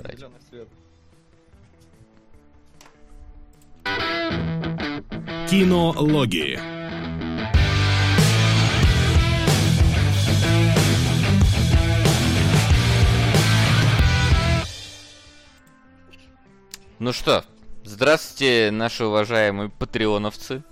насрать. 0.00 0.18
Зеленый 0.18 0.40
свет. 0.48 0.68
Кинологии. 5.48 6.58
Ну 16.98 17.14
что, 17.14 17.44
здравствуйте, 17.82 18.70
наши 18.70 19.06
уважаемые 19.06 19.70
патреоновцы. 19.70 20.62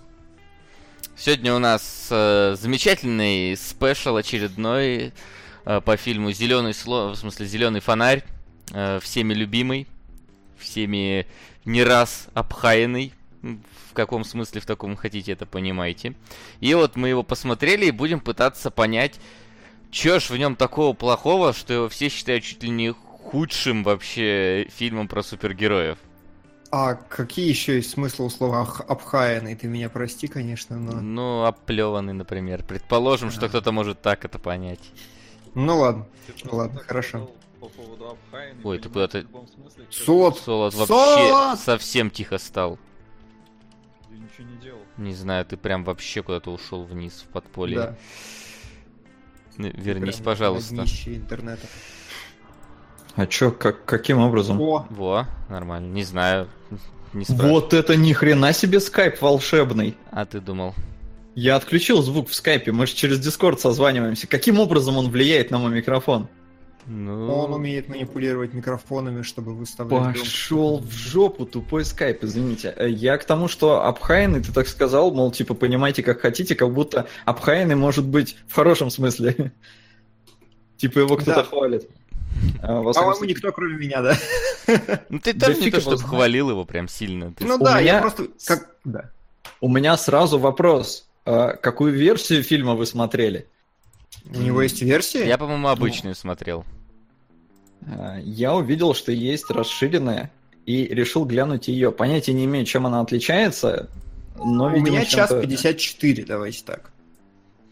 Сегодня 1.17 1.55
у 1.55 1.59
нас 1.59 2.09
э, 2.11 2.55
замечательный 2.61 3.57
спешл 3.57 4.15
очередной 4.15 5.15
э, 5.65 5.81
по 5.81 5.97
фильму 5.97 6.31
Зеленый 6.33 6.75
сло, 6.75 7.09
в 7.09 7.17
смысле 7.17 7.47
Зеленый 7.47 7.81
фонарь, 7.81 8.25
э, 8.73 8.99
всеми 9.01 9.35
любимый, 9.35 9.87
всеми 10.57 11.27
не 11.65 11.85
раз 11.85 12.29
обхаянный. 12.35 13.13
В 13.43 13.95
каком 13.95 14.25
смысле 14.25 14.61
в 14.61 14.67
таком 14.67 14.97
хотите 14.97 15.33
это 15.33 15.47
понимаете. 15.47 16.15
И 16.61 16.75
вот 16.75 16.97
мы 16.97 17.09
его 17.09 17.23
посмотрели 17.23 17.87
и 17.87 17.91
будем 17.93 18.21
пытаться 18.21 18.71
понять, 18.71 19.19
чё 19.91 20.19
ж 20.21 20.31
в 20.31 20.37
нем 20.37 20.57
такого 20.57 20.93
плохого, 20.93 21.53
что 21.53 21.73
его 21.73 21.89
все 21.89 22.09
считают 22.09 22.45
чуть 22.45 22.63
ли 22.63 22.71
не 22.71 22.93
худшим 22.93 23.85
вообще 23.85 24.67
фильмом 24.71 25.07
про 25.09 25.23
супергероев. 25.23 25.99
А 26.71 26.95
какие 26.95 27.49
еще 27.49 27.77
есть 27.77 27.91
смыслы 27.91 28.27
у 28.27 28.31
слова 28.31 28.61
обхаянный? 28.89 29.55
Ты 29.55 29.69
меня 29.69 29.89
прости, 29.89 30.27
конечно, 30.27 30.79
но... 30.79 31.01
Ну, 31.01 31.45
оплеванный, 31.45 32.13
например. 32.13 32.63
Предположим, 32.63 33.31
что 33.31 33.43
Да. 33.43 33.49
кто-то 33.49 33.73
может 33.73 34.03
так 34.03 34.25
это 34.25 34.39
понять. 34.39 34.81
Ну 35.55 35.79
ладно. 35.79 36.07
Ну 36.45 36.57
ладно, 36.57 36.81
хорошо. 36.87 37.31
По 37.61 37.69
поводу 37.69 38.11
Абхайна, 38.11 38.61
Ой, 38.63 38.79
ты 38.79 38.89
куда-то- 38.89 39.27
Солод! 39.91 40.39
Солод 40.39 40.75
вообще 40.75 40.95
Солод! 40.95 41.59
совсем 41.59 42.11
тихо 42.11 42.39
стал. 42.39 42.79
Я 44.11 44.17
ничего 44.19 44.49
не 44.55 44.57
делал. 44.63 44.81
Не 44.97 45.13
знаю, 45.15 45.45
ты 45.45 45.57
прям 45.57 45.83
вообще 45.85 46.23
куда-то 46.23 46.53
ушел 46.53 46.85
вниз 46.85 47.25
в 47.27 47.33
подполье. 47.33 47.77
Да. 47.77 47.97
Ну, 49.57 49.71
Вернись, 49.75 50.15
Прям 50.17 50.25
пожалуйста. 50.25 50.85
интернета. 51.07 51.67
А 53.17 53.27
чё, 53.27 53.51
как, 53.51 53.85
каким 53.85 54.19
образом? 54.21 54.61
О, 54.61 54.87
Во, 54.91 55.27
нормально. 55.49 55.93
Не 55.93 56.05
знаю. 56.05 56.49
Не. 57.13 57.25
Вот 57.29 57.75
это 57.75 57.97
ни 57.97 58.13
хрена 58.13 58.53
себе 58.53 58.79
скайп 58.79 59.21
волшебный. 59.21 59.97
А 60.13 60.25
ты 60.27 60.41
думал? 60.41 60.75
Я 61.35 61.57
отключил 61.57 62.03
звук 62.03 62.29
в 62.29 62.35
скайпе, 62.35 62.71
мы 62.71 62.87
же 62.87 62.95
через 62.95 63.19
Дискорд 63.19 63.59
созваниваемся. 63.61 64.29
Каким 64.29 64.61
образом 64.61 64.97
он 64.97 65.11
влияет 65.11 65.51
на 65.51 65.59
мой 65.59 65.73
микрофон? 65.73 66.29
Ну, 66.91 67.35
он 67.35 67.53
умеет 67.53 67.89
манипулировать 67.89 68.55
микрофонами, 68.55 69.21
чтобы 69.23 69.55
выставлять. 69.55 70.19
Пошел 70.19 70.79
в 70.79 70.91
жопу, 70.91 71.45
тупой 71.45 71.85
скайп, 71.85 72.25
извините. 72.25 72.73
Э, 72.77 72.89
Я 72.89 73.19
к 73.19 73.25
тому, 73.25 73.47
что 73.47 73.85
обхайный, 73.85 74.41
ты 74.43 74.53
так 74.53 74.67
сказал, 74.69 75.11
мол, 75.13 75.31
типа, 75.31 75.53
понимаете, 75.53 76.03
как 76.03 76.21
хотите, 76.21 76.55
как 76.55 76.73
будто 76.73 77.07
обхайный 77.27 77.75
может 77.75 78.07
быть 78.07 78.37
в 78.47 78.55
хорошем 78.55 78.89
смысле. 78.91 79.53
Типа 80.79 81.01
его 81.01 81.17
кто-то 81.17 81.35
Да. 81.43 81.45
хвалит. 81.45 81.89
А, 82.63 82.67
По-моему, 82.83 82.93
случае- 83.15 83.29
никто, 83.35 83.53
кроме 83.53 83.77
меня, 83.77 84.01
да? 84.01 84.17
ну 85.09 85.19
ты 85.19 85.33
Да 85.35 85.47
тоже 85.49 85.59
не 85.59 85.65
фиг 85.67 85.75
то, 85.75 85.81
его 85.81 85.91
что 85.91 85.97
знает. 85.97 86.09
хвалил 86.11 86.51
его 86.51 86.65
прям 86.65 86.89
сильно. 86.89 87.33
Ты 87.35 87.45
Ну 87.45 87.57
У 87.57 87.59
да, 87.59 87.81
я 87.81 88.01
просто... 88.01 88.29
Как... 88.47 88.71
Да. 88.85 89.11
У 89.61 89.69
меня 89.69 89.97
сразу 89.97 90.39
вопрос. 90.39 91.07
А, 91.27 91.55
Какую 91.57 91.93
версию 91.93 92.43
фильма 92.45 92.75
вы 92.77 92.87
смотрели? 92.87 93.47
У 94.31 94.39
него 94.39 94.63
есть 94.63 94.81
версия? 94.81 95.27
Я, 95.27 95.37
по-моему, 95.37 95.69
обычную 95.69 96.15
смотрел. 96.15 96.65
А, 97.91 98.19
Я 98.23 98.55
увидел, 98.55 98.95
что 98.95 99.13
есть 99.13 99.51
расширенная, 99.51 100.31
и 100.67 100.85
решил 100.87 101.25
глянуть 101.25 101.69
ее. 101.69 101.91
Понятия 101.93 102.33
не 102.35 102.45
имею, 102.45 102.67
чем 102.67 102.87
она 102.87 103.01
отличается, 103.01 103.89
но, 104.37 104.67
У 104.67 104.71
видимо, 104.71 104.89
меня 104.97 105.05
час 105.05 105.31
чем-то- 105.31 105.41
54, 105.47 106.25
давайте 106.25 106.63
так. 106.65 106.91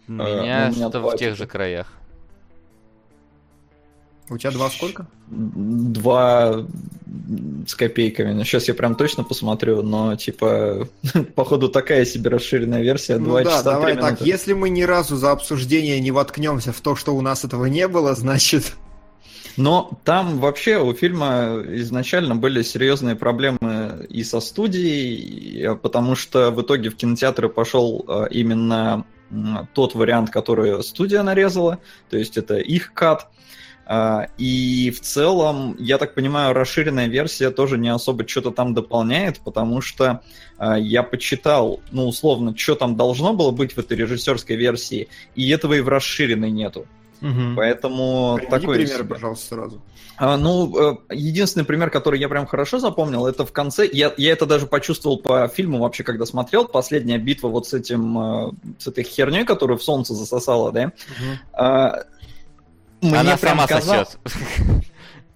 У 0.09 0.13
Э, 0.13 0.15
меня 0.15 0.31
у 0.33 0.43
меня 0.45 0.73
что-то 0.73 1.01
в 1.01 1.17
тех 1.17 1.37
же 1.37 1.47
краях. 1.47 1.93
У 4.29 4.39
тебя 4.39 4.51
два 4.51 4.69
сколько? 4.71 5.07
Два 5.29 6.65
с 7.67 7.75
копейками. 7.77 8.43
Сейчас 8.43 8.67
я 8.67 8.75
прям 8.75 8.97
точно 8.97 9.23
посмотрю, 9.23 9.83
но 9.83 10.17
типа, 10.17 10.89
походу, 11.37 11.69
такая 11.69 12.05
себе 12.05 12.31
расширенная 12.31 12.83
версия. 12.83 13.19
Ну 13.19 13.27
Два 13.27 13.45
да, 13.45 13.51
часа 13.51 13.63
давай 13.63 13.95
так. 13.95 14.05
минуты. 14.05 14.25
Если 14.25 14.53
мы 14.53 14.69
ни 14.69 14.83
разу 14.83 15.15
за 15.17 15.31
обсуждение 15.31 16.01
не 16.01 16.11
воткнемся 16.11 16.73
в 16.73 16.81
то, 16.81 16.97
что 16.97 17.15
у 17.15 17.21
нас 17.21 17.45
этого 17.45 17.67
не 17.67 17.87
было, 17.87 18.15
значит... 18.17 18.75
Но 19.57 19.99
там 20.05 20.39
вообще 20.39 20.79
у 20.79 20.93
фильма 20.93 21.63
изначально 21.67 22.37
были 22.37 22.63
серьезные 22.63 23.17
проблемы 23.17 24.07
и 24.09 24.23
со 24.23 24.41
студией, 24.41 25.15
и- 25.15 25.77
потому 25.77 26.15
что 26.15 26.51
в 26.51 26.61
итоге 26.61 26.91
в 26.91 26.97
кинотеатры 26.97 27.49
пошел 27.49 28.05
э, 28.07 28.27
именно 28.31 29.05
тот 29.75 29.95
вариант, 29.95 30.31
который 30.31 30.83
студия 30.85 31.23
нарезала, 31.23 31.79
то 32.11 32.17
есть 32.17 32.37
это 32.37 32.59
их 32.59 32.93
кат. 32.93 33.29
А, 33.89 34.27
И 34.37 34.91
в 34.91 35.01
целом, 35.01 35.77
я 35.79 35.99
так 35.99 36.15
понимаю, 36.15 36.55
расширенная 36.55 37.07
версия 37.07 37.51
тоже 37.51 37.79
не 37.79 37.89
особо 37.89 38.27
что-то 38.27 38.51
там 38.51 38.75
дополняет, 38.75 39.39
потому 39.41 39.81
что 39.81 40.23
а, 40.59 40.77
я 40.77 41.03
почитал, 41.05 41.81
ну, 41.93 42.07
условно, 42.07 42.57
что 42.57 42.75
там 42.75 42.97
должно 42.97 43.33
было 43.33 43.53
быть 43.53 43.75
в 43.75 43.79
этой 43.79 43.97
режиссерской 43.97 44.57
версии, 44.57 45.09
и 45.37 45.49
этого 45.51 45.75
и 45.75 45.81
в 45.81 45.89
расширенной 45.89 46.51
нету. 46.51 46.87
Поэтому 47.57 48.37
Приведи 48.37 48.51
такой 48.51 48.77
пример, 48.77 48.97
себе. 48.99 49.05
пожалуйста, 49.05 49.55
сразу. 49.55 49.83
А, 50.19 50.37
ну, 50.39 50.93
э, 51.11 51.15
единственный 51.15 51.65
пример, 51.65 51.91
который 51.91 52.19
я 52.19 52.29
прям 52.29 52.47
хорошо 52.47 52.79
запомнил, 52.79 53.27
это 53.27 53.45
в 53.45 53.53
конце. 53.53 53.87
Я, 53.93 54.13
я 54.17 54.33
это 54.33 54.47
даже 54.47 54.67
почувствовал 54.67 55.19
по 55.19 55.47
фильму 55.49 55.79
вообще, 55.79 56.05
когда 56.05 56.25
смотрел. 56.25 56.67
Последняя 56.67 57.19
битва 57.19 57.49
вот 57.49 57.67
с 57.69 57.75
этим, 57.75 58.19
э, 58.19 58.51
с 58.79 58.87
этой 58.87 59.05
херней, 59.05 59.45
которую 59.45 59.79
в 59.79 59.83
солнце 59.83 60.15
засосала, 60.15 60.73
да? 60.73 60.93
А, 61.53 62.05
Мне 63.03 63.19
Она 63.19 63.37
прям 63.37 63.59
сама 63.59 63.67
казалось- 63.67 64.17
сосет. 64.25 64.85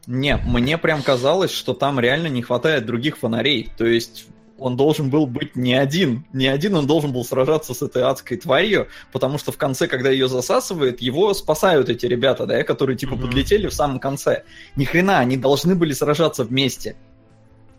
Не, 0.07 0.37
мне 0.39 0.79
прям 0.79 1.03
казалось, 1.03 1.51
что 1.53 1.75
там 1.75 2.01
реально 2.01 2.29
не 2.29 2.43
хватает 2.43 2.87
других 2.87 3.19
фонарей. 3.19 3.69
То 3.77 3.85
есть 3.85 4.27
он 4.61 4.77
должен 4.77 5.11
был 5.11 5.27
быть 5.27 5.57
не 5.57 5.75
один. 5.75 6.25
Не 6.33 6.47
один 6.47 6.75
он 6.77 6.87
должен 6.87 7.13
был 7.13 7.25
сражаться 7.25 7.75
с 7.75 7.83
этой 7.83 8.03
адской 8.03 8.37
тварью, 8.37 8.89
потому 9.13 9.39
что 9.39 9.53
в 9.53 9.57
конце, 9.57 9.87
когда 9.89 10.11
ее 10.11 10.29
засасывает, 10.29 11.01
его 11.01 11.35
спасают 11.35 11.89
эти 11.89 12.07
ребята, 12.07 12.47
да, 12.47 12.63
которые 12.63 12.97
типа 12.97 13.15
Мгм. 13.15 13.23
подлетели 13.27 13.67
в 13.67 13.75
самом 13.75 13.99
конце. 13.99 14.45
Ни 14.77 14.85
хрена, 14.85 15.19
они 15.19 15.37
должны 15.37 15.75
были 15.75 15.93
сражаться 15.93 16.45
вместе. 16.45 16.97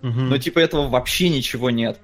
Но 0.02 0.38
типа 0.38 0.59
этого 0.59 0.90
вообще 0.90 1.30
ничего 1.30 1.69
нет. 1.69 2.00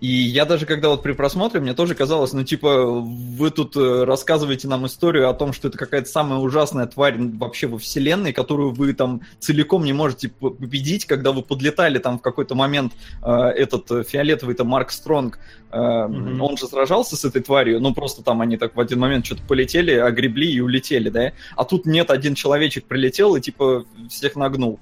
И 0.00 0.08
я 0.08 0.46
даже 0.46 0.64
когда 0.64 0.88
вот 0.88 1.02
при 1.02 1.12
просмотре, 1.12 1.60
мне 1.60 1.74
тоже 1.74 1.94
казалось, 1.94 2.32
ну 2.32 2.42
типа 2.42 2.86
вы 2.86 3.50
тут 3.50 3.76
э, 3.76 4.04
рассказываете 4.04 4.66
нам 4.66 4.86
историю 4.86 5.28
о 5.28 5.34
том, 5.34 5.52
что 5.52 5.68
это 5.68 5.76
какая-то 5.76 6.08
самая 6.08 6.38
ужасная 6.38 6.86
тварь 6.86 7.16
вообще 7.18 7.66
во 7.66 7.78
вселенной, 7.78 8.32
которую 8.32 8.72
вы 8.72 8.94
там 8.94 9.20
целиком 9.40 9.84
не 9.84 9.92
можете 9.92 10.28
победить, 10.28 11.04
когда 11.04 11.32
вы 11.32 11.42
подлетали 11.42 11.98
там 11.98 12.18
в 12.18 12.22
какой-то 12.22 12.54
момент 12.54 12.94
э, 13.22 13.30
этот 13.30 13.90
э, 13.90 14.02
фиолетовый 14.02 14.54
там 14.54 14.68
Марк 14.68 14.90
Стронг, 14.90 15.38
э, 15.70 15.78
Мгм. 15.80 16.40
он 16.40 16.56
же 16.56 16.66
сражался 16.66 17.16
с 17.16 17.24
этой 17.24 17.42
тварью, 17.42 17.80
ну 17.80 17.92
просто 17.92 18.22
там 18.22 18.40
они 18.40 18.56
так 18.56 18.74
в 18.76 18.80
один 18.80 19.00
момент 19.00 19.26
что-то 19.26 19.42
полетели, 19.46 19.92
огребли 19.92 20.50
и 20.50 20.60
улетели, 20.60 21.10
да? 21.10 21.32
А 21.56 21.64
тут 21.64 21.84
нет, 21.84 22.10
один 22.10 22.34
человечек 22.34 22.84
прилетел 22.84 23.36
и 23.36 23.40
типа 23.40 23.84
всех 24.08 24.36
нагнул. 24.36 24.80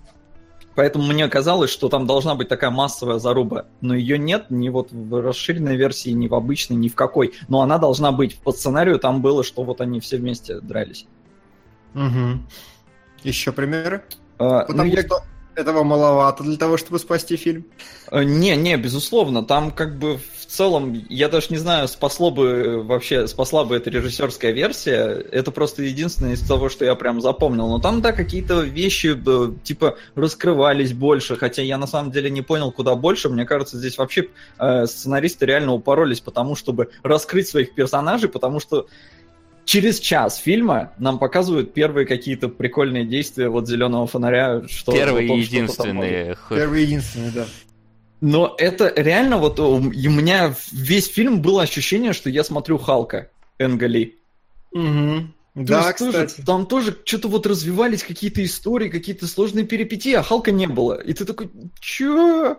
Поэтому 0.78 1.08
мне 1.08 1.26
казалось, 1.26 1.70
что 1.70 1.88
там 1.88 2.06
должна 2.06 2.36
быть 2.36 2.46
такая 2.48 2.70
массовая 2.70 3.18
заруба. 3.18 3.66
Но 3.80 3.96
ее 3.96 4.16
нет 4.16 4.46
ни 4.48 4.68
вот 4.68 4.92
в 4.92 5.20
расширенной 5.20 5.74
версии, 5.74 6.10
ни 6.10 6.28
в 6.28 6.36
обычной, 6.36 6.76
ни 6.76 6.86
в 6.86 6.94
какой. 6.94 7.34
Но 7.48 7.62
она 7.62 7.78
должна 7.78 8.12
быть. 8.12 8.38
По 8.38 8.52
сценарию 8.52 9.00
там 9.00 9.20
было, 9.20 9.42
что 9.42 9.64
вот 9.64 9.80
они 9.80 9.98
все 9.98 10.18
вместе 10.18 10.60
дрались. 10.60 11.06
Еще 13.24 13.50
примеры? 13.50 14.04
А, 14.38 14.60
ну, 14.60 14.66
Потому 14.68 14.92
я- 14.92 15.02
что 15.02 15.20
этого 15.56 15.82
маловато 15.82 16.44
для 16.44 16.56
того, 16.56 16.76
чтобы 16.76 17.00
спасти 17.00 17.36
фильм. 17.36 17.64
Э, 18.12 18.22
Не, 18.22 18.54
не, 18.54 18.76
безусловно, 18.76 19.42
там 19.44 19.72
как 19.72 19.98
бы 19.98 20.20
в 20.48 20.50
целом, 20.50 21.04
я 21.10 21.28
даже 21.28 21.48
не 21.50 21.58
знаю, 21.58 21.88
спасло 21.88 22.30
бы 22.30 22.46
э, 22.46 22.76
вообще, 22.78 23.28
спасла 23.28 23.66
бы 23.66 23.76
эта 23.76 23.90
режиссерская 23.90 24.50
версия, 24.52 25.22
это 25.30 25.50
просто 25.50 25.82
единственное 25.82 26.32
из 26.32 26.40
того, 26.40 26.70
что 26.70 26.86
я 26.86 26.94
прям 26.94 27.20
запомнил, 27.20 27.68
но 27.68 27.78
там, 27.78 28.00
да, 28.00 28.12
какие-то 28.12 28.62
вещи, 28.62 29.14
э, 29.14 29.52
типа, 29.62 29.98
раскрывались 30.14 30.94
больше, 30.94 31.36
хотя 31.36 31.60
я 31.60 31.76
на 31.76 31.86
самом 31.86 32.12
деле 32.12 32.30
не 32.30 32.40
понял, 32.40 32.72
куда 32.72 32.94
больше, 32.94 33.28
мне 33.28 33.44
кажется, 33.44 33.76
здесь 33.76 33.98
вообще 33.98 34.28
э, 34.58 34.86
сценаристы 34.86 35.44
реально 35.44 35.74
упоролись 35.74 36.20
потому, 36.20 36.56
чтобы 36.56 36.88
раскрыть 37.02 37.46
своих 37.46 37.74
персонажей, 37.74 38.30
потому 38.30 38.58
что 38.58 38.86
через 39.66 40.00
час 40.00 40.36
фильма 40.36 40.94
нам 40.98 41.18
показывают 41.18 41.74
первые 41.74 42.06
какие-то 42.06 42.48
прикольные 42.48 43.04
действия 43.04 43.50
вот 43.50 43.68
зеленого 43.68 44.06
фонаря, 44.06 44.62
что 44.66 44.92
Первый 44.92 45.26
вот 45.26 45.32
он 45.34 45.38
Первый 46.48 46.80
и 46.80 46.86
единственный, 46.86 47.32
да. 47.32 47.44
Но 48.20 48.54
это 48.58 48.92
реально 48.96 49.38
вот 49.38 49.60
у 49.60 49.90
и 49.90 50.08
у 50.08 50.10
меня 50.10 50.54
весь 50.72 51.06
фильм 51.08 51.40
было 51.40 51.62
ощущение, 51.62 52.12
что 52.12 52.28
я 52.30 52.42
смотрю 52.44 52.78
Халка 52.78 53.30
Энгали. 53.58 54.18
Угу. 54.72 55.28
То 55.54 55.64
Да, 55.64 55.86
есть 55.88 55.98
тоже- 55.98 56.26
кстати. 56.26 56.44
там 56.46 56.66
тоже 56.66 56.96
что-то 57.04 57.28
вот 57.28 57.46
развивались 57.46 58.02
какие-то 58.02 58.44
истории, 58.44 58.88
какие-то 58.88 59.26
сложные 59.26 59.64
перипетии, 59.66 60.12
а 60.14 60.22
Халка 60.22 60.50
не 60.52 60.66
было. 60.66 60.94
И 61.00 61.12
ты 61.14 61.24
такой, 61.24 61.50
чё? 61.80 62.58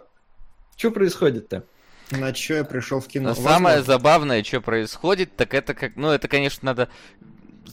Что 0.75 0.91
происходит-то? 0.91 1.63
На 2.11 2.33
что 2.33 2.55
я 2.55 2.63
пришел 2.63 2.99
в 2.99 3.07
кино? 3.07 3.29
Но 3.29 3.35
самое 3.35 3.77
Возможно. 3.77 3.83
забавное, 3.83 4.43
что 4.43 4.61
происходит, 4.61 5.35
так 5.35 5.53
это 5.53 5.73
как, 5.73 5.95
ну 5.95 6.09
это, 6.09 6.27
конечно, 6.27 6.59
надо 6.65 6.89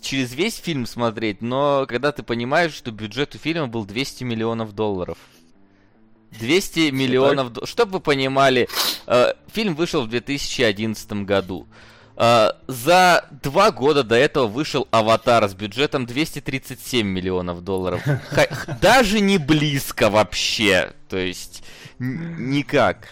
через 0.02 0.34
весь 0.34 0.56
фильм 0.56 0.86
смотреть, 0.86 1.40
но 1.40 1.86
когда 1.88 2.12
ты 2.12 2.22
понимаешь, 2.22 2.74
что 2.74 2.90
бюджет 2.90 3.34
у 3.34 3.38
фильма 3.38 3.66
был 3.68 3.84
200 3.84 4.24
миллионов 4.24 4.74
долларов. 4.74 5.16
200 6.38 6.90
миллионов 6.90 7.52
долларов. 7.52 7.68
Чтобы 7.68 7.92
вы 7.92 8.00
понимали, 8.00 8.68
э, 9.06 9.32
фильм 9.52 9.74
вышел 9.74 10.02
в 10.02 10.08
2011 10.08 11.24
году. 11.24 11.66
Э, 12.16 12.52
за 12.66 13.26
два 13.42 13.70
года 13.70 14.02
до 14.02 14.14
этого 14.14 14.46
вышел 14.46 14.88
«Аватар» 14.90 15.48
с 15.48 15.54
бюджетом 15.54 16.06
237 16.06 17.06
миллионов 17.06 17.62
долларов. 17.62 18.02
Даже 18.80 19.20
не 19.20 19.38
близко 19.38 20.08
вообще. 20.08 20.92
То 21.08 21.18
есть, 21.18 21.62
никак. 21.98 23.08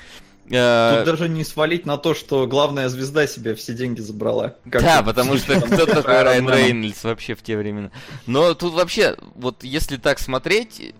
Э, 0.50 0.96
Тут 0.98 1.06
даже 1.06 1.28
не 1.28 1.44
свалить 1.44 1.86
на 1.86 1.96
то, 1.96 2.14
что 2.14 2.46
главная 2.46 2.88
звезда 2.88 3.26
себе 3.26 3.54
все 3.54 3.72
деньги 3.72 4.00
забрала. 4.00 4.54
Как 4.70 4.82
да, 4.82 5.02
потому 5.02 5.36
что 5.36 5.60
кто 5.60 5.86
такой 5.86 6.22
Райан. 6.22 6.48
Рейнольдс 6.48 7.04
вообще 7.04 7.34
в 7.34 7.42
те 7.42 7.56
времена. 7.56 7.90
Но 8.26 8.54
тут 8.54 8.74
вообще, 8.74 9.16
вот 9.34 9.64
если 9.64 9.96
так 9.96 10.18
смотреть, 10.18 10.94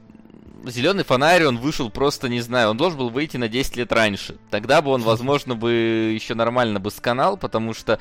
Зеленый 0.67 1.05
фонарь, 1.05 1.45
он 1.45 1.59
вышел 1.59 1.91
просто, 1.91 2.29
не 2.29 2.41
знаю, 2.41 2.71
он 2.71 2.77
должен 2.77 2.99
был 2.99 3.11
выйти 3.11 3.37
на 3.37 3.49
10 3.49 3.77
лет 3.77 3.93
раньше. 3.93 4.37
Тогда 4.51 4.83
бы 4.83 4.91
он, 4.91 5.03
возможно, 5.03 5.55
бы 5.55 6.11
еще 6.15 6.35
нормально 6.35 6.81
бы 6.81 6.91
сканал, 6.91 7.37
потому 7.37 7.75
что 7.75 8.01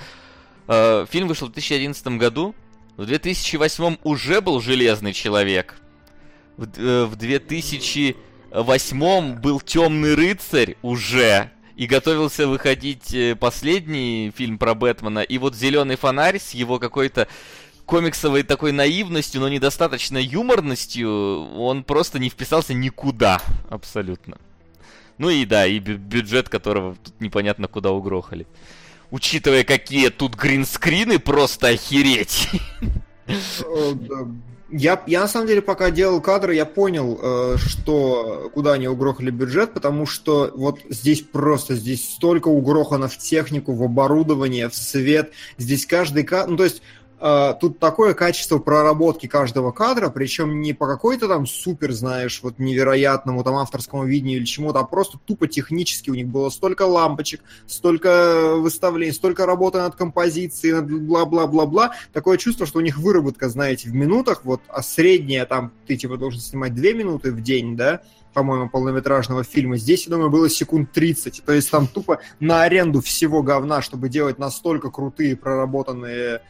э, 0.68 1.06
фильм 1.10 1.28
вышел 1.28 1.48
в 1.48 1.52
2011 1.52 2.08
году, 2.18 2.56
в 2.98 3.06
2008 3.06 3.98
уже 4.04 4.42
был 4.42 4.60
Железный 4.62 5.14
Человек, 5.14 5.76
в, 6.58 6.68
э, 6.78 7.06
в 7.06 7.16
2008 7.16 9.36
был 9.40 9.60
Темный 9.60 10.16
рыцарь 10.16 10.78
уже, 10.82 11.52
и 11.76 11.88
готовился 11.88 12.48
выходить 12.48 13.14
э, 13.14 13.36
последний 13.36 14.32
фильм 14.36 14.58
про 14.58 14.74
Бэтмена, 14.76 15.20
и 15.20 15.38
вот 15.38 15.56
Зеленый 15.56 15.96
фонарь 15.96 16.40
с 16.40 16.52
его 16.52 16.80
какой-то 16.80 17.28
комиксовой 17.86 18.44
такой 18.44 18.72
наивностью, 18.72 19.42
но 19.42 19.50
недостаточно 19.50 20.18
юморностью, 20.18 21.10
он 21.56 21.84
просто 21.84 22.20
не 22.20 22.30
вписался 22.30 22.74
никуда 22.74 23.42
абсолютно. 23.70 24.38
Ну 25.18 25.30
и 25.30 25.46
да, 25.46 25.66
и 25.66 25.80
бю- 25.80 25.98
бюджет 25.98 26.50
которого 26.50 26.96
тут 26.96 27.20
непонятно 27.20 27.68
куда 27.68 27.92
угрохали. 27.92 28.48
Учитывая, 29.12 29.64
какие 29.64 30.10
тут 30.10 30.36
гринскрины, 30.36 31.20
просто 31.20 31.68
охереть. 31.68 32.50
Я, 34.76 35.04
я 35.06 35.22
на 35.22 35.28
самом 35.28 35.46
деле, 35.48 35.62
пока 35.62 35.92
делал 35.92 36.20
кадры, 36.20 36.56
я 36.56 36.66
понял, 36.66 37.20
э, 37.22 37.58
что 37.58 38.50
куда 38.56 38.74
они 38.74 38.88
угрохали 38.88 39.30
бюджет, 39.30 39.72
потому 39.72 40.08
что 40.08 40.52
вот 40.56 40.80
здесь 40.90 41.22
просто, 41.22 41.76
здесь 41.76 42.16
столько 42.16 42.48
угрохано 42.48 43.08
в 43.08 43.16
технику, 43.20 43.74
в 43.74 43.84
оборудование, 43.84 44.70
в 44.70 44.76
свет. 44.76 45.32
Здесь 45.60 45.86
каждый 45.86 46.24
кадр, 46.24 46.50
ну 46.50 46.58
то 46.58 46.64
есть 46.64 46.82
тут 47.62 47.80
такое 47.80 48.14
качество 48.14 48.60
проработки 48.60 49.28
каждого 49.28 49.72
кадра, 49.72 50.10
причем 50.10 50.60
не 50.60 50.74
по 50.74 50.88
какой-то 50.88 51.30
там 51.30 51.48
супер, 51.48 51.94
знаешь, 51.94 52.42
вот 52.44 52.60
невероятному 52.60 53.46
там 53.46 53.56
авторскому 53.56 54.04
видению 54.04 54.40
или 54.40 54.46
чему-то, 54.46 54.80
а 54.80 54.84
просто 54.84 55.18
тупо 55.24 55.48
технически 55.48 56.10
у 56.10 56.16
них 56.16 56.28
было 56.28 56.50
столько 56.50 56.82
лампочек, 56.82 57.40
столько 57.66 58.56
выставлений, 58.58 59.14
столько 59.14 59.46
работы 59.46 59.78
над 59.78 59.96
композицией, 59.96 60.74
над 60.74 60.92
бла-бла-бла-бла. 60.92 61.94
Такое 62.12 62.38
чувство, 62.38 62.66
что 62.66 62.80
у 62.80 62.82
них 62.82 62.98
выработка, 62.98 63.48
знаете, 63.48 63.90
в 63.90 63.94
минутах, 63.94 64.42
вот, 64.44 64.60
а 64.68 64.82
средняя 64.82 65.46
там, 65.46 65.72
ты 65.88 65.96
типа 65.96 66.18
должен 66.18 66.42
снимать 66.42 66.76
две 66.76 66.94
минуты 66.94 67.32
в 67.32 67.42
день, 67.42 67.78
да, 67.78 68.02
по-моему, 68.34 68.68
полнометражного 68.68 69.44
фильма. 69.44 69.78
Здесь, 69.78 70.06
я 70.08 70.12
думаю, 70.12 70.30
было 70.30 70.50
секунд 70.50 70.92
30. 70.92 71.44
То 71.46 71.54
есть 71.54 71.70
там 71.70 71.88
тупо 71.88 72.20
на 72.40 72.64
аренду 72.64 73.00
всего 73.02 73.44
говна, 73.44 73.82
чтобы 73.82 74.10
делать 74.10 74.40
настолько 74.40 74.90
крутые, 74.90 75.38
проработанные 75.38 76.42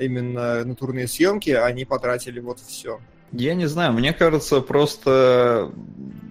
именно 0.00 0.64
натурные 0.64 1.08
съемки, 1.08 1.50
они 1.50 1.84
потратили 1.84 2.40
вот 2.40 2.60
все. 2.60 3.00
Я 3.32 3.54
не 3.54 3.66
знаю, 3.66 3.92
мне 3.92 4.12
кажется, 4.12 4.60
просто 4.60 5.70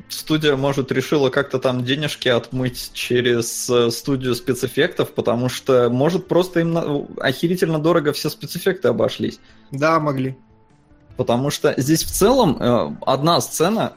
студия, 0.10 0.56
может, 0.56 0.92
решила 0.92 1.30
как-то 1.30 1.60
там 1.60 1.84
денежки 1.84 2.28
отмыть 2.28 2.92
через 2.94 3.70
э, 3.70 3.92
студию 3.92 4.34
спецэффектов, 4.36 5.12
потому 5.14 5.50
что, 5.50 5.90
может, 5.90 6.28
просто 6.28 6.62
им 6.62 7.08
охерительно 7.20 7.80
дорого 7.80 8.14
все 8.14 8.30
спецэффекты 8.30 8.88
обошлись. 8.88 9.40
Да, 9.72 10.00
могли. 10.00 10.38
Потому 11.18 11.50
что 11.50 11.74
здесь 11.78 12.04
в 12.04 12.12
целом 12.12 12.58
э, 12.60 12.96
одна 13.06 13.42
сцена, 13.42 13.94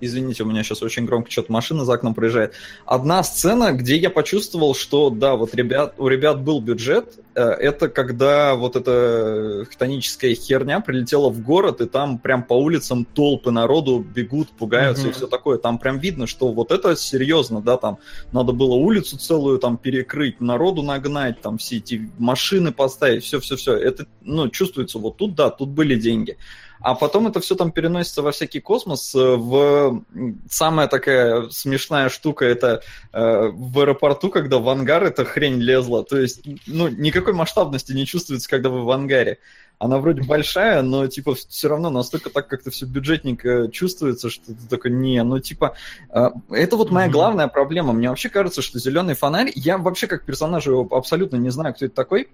извините, 0.00 0.42
у 0.42 0.46
меня 0.46 0.62
сейчас 0.62 0.82
очень 0.82 1.04
громко 1.04 1.30
что-то 1.30 1.52
машина 1.52 1.84
за 1.84 1.94
окном 1.94 2.14
проезжает, 2.14 2.54
одна 2.86 3.22
сцена, 3.22 3.72
где 3.72 3.96
я 3.96 4.10
почувствовал, 4.10 4.74
что 4.74 5.10
да, 5.10 5.36
вот 5.36 5.54
ребят, 5.54 5.94
у 5.98 6.08
ребят 6.08 6.42
был 6.42 6.60
бюджет, 6.60 7.18
э, 7.34 7.42
это 7.42 7.88
когда 7.88 8.54
вот 8.54 8.76
эта 8.76 9.66
хтоническая 9.70 10.34
херня 10.34 10.80
прилетела 10.80 11.30
в 11.30 11.40
город, 11.42 11.80
и 11.80 11.86
там 11.86 12.18
прям 12.18 12.42
по 12.42 12.54
улицам 12.54 13.04
толпы 13.04 13.50
народу 13.50 14.00
бегут, 14.00 14.48
пугаются 14.50 15.04
и 15.04 15.06
Мгм. 15.06 15.14
все 15.14 15.26
такое. 15.26 15.58
Там 15.58 15.78
прям 15.78 15.98
видно, 15.98 16.26
что 16.26 16.52
вот 16.52 16.70
это 16.72 16.96
серьезно, 16.96 17.60
да, 17.60 17.76
там 17.76 17.98
надо 18.32 18.52
было 18.52 18.74
улицу 18.74 19.18
целую 19.18 19.58
там 19.58 19.76
перекрыть, 19.76 20.40
народу 20.40 20.82
нагнать, 20.82 21.40
там 21.40 21.58
все 21.58 21.76
эти 21.76 22.10
машины 22.18 22.72
поставить, 22.72 23.24
все-все-все. 23.24 23.74
Это, 23.74 24.06
ну, 24.22 24.48
чувствуется 24.48 24.98
вот 24.98 25.16
тут, 25.16 25.34
да, 25.34 25.50
тут 25.50 25.68
были 25.70 25.94
деньги. 25.96 26.36
А 26.80 26.94
потом 26.94 27.26
это 27.26 27.40
все 27.40 27.54
там 27.54 27.72
переносится 27.72 28.22
во 28.22 28.32
всякий 28.32 28.60
космос. 28.60 29.14
э, 29.14 29.36
В 29.36 30.02
самая 30.48 30.88
такая 30.88 31.48
смешная 31.50 32.08
штука 32.08 32.44
это 32.46 32.82
э, 33.12 33.50
в 33.52 33.78
аэропорту, 33.80 34.30
когда 34.30 34.58
в 34.58 34.68
ангар 34.68 35.04
эта 35.04 35.24
хрень 35.24 35.60
лезла. 35.60 36.04
То 36.04 36.18
есть, 36.18 36.42
ну, 36.66 36.88
никакой 36.88 37.34
масштабности 37.34 37.92
не 37.92 38.06
чувствуется, 38.06 38.48
когда 38.48 38.70
вы 38.70 38.84
в 38.84 38.90
ангаре. 38.90 39.38
Она 39.78 39.98
вроде 39.98 40.22
большая, 40.22 40.82
но 40.82 41.06
типа 41.06 41.34
все 41.34 41.68
равно 41.68 41.88
настолько 41.88 42.28
так 42.28 42.48
как-то 42.48 42.70
все 42.70 42.84
бюджетненько 42.84 43.68
чувствуется, 43.72 44.28
что 44.28 44.46
ты 44.48 44.68
такой, 44.68 44.90
не, 44.90 45.22
ну 45.22 45.38
типа, 45.38 45.74
э, 46.10 46.30
это 46.50 46.76
вот 46.76 46.90
моя 46.90 47.08
главная 47.08 47.48
проблема. 47.48 47.92
Мне 47.92 48.08
вообще 48.10 48.28
кажется, 48.28 48.60
что 48.60 48.78
зеленый 48.78 49.14
фонарь, 49.14 49.50
я 49.54 49.78
вообще 49.78 50.06
как 50.06 50.24
персонаж 50.24 50.66
его 50.66 50.86
абсолютно 50.90 51.36
не 51.36 51.50
знаю, 51.50 51.74
кто 51.74 51.86
это 51.86 51.94
такой. 51.94 52.22
Э, 52.22 52.26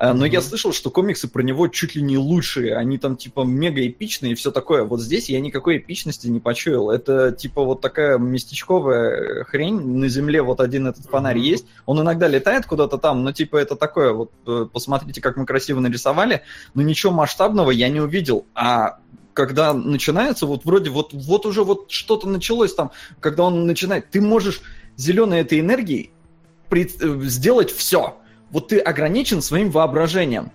Но 0.00 0.26
я 0.26 0.40
слышал, 0.40 0.72
что 0.72 0.90
комиксы 0.90 1.28
про 1.28 1.42
него 1.42 1.68
чуть 1.68 1.94
ли 1.94 2.02
не 2.02 2.18
лучшие, 2.18 2.76
они 2.76 2.98
там 2.98 3.16
типа 3.16 3.42
мега 3.42 3.86
эпичные 3.86 4.32
и 4.32 4.34
все 4.34 4.50
такое. 4.50 4.84
Вот 4.84 5.00
здесь 5.00 5.28
я 5.28 5.40
никакой 5.40 5.78
эпичности 5.78 6.26
не 6.26 6.40
почуял. 6.40 6.90
Это 6.90 7.32
типа 7.32 7.62
вот 7.62 7.80
такая 7.80 8.18
местечковая 8.18 9.44
хрень. 9.44 9.80
На 9.80 10.08
земле 10.08 10.42
вот 10.42 10.60
один 10.60 10.88
этот 10.88 11.06
фонарь 11.06 11.38
есть. 11.38 11.66
Он 11.86 12.00
иногда 12.00 12.28
летает 12.28 12.66
куда-то 12.66 12.98
там, 12.98 13.22
но 13.22 13.32
типа 13.32 13.56
это 13.56 13.76
такое 13.76 14.12
вот, 14.12 14.32
э, 14.46 14.66
посмотрите, 14.72 15.20
как 15.20 15.36
мы 15.36 15.46
красиво 15.46 15.80
нарисовали, 15.80 16.42
но 16.74 16.82
ничего 16.82 17.12
масштабного 17.12 17.70
я 17.70 17.88
не 17.88 18.00
увидел. 18.00 18.46
А 18.54 18.98
когда 19.34 19.74
начинается, 19.74 20.46
вот 20.46 20.64
вроде 20.64 20.90
вот, 20.90 21.12
вот 21.12 21.44
уже 21.44 21.64
вот 21.64 21.90
что-то 21.90 22.28
началось 22.28 22.74
там, 22.74 22.92
когда 23.20 23.44
он 23.44 23.66
начинает, 23.66 24.10
ты 24.10 24.20
можешь 24.20 24.62
зеленой 24.96 25.40
этой 25.40 25.60
энергией 25.60 26.12
э, 26.70 26.84
сделать 27.24 27.70
все. 27.70 28.16
Вот 28.54 28.68
ты 28.68 28.78
ограничен 28.78 29.42
своим 29.42 29.68
воображением. 29.72 30.52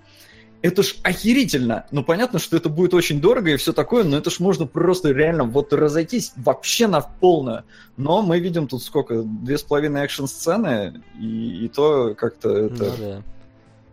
Это 0.61 0.83
ж 0.83 0.95
охерительно. 1.03 1.85
Ну, 1.91 2.01
понятно, 2.01 2.39
что 2.39 2.55
это 2.55 2.69
будет 2.69 2.93
очень 2.93 3.19
дорого 3.19 3.51
и 3.51 3.57
все 3.57 3.73
такое, 3.73 4.05
но 4.05 4.15
это 4.15 4.29
ж 4.29 4.39
можно 4.39 4.65
просто 4.65 5.11
реально 5.11 5.43
вот 5.43 5.73
разойтись 5.73 6.31
вообще 6.37 6.87
на 6.87 7.01
полную. 7.01 7.65
Но 7.97 8.21
мы 8.21 8.39
видим 8.39 8.69
тут 8.69 8.83
сколько? 8.83 9.21
Две 9.23 9.57
с 9.57 9.63
половиной 9.63 10.05
экшн-сцены, 10.05 11.03
и, 11.19 11.65
и 11.65 11.67
то 11.67 12.15
как-то 12.15 12.49
это... 12.51 12.85
Ну 12.85 12.97
да. 12.97 13.23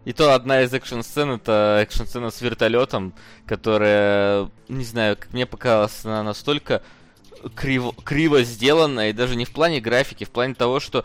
И 0.04 0.12
то 0.12 0.36
одна 0.36 0.62
из 0.62 0.72
экшн-сцен 0.72 1.30
это 1.30 1.80
экшн-сцена 1.82 2.30
с 2.30 2.40
вертолетом, 2.40 3.12
которая, 3.44 4.48
не 4.68 4.84
знаю, 4.84 5.16
как 5.16 5.32
мне 5.32 5.46
показалось, 5.46 6.04
она 6.04 6.22
настолько 6.22 6.80
криво, 7.56 7.92
криво 8.04 8.44
сделана, 8.44 9.10
и 9.10 9.12
даже 9.12 9.34
не 9.34 9.44
в 9.46 9.50
плане 9.50 9.80
графики, 9.80 10.22
в 10.22 10.30
плане 10.30 10.54
того, 10.54 10.78
что 10.78 11.04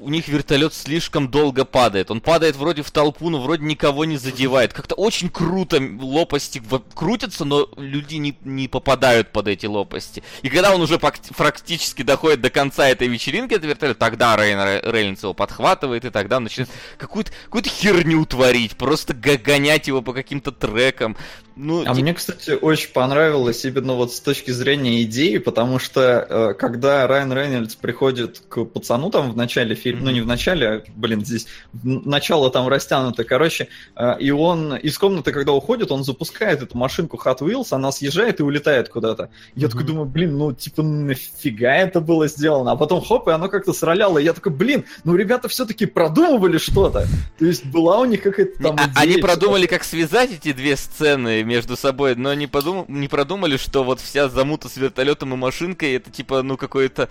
у 0.00 0.10
них 0.10 0.28
вертолет 0.28 0.74
слишком 0.74 1.28
долго 1.28 1.64
падает. 1.64 2.10
Он 2.10 2.20
падает 2.20 2.56
вроде 2.56 2.82
в 2.82 2.90
толпу, 2.90 3.30
но 3.30 3.40
вроде 3.40 3.64
никого 3.64 4.04
не 4.04 4.16
задевает. 4.16 4.72
Как-то 4.72 4.94
очень 4.94 5.28
круто 5.28 5.80
лопасти 6.00 6.62
крутятся, 6.94 7.44
но 7.44 7.68
люди 7.76 8.16
не, 8.16 8.36
не 8.44 8.68
попадают 8.68 9.32
под 9.32 9.48
эти 9.48 9.66
лопасти. 9.66 10.22
И 10.42 10.48
когда 10.48 10.74
он 10.74 10.80
уже 10.80 10.98
практически 10.98 12.02
доходит 12.02 12.40
до 12.40 12.50
конца 12.50 12.88
этой 12.88 13.08
вечеринки, 13.08 13.54
этот 13.54 13.66
вертолет, 13.66 13.98
тогда 13.98 14.36
Рейн 14.36 14.58
Ре- 14.58 14.82
Рейнольдс 14.84 15.22
его 15.22 15.34
подхватывает, 15.34 16.04
и 16.04 16.10
тогда 16.10 16.38
он 16.38 16.44
начинает 16.44 16.70
какую-то 16.98 17.32
какую 17.44 17.64
херню 17.64 18.24
творить, 18.26 18.76
просто 18.76 19.14
гонять 19.14 19.86
его 19.86 20.02
по 20.02 20.12
каким-то 20.12 20.52
трекам. 20.52 21.16
Ну, 21.58 21.82
А 21.86 21.94
мне, 21.94 22.12
кстати, 22.12 22.50
очень 22.50 22.92
понравилось 22.92 23.64
именно 23.64 23.94
вот 23.94 24.12
с 24.12 24.20
точки 24.20 24.50
зрения 24.50 25.02
идеи, 25.04 25.38
потому 25.38 25.78
что 25.78 26.26
э, 26.28 26.54
когда 26.54 27.06
Райан 27.06 27.32
Рейнольдс 27.32 27.74
приходит 27.76 28.42
к 28.50 28.64
пацану 28.66 29.10
там 29.10 29.32
в 29.32 29.36
начале 29.38 29.74
фильма, 29.74 30.04
ну 30.04 30.10
не 30.10 30.20
в 30.20 30.26
начале, 30.26 30.68
а, 30.68 30.82
блин, 30.94 31.24
здесь 31.24 31.46
начало 31.82 32.50
там 32.50 32.68
растянуто, 32.68 33.24
короче, 33.24 33.68
э, 33.96 34.18
и 34.20 34.30
он 34.30 34.76
из 34.76 34.98
комнаты, 34.98 35.32
когда 35.32 35.52
уходит, 35.52 35.90
он 35.90 36.04
запускает 36.04 36.60
эту 36.62 36.76
машинку 36.76 37.18
Hot 37.24 37.38
Wheels, 37.38 37.68
она 37.70 37.90
съезжает 37.90 38.40
и 38.40 38.42
улетает 38.42 38.90
куда-то. 38.90 39.30
Я 39.54 39.68
такой 39.68 39.84
Мгм. 39.84 39.92
думаю, 39.92 40.06
блин, 40.08 40.36
ну 40.36 40.52
типа 40.52 40.82
нафига 40.82 41.74
это 41.74 42.00
было 42.02 42.28
сделано? 42.28 42.72
А 42.72 42.76
потом 42.76 43.00
хоп, 43.00 43.28
и 43.28 43.30
оно 43.30 43.48
как-то 43.48 43.72
сраляло. 43.72 44.18
И 44.18 44.24
я 44.24 44.34
такой, 44.34 44.52
блин, 44.52 44.84
ну 45.04 45.16
ребята 45.16 45.48
все-таки 45.48 45.86
продумывали 45.86 46.58
что-то. 46.58 47.06
То 47.38 47.46
есть 47.46 47.64
была 47.64 47.98
у 48.00 48.04
них 48.04 48.22
какая-то 48.22 48.62
там 48.62 48.76
А- 48.78 48.82
идея, 48.84 48.92
Они 48.96 49.12
что-то. 49.12 49.26
продумали, 49.28 49.66
как 49.66 49.84
связать 49.84 50.32
эти 50.32 50.52
две 50.52 50.76
сцены 50.76 51.45
между 51.46 51.76
собой, 51.76 52.14
но 52.14 52.34
не, 52.34 52.46
подум... 52.46 52.84
не 52.88 53.08
продумали, 53.08 53.56
что 53.56 53.84
вот 53.84 54.00
вся 54.00 54.28
замута 54.28 54.68
с 54.68 54.76
вертолетом 54.76 55.32
и 55.32 55.36
машинкой 55.36 55.94
это 55.94 56.10
типа, 56.10 56.42
ну, 56.42 56.56
какое-то... 56.56 57.08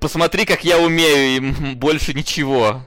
Посмотри, 0.00 0.44
как 0.44 0.62
я 0.64 0.78
умею, 0.78 1.36
и 1.36 1.74
больше 1.74 2.14
ничего. 2.14 2.82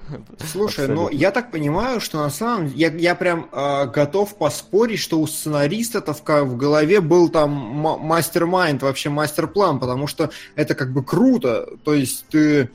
Слушай, 0.50 0.88
ну 0.88 1.08
Абсолютно. 1.08 1.18
я 1.18 1.32
так 1.32 1.52
понимаю, 1.52 2.00
что 2.00 2.20
на 2.20 2.30
самом 2.30 2.70
деле 2.70 2.80
я, 2.80 3.10
я 3.10 3.16
прям 3.16 3.50
э, 3.52 3.88
готов 3.88 4.38
поспорить, 4.38 5.00
что 5.00 5.20
у 5.20 5.28
сценариста-то 5.28 6.14
в, 6.14 6.22
в 6.22 6.56
голове 6.56 7.02
был 7.02 7.28
там 7.28 7.52
ма- 7.52 7.98
мастер-майнд, 7.98 8.82
вообще 8.82 9.10
мастер-план, 9.10 9.82
потому 9.82 10.08
что 10.08 10.32
это 10.56 10.74
как 10.74 10.94
бы 10.94 11.04
круто. 11.04 11.68
То 11.84 11.94
есть 11.94 12.26
ты 12.30 12.70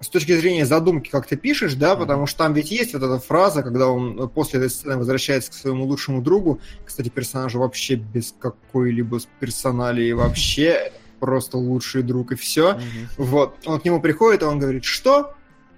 с 0.00 0.08
точки 0.08 0.36
зрения 0.36 0.66
задумки, 0.66 1.08
как 1.08 1.26
ты 1.26 1.36
пишешь, 1.36 1.74
да, 1.74 1.96
потому 1.96 2.26
что 2.26 2.38
там 2.38 2.54
ведь 2.54 2.70
есть 2.70 2.92
вот 2.92 3.02
эта 3.02 3.18
фраза, 3.18 3.62
когда 3.62 3.88
он 3.88 4.28
после 4.28 4.58
этой 4.58 4.70
сцены 4.70 4.96
возвращается 4.96 5.50
к 5.50 5.54
своему 5.54 5.84
лучшему 5.84 6.20
другу. 6.20 6.60
Кстати, 6.84 7.08
персонаж 7.08 7.54
вообще 7.54 7.94
без 7.94 8.34
какой-либо 8.38 9.20
персоналии 9.40 10.12
вообще 10.12 10.92
просто 11.20 11.56
лучший 11.56 12.02
друг 12.02 12.32
и 12.32 12.34
все. 12.34 12.78
Вот, 13.16 13.56
он 13.64 13.80
к 13.80 13.84
нему 13.84 14.00
приходит, 14.00 14.42
и 14.42 14.44
он 14.44 14.58
говорит, 14.58 14.84
что? 14.84 15.34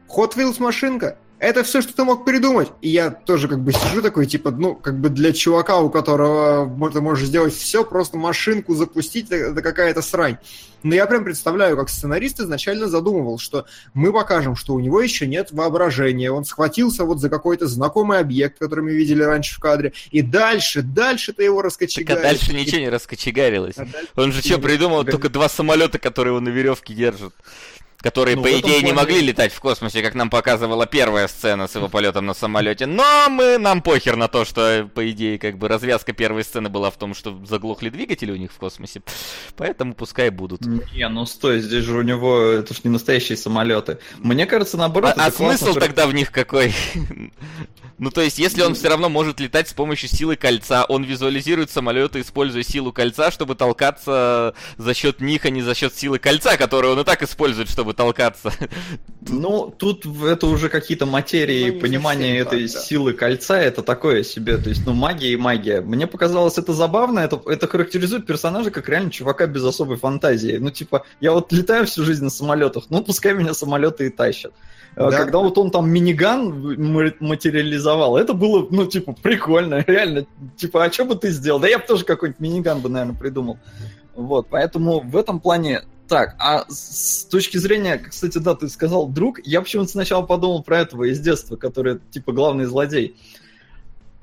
Hot 0.08 0.34
Wheels 0.36 0.60
машинка? 0.60 1.18
Это 1.38 1.62
все, 1.62 1.82
что 1.82 1.94
ты 1.94 2.02
мог 2.04 2.24
придумать. 2.24 2.68
И 2.82 2.88
я 2.88 3.10
тоже 3.10 3.46
как 3.46 3.60
бы 3.60 3.72
сижу 3.72 4.02
такой, 4.02 4.26
типа, 4.26 4.50
ну, 4.50 4.74
как 4.74 4.98
бы 4.98 5.08
для 5.08 5.32
чувака, 5.32 5.78
у 5.78 5.88
которого 5.88 6.90
ты 6.90 7.00
можешь 7.00 7.28
сделать 7.28 7.54
все, 7.54 7.84
просто 7.84 8.18
машинку 8.18 8.74
запустить, 8.74 9.30
это 9.30 9.62
какая-то 9.62 10.02
срань. 10.02 10.38
Но 10.82 10.94
я 10.94 11.06
прям 11.06 11.24
представляю, 11.24 11.76
как 11.76 11.88
сценарист 11.88 12.40
изначально 12.40 12.88
задумывал, 12.88 13.38
что 13.38 13.66
мы 13.94 14.12
покажем, 14.12 14.54
что 14.56 14.74
у 14.74 14.80
него 14.80 15.00
еще 15.00 15.26
нет 15.26 15.50
воображения, 15.50 16.30
он 16.30 16.44
схватился 16.44 17.04
вот 17.04 17.20
за 17.20 17.28
какой-то 17.28 17.66
знакомый 17.66 18.18
объект, 18.18 18.58
который 18.58 18.84
мы 18.84 18.92
видели 18.92 19.22
раньше 19.22 19.56
в 19.56 19.58
кадре, 19.58 19.92
и 20.10 20.22
дальше, 20.22 20.82
дальше-то 20.82 21.42
его 21.42 21.62
Так 21.62 22.18
а 22.18 22.22
дальше 22.22 22.52
ничего 22.54 22.80
не 22.80 22.88
раскочегарилось. 22.88 23.74
А 23.76 23.84
дальше- 23.84 24.08
Он 24.16 24.32
же 24.32 24.40
что, 24.40 24.58
придумал 24.58 25.04
только 25.04 25.28
два 25.28 25.48
самолета, 25.48 25.98
которые 25.98 26.32
его 26.32 26.40
на 26.40 26.48
веревке 26.48 26.94
держат. 26.94 27.34
Которые, 28.00 28.36
Ну, 28.36 28.44
по 28.44 28.48
идее, 28.48 28.76
не 28.76 28.92
плане- 28.92 28.92
могли 28.94 29.20
летать 29.22 29.52
в 29.52 29.58
космосе, 29.58 30.02
как 30.02 30.14
нам 30.14 30.30
показывала 30.30 30.86
первая 30.86 31.26
сцена 31.26 31.66
с 31.66 31.74
его 31.74 31.88
полетом 31.88 32.26
на 32.26 32.34
самолете. 32.34 32.86
Но 32.86 33.28
мы 33.28 33.58
нам 33.58 33.82
похер 33.82 34.14
на 34.14 34.28
то, 34.28 34.44
что, 34.44 34.88
по 34.94 35.10
идее, 35.10 35.36
как 35.36 35.58
бы 35.58 35.66
развязка 35.66 36.12
первой 36.12 36.44
сцены 36.44 36.68
была 36.68 36.92
в 36.92 36.96
том, 36.96 37.12
что 37.12 37.36
заглохли 37.44 37.88
двигатели 37.88 38.30
у 38.30 38.36
них 38.36 38.52
в 38.52 38.56
космосе. 38.56 39.02
Поэтому 39.56 39.94
пускай 39.94 40.30
будут. 40.30 40.60
Не, 40.64 41.08
ну 41.08 41.26
стой, 41.26 41.58
здесь 41.60 41.82
же 41.84 41.98
у 41.98 42.02
него, 42.02 42.40
это 42.40 42.72
ж 42.72 42.84
не 42.84 42.90
настоящие 42.90 43.36
самолеты. 43.36 43.98
Мне 44.18 44.46
кажется, 44.46 44.76
наоборот, 44.76 45.10
А, 45.16 45.26
а 45.26 45.30
классно, 45.32 45.56
смысл 45.56 45.70
что- 45.72 45.80
тогда 45.80 46.06
в 46.06 46.14
них 46.14 46.30
какой? 46.30 46.72
Ну, 48.00 48.12
то 48.12 48.20
есть, 48.20 48.38
если 48.38 48.62
он 48.62 48.76
все 48.76 48.90
равно 48.90 49.08
может 49.08 49.40
летать 49.40 49.68
с 49.68 49.72
помощью 49.72 50.08
силы 50.08 50.36
кольца, 50.36 50.84
он 50.84 51.02
визуализирует 51.02 51.68
самолеты, 51.68 52.20
используя 52.20 52.62
силу 52.62 52.92
кольца, 52.92 53.32
чтобы 53.32 53.56
толкаться 53.56 54.54
за 54.76 54.94
счет 54.94 55.20
них, 55.20 55.44
а 55.46 55.50
не 55.50 55.62
за 55.62 55.74
счет 55.74 55.96
силы 55.96 56.20
кольца, 56.20 56.56
которую 56.56 56.92
он 56.92 57.00
и 57.00 57.04
так 57.04 57.24
использует, 57.24 57.68
чтобы 57.68 57.94
толкаться. 57.98 58.52
Ну, 59.28 59.74
тут 59.76 60.06
в- 60.06 60.24
это 60.24 60.46
уже 60.46 60.68
какие-то 60.68 61.04
материи, 61.04 61.72
Ну, 61.72 61.80
понимание 61.80 62.38
этой 62.38 62.66
так, 62.68 62.72
да. 62.74 62.80
силы 62.80 63.12
кольца, 63.12 63.58
это 63.60 63.82
такое 63.82 64.22
себе, 64.22 64.56
то 64.56 64.68
есть, 64.70 64.86
ну, 64.86 64.92
магия 64.94 65.32
и 65.32 65.36
магия. 65.36 65.80
Мне 65.80 66.06
показалось 66.06 66.56
это 66.58 66.72
забавно, 66.72 67.18
это, 67.18 67.40
это 67.46 67.66
характеризует 67.66 68.24
персонажа 68.24 68.70
как 68.70 68.88
реально 68.88 69.10
чувака 69.10 69.46
без 69.46 69.64
особой 69.64 69.96
фантазии. 69.96 70.56
Ну, 70.58 70.70
типа, 70.70 71.04
я 71.20 71.32
вот 71.32 71.52
летаю 71.52 71.86
всю 71.86 72.04
жизнь 72.04 72.22
на 72.24 72.30
самолетах, 72.30 72.84
ну, 72.88 73.02
пускай 73.02 73.34
меня 73.34 73.52
самолеты 73.52 74.06
и 74.06 74.10
тащат. 74.10 74.52
А 74.96 75.10
Да. 75.10 75.18
Когда 75.18 75.38
вот 75.38 75.58
он 75.58 75.70
там 75.70 75.90
миниган 75.90 77.14
материализовал, 77.20 78.16
это 78.16 78.32
было, 78.32 78.66
ну, 78.70 78.86
типа, 78.86 79.14
прикольно, 79.20 79.84
реально. 79.86 80.26
Типа, 80.56 80.84
а 80.84 80.92
что 80.92 81.04
бы 81.04 81.16
ты 81.16 81.30
сделал? 81.30 81.58
Да 81.60 81.68
я 81.68 81.78
бы 81.78 81.84
тоже 81.84 82.04
какой-нибудь 82.04 82.40
миниган 82.40 82.80
бы, 82.80 82.88
наверное, 82.88 83.16
придумал. 83.18 83.58
Вот, 84.14 84.46
поэтому 84.50 85.00
в 85.00 85.16
этом 85.16 85.38
плане 85.40 85.82
так, 86.08 86.34
а 86.38 86.64
с 86.68 87.24
точки 87.30 87.58
зрения, 87.58 87.98
кстати, 87.98 88.38
да, 88.38 88.54
ты 88.54 88.68
сказал 88.68 89.08
друг, 89.08 89.40
я 89.44 89.60
почему-то 89.60 89.90
сначала 89.90 90.22
подумал 90.24 90.62
про 90.62 90.80
этого 90.80 91.04
из 91.04 91.20
детства, 91.20 91.56
который 91.56 92.00
типа 92.10 92.32
главный 92.32 92.64
злодей. 92.64 93.16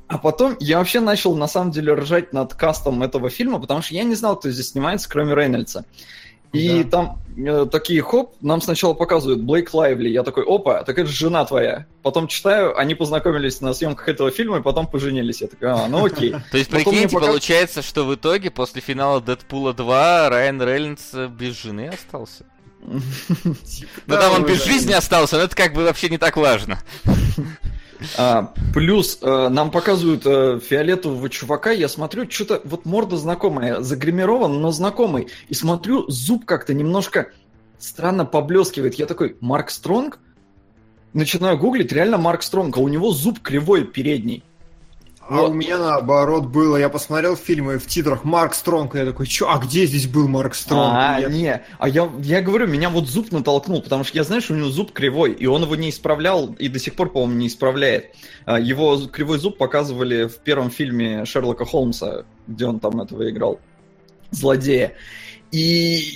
А 0.07 0.17
потом 0.17 0.55
я 0.59 0.79
вообще 0.79 0.99
начал 0.99 1.35
на 1.35 1.47
самом 1.47 1.71
деле 1.71 1.93
ржать 1.93 2.33
над 2.33 2.53
кастом 2.53 3.01
этого 3.01 3.29
фильма, 3.29 3.59
потому 3.59 3.81
что 3.81 3.95
я 3.95 4.03
не 4.03 4.15
знал, 4.15 4.35
кто 4.35 4.49
здесь 4.49 4.69
снимается, 4.69 5.09
кроме 5.09 5.33
Рейнольдса. 5.33 5.85
И 6.55 6.83
Да. 6.83 6.89
там 6.89 7.21
э, 7.37 7.65
такие, 7.71 8.01
хоп, 8.01 8.35
нам 8.41 8.61
сначала 8.61 8.93
показывают 8.93 9.41
Блейк 9.41 9.73
Лайвли. 9.73 10.09
Я 10.09 10.23
такой, 10.23 10.43
опа, 10.43 10.83
так 10.83 10.97
это 10.97 11.07
же 11.07 11.15
жена 11.15 11.45
твоя. 11.45 11.85
Потом 12.01 12.27
читаю, 12.27 12.77
они 12.77 12.95
познакомились 12.95 13.61
на 13.61 13.73
съемках 13.73 14.07
этого 14.09 14.31
фильма 14.31 14.57
и 14.59 14.61
потом 14.61 14.87
поженились. 14.87 15.41
Я 15.41 15.47
такой, 15.47 15.69
а, 15.69 15.87
ну 15.87 16.05
окей. 16.05 16.31
То 16.51 16.57
есть, 16.57 16.69
прикиньте, 16.69 17.09
получается, 17.19 17.81
что 17.81 18.05
в 18.05 18.15
итоге, 18.15 18.51
после 18.51 18.81
финала 18.81 19.21
Дэдпула 19.21 19.73
2, 19.73 20.29
Райан 20.29 20.61
Рейнольдс 20.61 21.13
э, 21.13 21.27
без 21.27 21.61
жены 21.61 21.89
остался. 21.89 22.45
Ну, 24.05 24.15
там 24.15 24.33
он 24.33 24.45
без 24.45 24.63
жизни 24.63 24.93
остался, 24.93 25.37
но 25.37 25.43
это 25.43 25.55
как 25.55 25.73
бы 25.73 25.83
вообще 25.83 26.07
не 26.09 26.17
так 26.19 26.37
важно. 26.37 26.79
А, 28.17 28.53
плюс 28.73 29.19
э, 29.21 29.49
нам 29.49 29.71
показывают 29.71 30.25
э, 30.25 30.59
фиолетового 30.59 31.29
чувака, 31.29 31.71
я 31.71 31.87
смотрю, 31.87 32.29
что-то 32.29 32.61
вот 32.63 32.85
морда 32.85 33.17
знакомая, 33.17 33.81
загримирован, 33.81 34.61
но 34.61 34.71
знакомый. 34.71 35.27
И 35.49 35.53
смотрю, 35.53 36.09
зуб 36.09 36.45
как-то 36.45 36.73
немножко 36.73 37.31
странно 37.79 38.25
поблескивает. 38.25 38.95
Я 38.95 39.05
такой, 39.05 39.37
Марк 39.39 39.69
Стронг? 39.69 40.19
Начинаю 41.13 41.57
гуглить, 41.57 41.91
реально 41.91 42.17
Марк 42.17 42.43
Стронг, 42.43 42.77
а 42.77 42.81
у 42.81 42.87
него 42.87 43.11
зуб 43.11 43.39
кривой 43.39 43.85
передний. 43.85 44.43
А 45.27 45.41
Вот. 45.41 45.49
у 45.51 45.53
меня 45.53 45.79
наоборот 45.79 46.45
было. 46.45 46.77
Я 46.77 46.87
посмотрел 46.89 47.35
фильмы 47.35 47.79
в 47.79 47.87
титрах 47.87 48.23
Марк 48.23 48.53
Стронг, 48.53 48.93
и 48.93 48.99
я 48.99 49.05
такой, 49.05 49.25
чё, 49.25 49.49
а 49.49 49.57
где 49.57 49.87
здесь 49.87 50.05
был 50.07 50.27
Марк 50.27 50.53
Стронг? 50.53 50.93
А, 50.95 51.17
Я- 51.19 51.29
не, 51.29 51.61
а 51.79 51.89
я, 51.89 52.11
я 52.19 52.41
говорю, 52.41 52.67
меня 52.67 52.89
вот 52.91 53.07
зуб 53.07 53.31
натолкнул, 53.31 53.81
потому 53.81 54.03
что 54.03 54.15
я 54.17 54.23
что 54.39 54.53
у 54.53 54.55
него 54.57 54.69
зуб 54.69 54.91
кривой, 54.91 55.31
и 55.33 55.47
он 55.47 55.63
его 55.63 55.75
не 55.75 55.89
исправлял, 55.89 56.53
и 56.59 56.67
до 56.67 56.77
сих 56.77 56.95
пор, 56.95 57.11
по-моему, 57.11 57.39
не 57.39 57.47
исправляет. 57.47 58.11
А, 58.45 58.59
Его 58.59 58.97
кривой 59.07 59.39
зуб 59.39 59.57
показывали 59.57 60.25
в 60.27 60.37
первом 60.37 60.69
фильме 60.69 61.25
Шерлока 61.25 61.65
Холмса, 61.65 62.25
где 62.45 62.67
он 62.67 62.79
там 62.79 63.01
этого 63.01 63.27
играл, 63.27 63.59
злодея. 64.29 64.93
И 65.51 65.57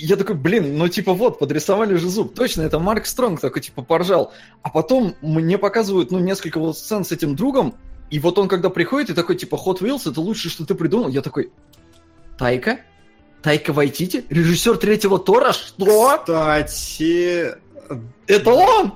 я 0.02 0.16
такой, 0.16 0.34
блин, 0.36 0.76
ну 0.76 0.86
типа 0.88 1.14
вот, 1.14 1.38
подрисовали 1.38 1.94
же 1.96 2.08
зуб. 2.08 2.34
Точно, 2.34 2.62
это 2.62 2.78
Марк 2.78 3.06
Стронг 3.06 3.40
такой 3.40 3.62
типа 3.62 3.82
поржал. 3.82 4.32
А 4.62 4.70
потом 4.70 5.14
мне 5.22 5.56
показывают, 5.56 6.10
ну, 6.10 6.18
несколько 6.18 6.58
вот 6.60 6.76
сцен 6.76 7.04
с 7.04 7.12
этим 7.12 7.34
другом, 7.36 7.74
и 8.10 8.18
вот 8.18 8.38
он 8.38 8.48
когда 8.48 8.70
приходит 8.70 9.10
и 9.10 9.14
такой 9.14 9.36
типа 9.36 9.54
Hot 9.54 9.80
Wheels, 9.80 10.10
это 10.10 10.20
лучшее, 10.20 10.50
что 10.50 10.66
ты 10.66 10.74
придумал. 10.74 11.08
Я 11.08 11.22
такой, 11.22 11.50
Тайка? 12.38 12.80
Тайка 13.42 13.72
Вайтити? 13.72 14.24
Режиссер 14.28 14.76
третьего 14.76 15.18
Тора? 15.18 15.52
Что? 15.52 16.18
Кстати, 16.18 17.54
Это 18.26 18.50
он? 18.50 18.94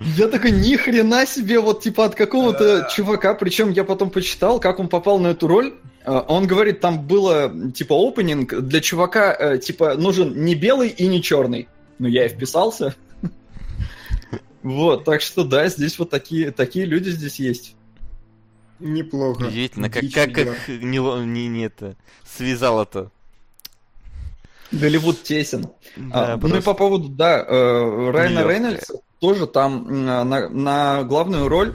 Я 0.00 0.28
такой, 0.28 0.52
ни 0.52 0.76
хрена 0.76 1.26
себе, 1.26 1.60
вот 1.60 1.82
типа 1.82 2.06
от 2.06 2.14
какого-то 2.14 2.88
чувака, 2.94 3.34
причем 3.34 3.70
я 3.70 3.84
потом 3.84 4.10
почитал, 4.10 4.58
как 4.58 4.78
он 4.78 4.88
попал 4.88 5.18
на 5.18 5.28
эту 5.28 5.46
роль. 5.46 5.74
А, 6.04 6.24
Он 6.26 6.46
говорит, 6.46 6.80
там 6.80 7.06
было 7.06 7.52
типа 7.72 7.94
опенинг, 7.94 8.54
для 8.54 8.80
чувака 8.80 9.36
э, 9.38 9.58
типа 9.58 9.96
нужен 9.96 10.44
не 10.44 10.54
белый 10.54 10.88
и 10.88 11.06
не 11.06 11.22
черный. 11.22 11.68
Ну 11.98 12.08
я 12.08 12.24
и 12.24 12.28
вписался. 12.28 12.94
Вот, 14.62 15.04
так 15.04 15.22
что 15.22 15.44
да, 15.44 15.68
здесь 15.68 15.98
вот 15.98 16.10
такие, 16.10 16.50
такие 16.50 16.84
люди 16.84 17.08
здесь 17.10 17.38
есть. 17.38 17.76
неплохо. 18.78 19.44
Удивительно, 19.44 19.88
как, 19.88 20.04
как 20.12 20.36
их 20.36 20.68
не, 20.68 20.98
не, 20.98 21.48
не 21.48 21.64
это, 21.64 21.96
связало-то. 22.24 23.10
Голливуд 24.72 25.22
тесен. 25.22 25.68
Да, 25.96 26.34
А, 26.34 26.36
ну 26.36 26.56
и 26.56 26.60
по 26.60 26.74
поводу, 26.74 27.08
да, 27.08 27.44
э, 27.46 28.10
Райана. 28.12 28.46
Рейнольдса 28.48 29.00
тоже 29.18 29.46
там 29.46 29.88
м, 29.88 30.04
на, 30.04 30.48
на 30.48 31.02
главную 31.04 31.48
роль 31.48 31.74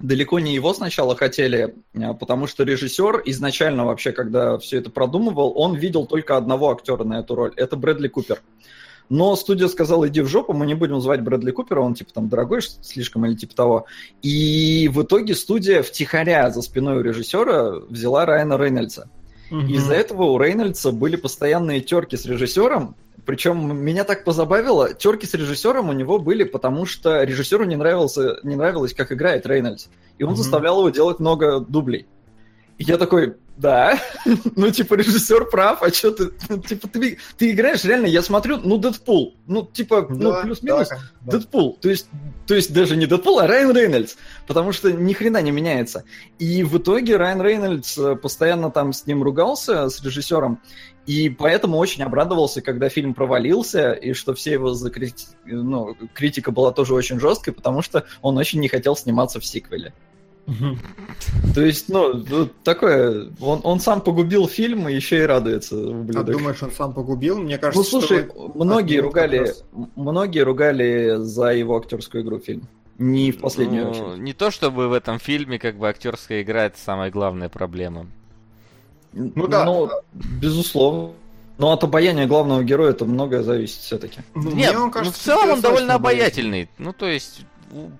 далеко 0.00 0.38
не 0.40 0.54
его 0.54 0.74
сначала 0.74 1.16
хотели, 1.16 1.74
а, 1.94 2.14
потому 2.14 2.46
что 2.46 2.64
режиссер 2.64 3.22
изначально 3.26 3.84
вообще, 3.84 4.12
когда 4.12 4.58
все 4.58 4.78
это 4.78 4.90
продумывал, 4.90 5.52
он 5.56 5.76
видел 5.76 6.06
только 6.06 6.36
одного 6.36 6.70
актера 6.70 7.04
на 7.04 7.20
эту 7.20 7.34
роль. 7.34 7.52
Это 7.56 7.76
Брэдли 7.76 8.08
Купер. 8.08 8.40
Но 9.08 9.34
студия 9.36 9.68
сказала, 9.68 10.08
иди 10.08 10.20
в 10.20 10.26
жопу, 10.28 10.52
мы 10.52 10.66
не 10.66 10.74
будем 10.74 11.00
звать 11.00 11.22
Брэдли 11.22 11.50
Купера, 11.50 11.80
он 11.80 11.94
типа 11.94 12.12
там 12.12 12.28
дорогой 12.28 12.60
слишком 12.62 13.24
или 13.26 13.34
типа 13.34 13.54
того. 13.54 13.86
И 14.22 14.90
в 14.92 15.02
итоге 15.02 15.34
студия 15.34 15.82
втихаря 15.82 16.50
за 16.50 16.62
спиной 16.62 16.98
у 16.98 17.00
режиссера 17.02 17.72
взяла 17.88 18.26
Райана 18.26 18.58
Рейнольдса. 18.58 19.08
Мгм. 19.50 19.66
Из-за 19.68 19.94
этого 19.94 20.24
у 20.24 20.38
Рейнольдса 20.38 20.92
были 20.92 21.16
постоянные 21.16 21.80
терки 21.80 22.16
с 22.16 22.26
режиссером. 22.26 22.96
Причем 23.24 23.76
меня 23.76 24.04
так 24.04 24.24
позабавило, 24.24 24.94
терки 24.94 25.26
с 25.26 25.34
режиссером 25.34 25.88
у 25.88 25.92
него 25.92 26.18
были, 26.18 26.44
потому 26.44 26.86
что 26.86 27.22
режиссеру 27.22 27.64
не, 27.64 27.76
нравился, 27.76 28.38
не 28.42 28.56
нравилось, 28.56 28.94
как 28.94 29.12
играет 29.12 29.46
Рейнольдс. 29.46 29.88
И 30.18 30.22
он 30.22 30.30
Мгм. 30.30 30.36
заставлял 30.38 30.78
его 30.80 30.90
делать 30.90 31.18
много 31.18 31.60
дублей. 31.60 32.06
И 32.78 32.84
я 32.84 32.96
такой, 32.96 33.34
да, 33.58 34.00
ну, 34.56 34.70
типа, 34.70 34.94
режиссер 34.94 35.46
прав, 35.50 35.82
а 35.82 35.90
что 35.90 36.12
ты, 36.12 36.30
ну, 36.48 36.58
типа, 36.58 36.88
ты, 36.88 37.18
ты 37.36 37.50
играешь 37.50 37.84
реально, 37.84 38.06
я 38.06 38.22
смотрю, 38.22 38.58
ну, 38.58 38.78
Дэдпул, 38.78 39.36
ну, 39.46 39.66
типа, 39.66 40.06
ну, 40.08 40.30
Да, 40.30 40.42
плюс-минус, 40.42 40.88
да, 40.88 40.98
да. 41.22 41.38
Дэдпул, 41.38 41.76
то 41.80 41.90
есть, 41.90 42.08
то 42.46 42.54
есть 42.54 42.72
даже 42.72 42.96
не 42.96 43.06
Дэдпул, 43.06 43.40
а 43.40 43.46
Райан 43.46 43.76
Рейнольдс, 43.76 44.16
потому 44.46 44.72
что 44.72 44.92
ни 44.92 45.12
хрена 45.12 45.42
не 45.42 45.50
меняется. 45.50 46.04
И 46.38 46.62
в 46.62 46.78
итоге 46.78 47.16
Райан 47.16 47.42
Рейнольдс 47.42 47.98
э, 47.98 48.16
постоянно 48.16 48.70
там 48.70 48.92
с 48.92 49.06
ним 49.06 49.24
ругался, 49.24 49.88
с 49.88 50.02
режиссером, 50.02 50.60
и 51.06 51.28
поэтому 51.30 51.78
очень 51.78 52.04
обрадовался, 52.04 52.62
когда 52.62 52.88
фильм 52.88 53.14
провалился, 53.14 53.92
и 53.92 54.12
что 54.12 54.34
все 54.34 54.52
его 54.52 54.74
закрити... 54.74 55.26
ну, 55.46 55.96
критика 56.14 56.52
была 56.52 56.70
тоже 56.70 56.94
очень 56.94 57.18
жесткой, 57.18 57.54
потому 57.54 57.82
что 57.82 58.04
он 58.22 58.36
очень 58.38 58.60
не 58.60 58.68
хотел 58.68 58.94
сниматься 58.94 59.40
в 59.40 59.44
сиквеле. 59.46 59.94
То 61.54 61.60
есть, 61.60 61.88
ну, 61.88 62.14
ну, 62.28 62.48
такое, 62.64 63.28
он, 63.40 63.60
он 63.64 63.80
сам 63.80 64.00
погубил 64.00 64.48
фильм 64.48 64.88
и 64.88 64.94
еще 64.94 65.18
и 65.18 65.22
радуется, 65.26 65.76
А 65.76 65.90
ублюдок. 65.90 66.26
думаешь, 66.36 66.62
он 66.62 66.70
сам 66.72 66.92
погубил? 66.94 67.38
Мне 67.38 67.58
кажется, 67.58 67.78
Ну, 67.78 67.84
слушай, 68.00 68.24
что... 68.28 68.52
многие 68.54 68.98
ругали, 68.98 69.38
раз- 69.38 69.64
многие 69.96 70.40
ругали 70.40 71.16
за 71.18 71.48
его 71.54 71.76
актерскую 71.76 72.22
игру 72.24 72.38
в 72.38 72.44
фильм. 72.44 72.66
Не 72.98 73.30
в 73.30 73.38
последнюю 73.40 73.84
Ну, 73.84 73.90
очередь. 73.90 74.18
Не 74.22 74.32
то 74.32 74.50
чтобы 74.50 74.88
в 74.88 74.92
этом 74.92 75.18
фильме 75.18 75.58
как 75.58 75.76
бы 75.76 75.88
актерская 75.88 76.42
игра 76.42 76.64
это 76.64 76.78
самая 76.80 77.10
главная 77.10 77.48
проблема. 77.48 78.06
Ну 79.12 79.46
да. 79.46 79.64
Ну, 79.64 79.88
безусловно. 80.40 81.12
Но 81.58 81.72
от 81.72 81.82
обаяния 81.84 82.26
главного 82.26 82.62
героя 82.62 82.90
это 82.90 83.04
многое 83.04 83.42
зависит 83.42 83.80
все-таки. 83.80 84.20
Ну, 84.34 84.50
Нет, 84.52 84.70
мне 84.70 84.78
он 84.78 84.84
ну, 84.86 84.90
кажется, 84.92 85.18
в 85.20 85.22
целом 85.22 85.50
он 85.50 85.60
довольно 85.60 85.94
обаятельный. 85.94 86.62
обаятельный. 86.62 86.70
Ну, 86.78 86.92
то 86.92 87.06
есть, 87.06 87.40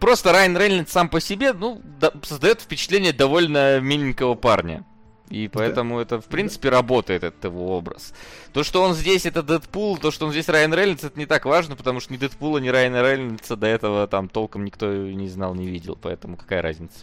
просто 0.01 0.33
Райан 0.33 0.57
Рейнольдс 0.57 0.93
сам 0.93 1.09
по 1.09 1.21
себе, 1.21 1.53
ну, 1.53 1.81
да- 2.01 2.13
создает 2.23 2.61
впечатление 2.61 3.13
довольно 3.13 3.81
миленького 3.81 4.35
парня. 4.35 4.85
И 5.31 5.47
поэтому 5.49 5.99
это, 6.01 6.23
в 6.23 6.25
принципе, 6.25 6.71
работает, 6.71 7.23
этот 7.23 7.45
его 7.45 7.77
образ. 7.77 8.15
То, 8.55 8.63
что 8.65 8.81
он 8.83 8.95
здесь 8.95 9.27
это 9.27 9.43
Дэдпул, 9.43 9.99
то, 9.99 10.11
что 10.11 10.25
он 10.25 10.33
здесь 10.33 10.49
Райан 10.49 10.73
Рейнольдс, 10.73 11.05
это 11.05 11.19
не 11.19 11.27
так 11.27 11.45
важно, 11.45 11.77
потому 11.77 12.01
что 12.01 12.15
ни 12.15 12.17
Дэдпула, 12.17 12.59
ни 12.59 12.69
Райана 12.69 13.03
Рейнольдса 13.03 13.57
до 13.57 13.67
этого 13.67 14.07
там 14.07 14.31
толком 14.31 14.65
никто 14.65 14.91
не 14.91 15.29
знал, 15.29 15.55
не 15.55 15.67
видел. 15.69 15.99
Поэтому 16.01 16.39
какая 16.39 16.63
разница? 16.63 17.01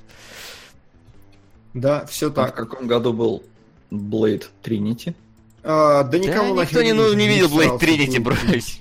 Да, 1.75 2.05
все 2.07 2.27
А 2.27 2.29
в 2.31 2.33
так. 2.33 2.55
каком 2.55 2.87
году 2.87 3.13
был 3.13 3.43
Блейд 3.91 4.49
Тринити? 4.63 5.13
А, 5.67 6.03
да 6.03 6.19
никому 6.19 6.55
да, 6.55 6.61
никто 6.61 6.83
не, 6.83 6.93
ну, 6.93 7.11
не 7.13 7.27
видел 7.27 7.49
Тринити, 7.79 8.19
Блейд 8.19 8.45
брось. 8.47 8.79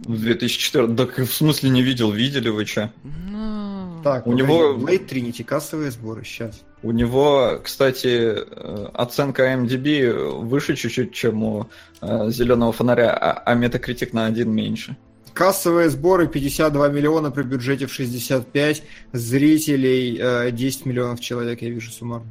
В 0.00 0.20
2004 0.20 0.96
Так 0.96 1.18
в 1.18 1.32
смысле 1.32 1.70
не 1.70 1.82
видел, 1.82 2.10
видели 2.10 2.48
вы 2.48 2.66
что? 2.66 2.90
Ну, 3.04 4.00
Так, 4.02 4.26
У 4.26 4.32
него- 4.32 4.74
Blade 4.74 5.08
Trinity, 5.08 5.44
кассовые 5.44 5.92
сборы, 5.92 6.24
сейчас. 6.24 6.62
У 6.82 6.90
него, 6.90 7.60
кстати, 7.62 8.34
э, 8.34 8.88
оценка 8.92 9.44
IMDb 9.44 10.40
выше 10.40 10.74
чуть-чуть, 10.74 11.12
чем 11.12 11.42
у 11.44 11.66
э, 12.02 12.30
зеленого 12.30 12.72
фонаря, 12.72 13.12
а, 13.12 13.42
а 13.46 13.54
метакритик 13.54 14.12
на 14.12 14.26
один 14.26 14.50
меньше. 14.50 14.96
Кассовые 15.32 15.88
сборы 15.88 16.26
52 16.26 16.88
миллиона 16.88 17.30
при 17.30 17.42
бюджете 17.44 17.86
в 17.86 17.92
65, 17.92 18.82
зрителей 19.12 20.18
э, 20.20 20.50
10 20.50 20.84
миллионов 20.84 21.20
человек, 21.20 21.62
я 21.62 21.70
вижу 21.70 21.90
суммарно. 21.90 22.26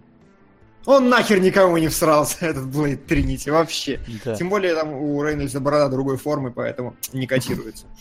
Он 0.86 1.10
нахер 1.10 1.40
никому 1.40 1.78
не 1.78 1.88
всрался, 1.88 2.38
этот 2.46 2.66
Blade 2.66 3.06
Trinity, 3.06 3.52
вообще. 3.52 4.00
да. 4.26 4.36
Тем 4.36 4.50
более 4.50 4.76
там 4.76 4.94
у 4.94 5.24
Рейнольдса 5.24 5.60
борода 5.60 5.88
другой 5.90 6.18
формы, 6.18 6.52
поэтому 6.52 6.96
не 7.14 7.28
котируется. 7.28 7.86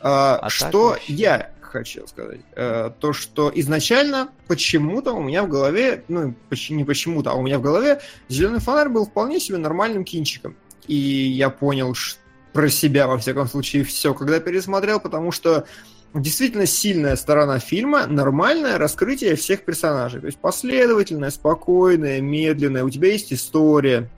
А, 0.00 0.36
А 0.36 0.48
Что 0.48 0.96
я 1.08 1.50
хотел 1.60 2.06
сказать? 2.06 2.40
Э, 2.54 2.90
То, 3.00 3.12
что 3.12 3.50
изначально 3.54 4.28
почему-то 4.46 5.12
у 5.12 5.20
меня 5.22 5.42
в 5.42 5.48
голове, 5.48 6.04
ну, 6.06 6.34
не 6.70 6.84
почему-то, 6.84 7.32
а 7.32 7.34
у 7.34 7.42
меня 7.42 7.58
в 7.58 7.62
голове 7.62 8.00
«Зеленый 8.28 8.60
фонарь» 8.60 8.88
был 8.90 9.06
вполне 9.06 9.40
себе 9.40 9.58
нормальным 9.58 10.04
кинчиком. 10.04 10.56
И 10.86 10.94
я 10.94 11.50
понял 11.50 11.94
ш- 11.94 12.16
про 12.52 12.68
себя, 12.70 13.08
во 13.08 13.18
всяком 13.18 13.48
случае, 13.48 13.82
все, 13.82 14.14
когда 14.14 14.38
пересмотрел, 14.38 15.00
потому 15.00 15.32
что 15.32 15.66
действительно 16.14 16.66
сильная 16.66 17.16
сторона 17.16 17.58
фильма, 17.58 18.06
нормальное 18.06 18.78
раскрытие 18.78 19.36
всех 19.36 19.64
персонажей. 19.64 20.20
То 20.20 20.26
есть 20.26 20.38
последовательное, 20.38 21.30
спокойное, 21.30 22.20
медленное. 22.20 22.84
У 22.84 22.90
тебя 22.90 23.12
есть 23.12 23.32
история. 23.32 24.10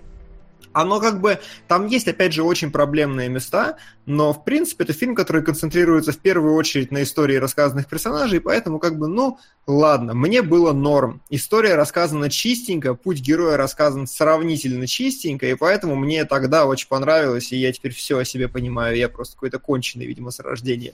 Оно 0.73 1.01
как 1.01 1.21
бы... 1.21 1.41
Там 1.67 1.87
есть, 1.87 2.07
опять 2.07 2.33
же, 2.33 2.45
очень 2.45 2.71
проблемные 2.71 3.29
места, 3.29 3.77
но, 4.07 4.33
в 4.33 4.45
принципе, 4.45 4.85
это 4.85 4.93
фильм, 4.93 5.17
который 5.17 5.43
концентрируется 5.43 6.13
в 6.13 6.19
первую 6.19 6.55
очередь 6.55 6.93
на 6.93 7.03
истории 7.03 7.37
рассказанных 7.37 7.89
персонажей, 7.89 8.41
поэтому 8.41 8.79
как 8.79 8.97
бы, 8.97 9.09
ну, 9.09 9.39
ладно, 9.67 10.15
мне 10.15 10.43
было 10.43 10.73
норм. 10.73 11.23
История 11.29 11.75
рассказана 11.75 12.31
чистенько, 12.31 12.95
путь 12.95 13.21
героя 13.21 13.57
рассказан 13.57 14.07
сравнительно 14.07 14.87
чистенько, 14.87 15.47
и 15.47 15.55
поэтому 15.55 15.97
мне 15.97 16.25
тогда 16.25 16.67
очень 16.67 16.87
понравилось, 16.89 17.51
и 17.51 17.57
я 17.57 17.73
теперь 17.73 17.93
все 17.93 18.19
о 18.19 18.25
себе 18.25 18.47
понимаю. 18.47 18.97
Я 18.97 19.09
просто 19.09 19.35
какой-то 19.35 19.59
конченый, 19.59 20.07
видимо, 20.07 20.31
с 20.31 20.39
рождения. 20.39 20.93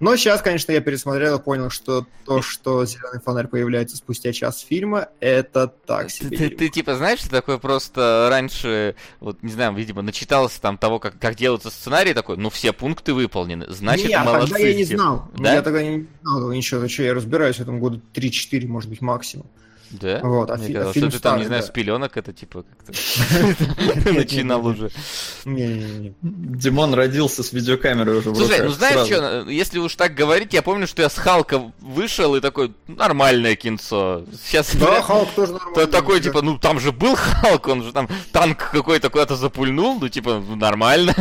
Но 0.00 0.16
сейчас, 0.16 0.40
конечно, 0.40 0.72
я 0.72 0.80
пересмотрел 0.80 1.38
и 1.38 1.42
понял, 1.42 1.68
что 1.70 2.06
то, 2.24 2.40
что 2.42 2.84
зеленый 2.86 3.20
фонарь 3.24 3.46
появляется 3.48 3.96
спустя 3.96 4.32
час 4.32 4.60
фильма, 4.60 5.08
это 5.20 5.68
так 5.68 6.06
Ты, 6.06 6.12
себе. 6.12 6.28
ты- 6.30 6.36
дерьмо. 6.38 6.56
ты, 6.58 6.68
типа 6.70 6.94
знаешь, 6.96 7.18
что 7.20 7.28
такое 7.30 7.58
просто 7.58 8.28
раньше, 8.30 8.96
вот 9.20 9.42
не 9.42 9.52
знаю, 9.52 9.74
видимо, 9.74 10.00
начитался 10.02 10.60
там 10.60 10.78
того, 10.78 10.98
как, 10.98 11.18
как 11.18 11.36
делается 11.36 11.70
сценарий, 11.70 12.14
такой, 12.14 12.38
ну 12.38 12.48
все 12.50 12.72
пункты 12.72 13.12
выполнены, 13.14 13.66
значит 13.68 14.08
не, 14.08 14.14
а 14.14 14.24
молодцы. 14.24 14.52
тогда 14.54 14.66
я 14.66 14.74
не 14.74 14.84
все». 14.84 14.96
знал. 14.96 15.28
Да? 15.36 15.52
Я 15.54 15.62
тогда 15.62 15.82
не 15.82 16.06
знал 16.22 16.50
ничего, 16.50 16.88
что 16.88 17.02
я 17.02 17.12
разбираюсь 17.14 17.56
в 17.56 17.60
этом 17.60 17.78
году 17.78 18.00
3-4, 18.14 18.66
может 18.66 18.88
быть, 18.88 19.02
максимум. 19.02 19.46
Да? 19.90 20.20
Вот, 20.22 20.48
а 20.52 20.56
Мне 20.56 20.68
фи- 20.68 20.72
а 20.74 20.76
казалось, 20.76 20.94
фильм 20.94 21.10
что 21.10 21.18
ты 21.18 21.22
там, 21.24 21.38
не 21.40 21.46
знаю, 21.46 21.62
да. 21.62 21.66
с 21.66 21.70
пеленок 21.72 22.16
это 22.16 22.32
типа 22.32 22.62
как-то 22.62 22.92
нет, 23.82 24.14
начинал 24.14 24.62
нет. 24.62 24.76
уже. 24.78 24.90
Не-не-не. 25.44 26.14
Димон 26.22 26.94
родился 26.94 27.42
с 27.42 27.52
видеокамерой 27.52 28.18
уже 28.18 28.32
Слушай, 28.32 28.60
ну 28.62 28.70
знаешь 28.70 29.04
что, 29.06 29.48
если 29.50 29.80
уж 29.80 29.89
так 29.96 30.14
говорить, 30.14 30.52
я 30.54 30.62
помню, 30.62 30.86
что 30.86 31.02
я 31.02 31.08
с 31.08 31.16
Халка 31.16 31.72
вышел 31.80 32.34
и 32.36 32.40
такой, 32.40 32.72
нормальное 32.88 33.56
кинцо. 33.56 34.24
Сейчас 34.44 34.74
Да, 34.76 35.02
Халк 35.02 35.30
тоже 35.34 35.52
То 35.54 35.58
нормально. 35.58 35.86
такой, 35.92 36.18
да. 36.20 36.24
типа, 36.24 36.42
ну 36.42 36.58
там 36.58 36.80
же 36.80 36.92
был 36.92 37.14
Халк, 37.16 37.68
он 37.68 37.82
же 37.82 37.92
там 37.92 38.08
танк 38.32 38.70
какой-то 38.70 39.10
куда-то 39.10 39.36
запульнул, 39.36 39.98
ну 40.00 40.08
типа, 40.08 40.42
ну, 40.46 40.56
нормально. 40.56 41.14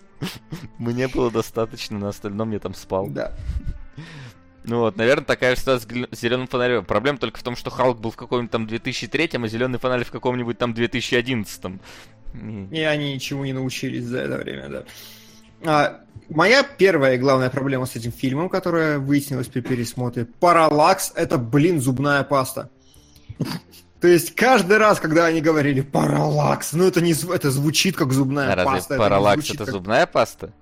Мне 0.78 1.08
было 1.08 1.30
достаточно, 1.30 1.98
на 1.98 2.08
остальном 2.08 2.50
я 2.52 2.58
там 2.58 2.74
спал. 2.74 3.06
Да. 3.08 3.32
Ну 4.64 4.80
вот, 4.80 4.96
наверное, 4.96 5.24
такая 5.24 5.54
же 5.54 5.60
ситуация 5.60 6.08
с 6.10 6.18
зеленым 6.20 6.48
фонарем. 6.48 6.84
Проблема 6.84 7.18
только 7.18 7.38
в 7.38 7.42
том, 7.42 7.54
что 7.54 7.70
Халк 7.70 7.98
был 8.00 8.10
в 8.10 8.16
каком-нибудь 8.16 8.50
там 8.50 8.66
2003, 8.66 9.30
а 9.34 9.46
зеленый 9.46 9.78
фонарь 9.78 10.04
в 10.04 10.10
каком-нибудь 10.10 10.58
там 10.58 10.74
2011. 10.74 11.78
И- 12.34 12.68
И 12.72 12.80
они 12.80 13.14
ничего 13.14 13.44
не 13.46 13.52
научились 13.52 14.04
за 14.04 14.18
это 14.22 14.38
время, 14.38 14.68
да. 14.68 14.84
А, 15.64 16.00
моя 16.28 16.62
первая 16.62 17.14
и 17.14 17.18
главная 17.18 17.50
проблема 17.50 17.86
с 17.86 17.96
этим 17.96 18.12
фильмом, 18.12 18.48
которая 18.48 18.98
выяснилась 18.98 19.46
при 19.48 19.60
пересмотре, 19.60 20.26
параллакс— 20.40 21.12
это, 21.14 21.38
блин, 21.38 21.80
зубная 21.80 22.22
паста. 22.24 22.70
То 24.00 24.08
есть 24.08 24.34
каждый 24.34 24.76
раз, 24.78 25.00
когда 25.00 25.24
они 25.26 25.40
говорили 25.40 25.80
параллакс, 25.80 26.74
ну 26.74 26.84
это 26.86 27.00
не 27.00 27.12
это 27.12 27.50
звучит 27.50 27.96
как 27.96 28.12
зубная 28.12 28.54
разве 28.54 28.64
паста. 28.64 28.94
это 28.94 29.02
параллакс 29.02 29.34
звучит 29.36 29.54
это 29.56 29.64
как- 29.64 29.74
зубная 29.74 30.06
паста? 30.06 30.52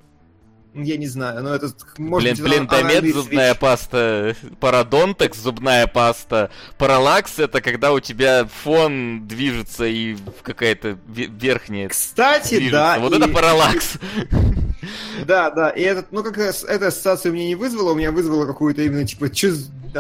Я 0.76 0.96
не 0.96 1.07
знаю, 1.07 1.40
но 1.44 1.54
это 1.54 1.68
может 1.98 2.24
Блин, 2.24 2.35
быть, 2.35 2.42
блин, 2.42 2.64
это 2.64 2.83
Домет 2.83 3.14
зубная 3.14 3.50
свич. 3.50 3.61
паста, 3.61 4.37
парадонтекс 4.59 5.38
зубная 5.38 5.87
паста, 5.87 6.50
параллакс 6.78 7.38
это 7.38 7.61
когда 7.61 7.92
у 7.92 8.00
тебя 8.00 8.48
фон 8.64 9.26
движется 9.28 9.85
и 9.85 10.16
какая-то 10.42 10.98
ве- 11.09 11.30
верхняя 11.30 11.88
Кстати, 11.88 12.57
движется. 12.57 12.72
да. 12.72 12.98
Вот 12.98 13.12
и- 13.12 13.16
это 13.18 13.28
параллакс. 13.28 13.98
Да, 15.27 15.51
да, 15.51 15.70
и 15.70 15.83
этот, 15.83 16.12
ну 16.12 16.23
как 16.23 16.38
эта 16.38 16.87
ассоциация 16.87 17.31
у 17.31 17.35
меня 17.35 17.47
не 17.47 17.55
вызвала, 17.55 17.92
у 17.92 17.94
меня 17.94 18.12
вызвала 18.12 18.47
какую-то 18.47 18.83
именно, 18.83 19.07
типа, 19.07 19.35
что 19.35 19.53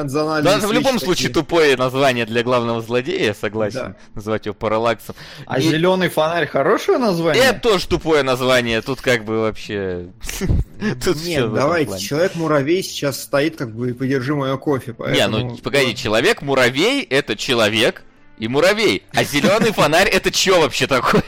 за 0.02 0.22
анальный 0.22 0.42
Да, 0.42 0.58
это 0.58 0.66
в 0.66 0.72
любом 0.72 0.98
случае 0.98 1.32
тупое 1.32 1.76
название 1.76 2.26
для 2.26 2.42
главного 2.42 2.82
злодея, 2.82 3.26
я 3.26 3.34
согласен. 3.34 3.94
Называть 4.14 4.46
его 4.46 4.54
параллаксом. 4.54 5.14
А 5.46 5.60
зеленый 5.60 6.08
фонарь 6.08 6.46
хорошее 6.46 6.98
название? 6.98 7.44
Это 7.44 7.60
тоже 7.60 7.86
тупое 7.86 8.22
название, 8.22 8.82
тут 8.82 9.00
как 9.00 9.24
бы 9.24 9.40
вообще... 9.40 10.08
Нет, 10.80 11.52
давайте, 11.52 11.98
человек-муравей 11.98 12.82
сейчас 12.82 13.22
стоит, 13.22 13.56
как 13.56 13.74
бы, 13.74 13.90
и 13.90 13.92
подержи 13.92 14.34
мое 14.34 14.56
кофе, 14.56 14.94
Не, 15.08 15.26
ну 15.28 15.56
погоди, 15.56 15.94
человек-муравей 15.94 17.02
это 17.02 17.36
человек 17.36 18.02
и 18.38 18.48
муравей, 18.48 19.04
а 19.12 19.24
зеленый 19.24 19.72
фонарь 19.72 20.08
это 20.08 20.34
что 20.34 20.60
вообще 20.60 20.86
такое? 20.86 21.22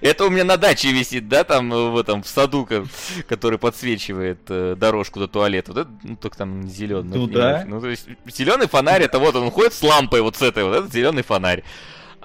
Это 0.00 0.24
у 0.24 0.30
меня 0.30 0.44
на 0.44 0.56
даче 0.56 0.92
висит, 0.92 1.28
да, 1.28 1.44
там 1.44 1.72
э, 1.72 1.90
в 1.90 1.96
этом 1.96 2.22
в 2.22 2.28
саду, 2.28 2.64
ко- 2.66 2.86
который 3.28 3.58
подсвечивает 3.58 4.40
э, 4.48 4.76
дорожку 4.76 5.18
до 5.18 5.28
туалета. 5.28 5.72
Вот 5.72 5.80
это, 5.82 5.90
ну, 6.02 6.16
только 6.16 6.36
там 6.36 6.68
зеленый. 6.68 7.16
Ну 7.18 7.26
да. 7.26 7.64
Ну, 7.66 7.80
то 7.80 7.88
есть 7.88 8.06
зеленый 8.26 8.68
фонарь 8.68 9.02
это 9.02 9.18
вот 9.18 9.34
он 9.36 9.50
ходит 9.50 9.72
с 9.74 9.82
лампой 9.82 10.20
вот 10.22 10.36
с 10.36 10.42
этой, 10.42 10.64
вот 10.64 10.74
это 10.76 10.88
зеленый 10.92 11.22
фонарь. 11.22 11.64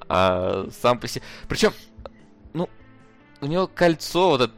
А 0.08 0.68
сам 0.82 1.00
по 1.00 1.08
себе. 1.08 1.24
Причем, 1.48 1.74
ну, 2.54 2.70
у 3.42 3.46
него 3.46 3.68
кольцо, 3.68 4.30
вот 4.30 4.42
это, 4.42 4.54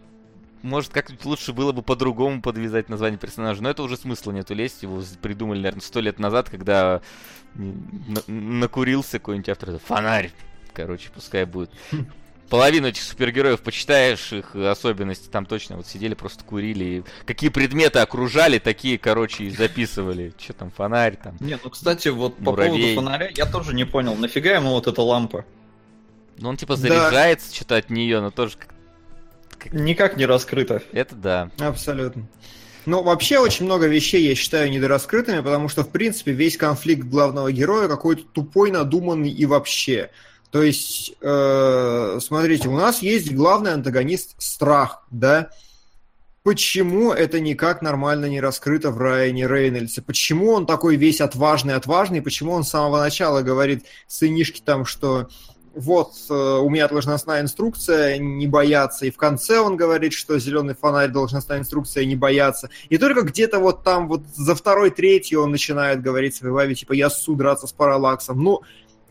может, 0.62 0.92
как-нибудь 0.92 1.26
лучше 1.26 1.54
было 1.54 1.72
бы 1.72 1.82
по-другому 1.82 2.42
подвязать 2.42 2.88
название 2.90 3.18
персонажа, 3.18 3.64
но 3.64 3.70
это 3.70 3.84
уже 3.84 3.98
смысла 3.98 4.32
нету 4.32 4.54
лезть, 4.54 4.84
его 4.84 5.02
придумали, 5.22 5.58
наверное, 5.60 5.82
сто 5.82 6.00
лет 6.00 6.20
назад, 6.20 6.50
когда 6.50 7.02
на- 7.56 8.22
накурился 8.28 9.20
какой-нибудь 9.20 9.50
автор. 9.50 9.80
Фонарь, 9.80 10.32
короче, 10.74 11.10
пускай 11.14 11.46
будет. 11.46 11.72
Половину 12.52 12.88
этих 12.90 13.04
супергероев 13.04 13.62
почитаешь, 13.62 14.34
их 14.34 14.54
особенности 14.56 15.30
там 15.30 15.46
точно 15.46 15.78
вот 15.78 15.88
сидели, 15.88 16.16
просто 16.16 16.44
курили. 16.44 16.84
И 16.84 17.04
какие 17.26 17.50
предметы 17.50 18.00
окружали, 18.00 18.60
такие, 18.60 18.98
короче, 19.00 19.46
и 19.46 19.50
записывали. 19.50 20.34
Что 20.38 20.52
там, 20.52 20.70
фонарь 20.70 21.16
там. 21.16 21.38
Не, 21.40 21.58
ну, 21.64 21.70
кстати, 21.70 22.10
вот 22.10 22.36
по 22.36 22.52
Муравей. 22.52 22.94
поводу 22.94 22.96
фонаря 22.96 23.32
я 23.34 23.46
тоже 23.46 23.74
не 23.74 23.86
понял, 23.86 24.16
нафига 24.16 24.52
ему 24.52 24.72
вот 24.72 24.86
эта 24.86 25.02
лампа? 25.02 25.46
Ну, 26.40 26.50
он 26.50 26.58
типа 26.58 26.76
Да. 26.76 26.82
заряжается 26.82 27.56
что-то 27.56 27.78
от 27.78 27.90
нее, 27.90 28.20
но 28.20 28.32
тоже 28.32 28.56
как... 28.58 29.72
Никак 29.72 30.18
не 30.18 30.26
раскрыто. 30.26 30.84
Это 30.92 31.16
да. 31.16 31.52
Абсолютно. 31.58 32.28
Ну, 32.86 33.02
вообще 33.02 33.40
очень 33.40 33.64
много 33.64 33.88
вещей 33.88 34.28
я 34.28 34.36
считаю 34.36 34.70
недораскрытыми, 34.70 35.40
потому 35.40 35.70
что, 35.70 35.84
в 35.84 35.90
принципе, 35.90 36.34
весь 36.34 36.58
конфликт 36.58 37.04
главного 37.08 37.50
героя 37.54 37.88
какой-то 37.88 38.24
тупой, 38.34 38.72
надуманный 38.72 39.32
и 39.32 39.46
вообще. 39.46 40.10
То 40.52 40.62
есть, 40.62 41.14
э, 41.22 42.20
смотрите, 42.22 42.68
у 42.68 42.76
нас 42.76 43.02
есть 43.02 43.34
главный 43.34 43.74
антагонист 43.74 44.36
страх, 44.38 45.06
да? 45.10 45.50
Почему 46.44 47.14
это 47.14 47.40
никак 47.40 47.82
нормально 47.82 48.26
не 48.26 48.42
раскрыто 48.42 48.92
в 48.92 48.98
Райане 48.98 49.48
Рейнольдсе? 49.48 50.02
Почему 50.02 50.52
он 50.52 50.66
такой 50.66 50.98
весь 50.98 51.22
отважный-отважный? 51.22 52.22
Почему 52.22 52.52
он 52.52 52.64
с 52.64 52.70
самого 52.70 53.00
начала 53.00 53.44
говорит 53.44 53.86
сынишке 54.08 54.62
там, 54.66 54.86
что 54.86 55.30
вот, 55.74 56.14
э, 56.30 56.34
у 56.34 56.70
меня 56.70 56.88
должностная 56.88 57.42
инструкция 57.42 58.18
не 58.18 58.48
бояться, 58.48 59.06
и 59.06 59.12
в 59.12 59.18
конце 59.18 59.60
он 59.60 59.78
говорит, 59.78 60.14
что 60.14 60.38
зеленый 60.38 60.76
фонарь 60.76 61.10
должностная 61.10 61.60
инструкция 61.60 62.06
не 62.06 62.16
бояться, 62.16 62.70
и 62.90 62.98
только 62.98 63.22
где-то 63.22 63.60
вот 63.60 63.84
там 63.84 64.08
вот 64.08 64.24
за 64.36 64.54
второй, 64.54 64.90
третий 64.90 65.38
он 65.38 65.52
начинает 65.52 66.02
говорить 66.02 66.36
своей 66.36 66.54
Ваве, 66.54 66.76
типа, 66.76 66.94
я 66.94 67.10
ссу 67.10 67.36
драться 67.36 67.68
с 67.68 67.72
параллаксом. 67.72 68.44
Ну, 68.44 68.62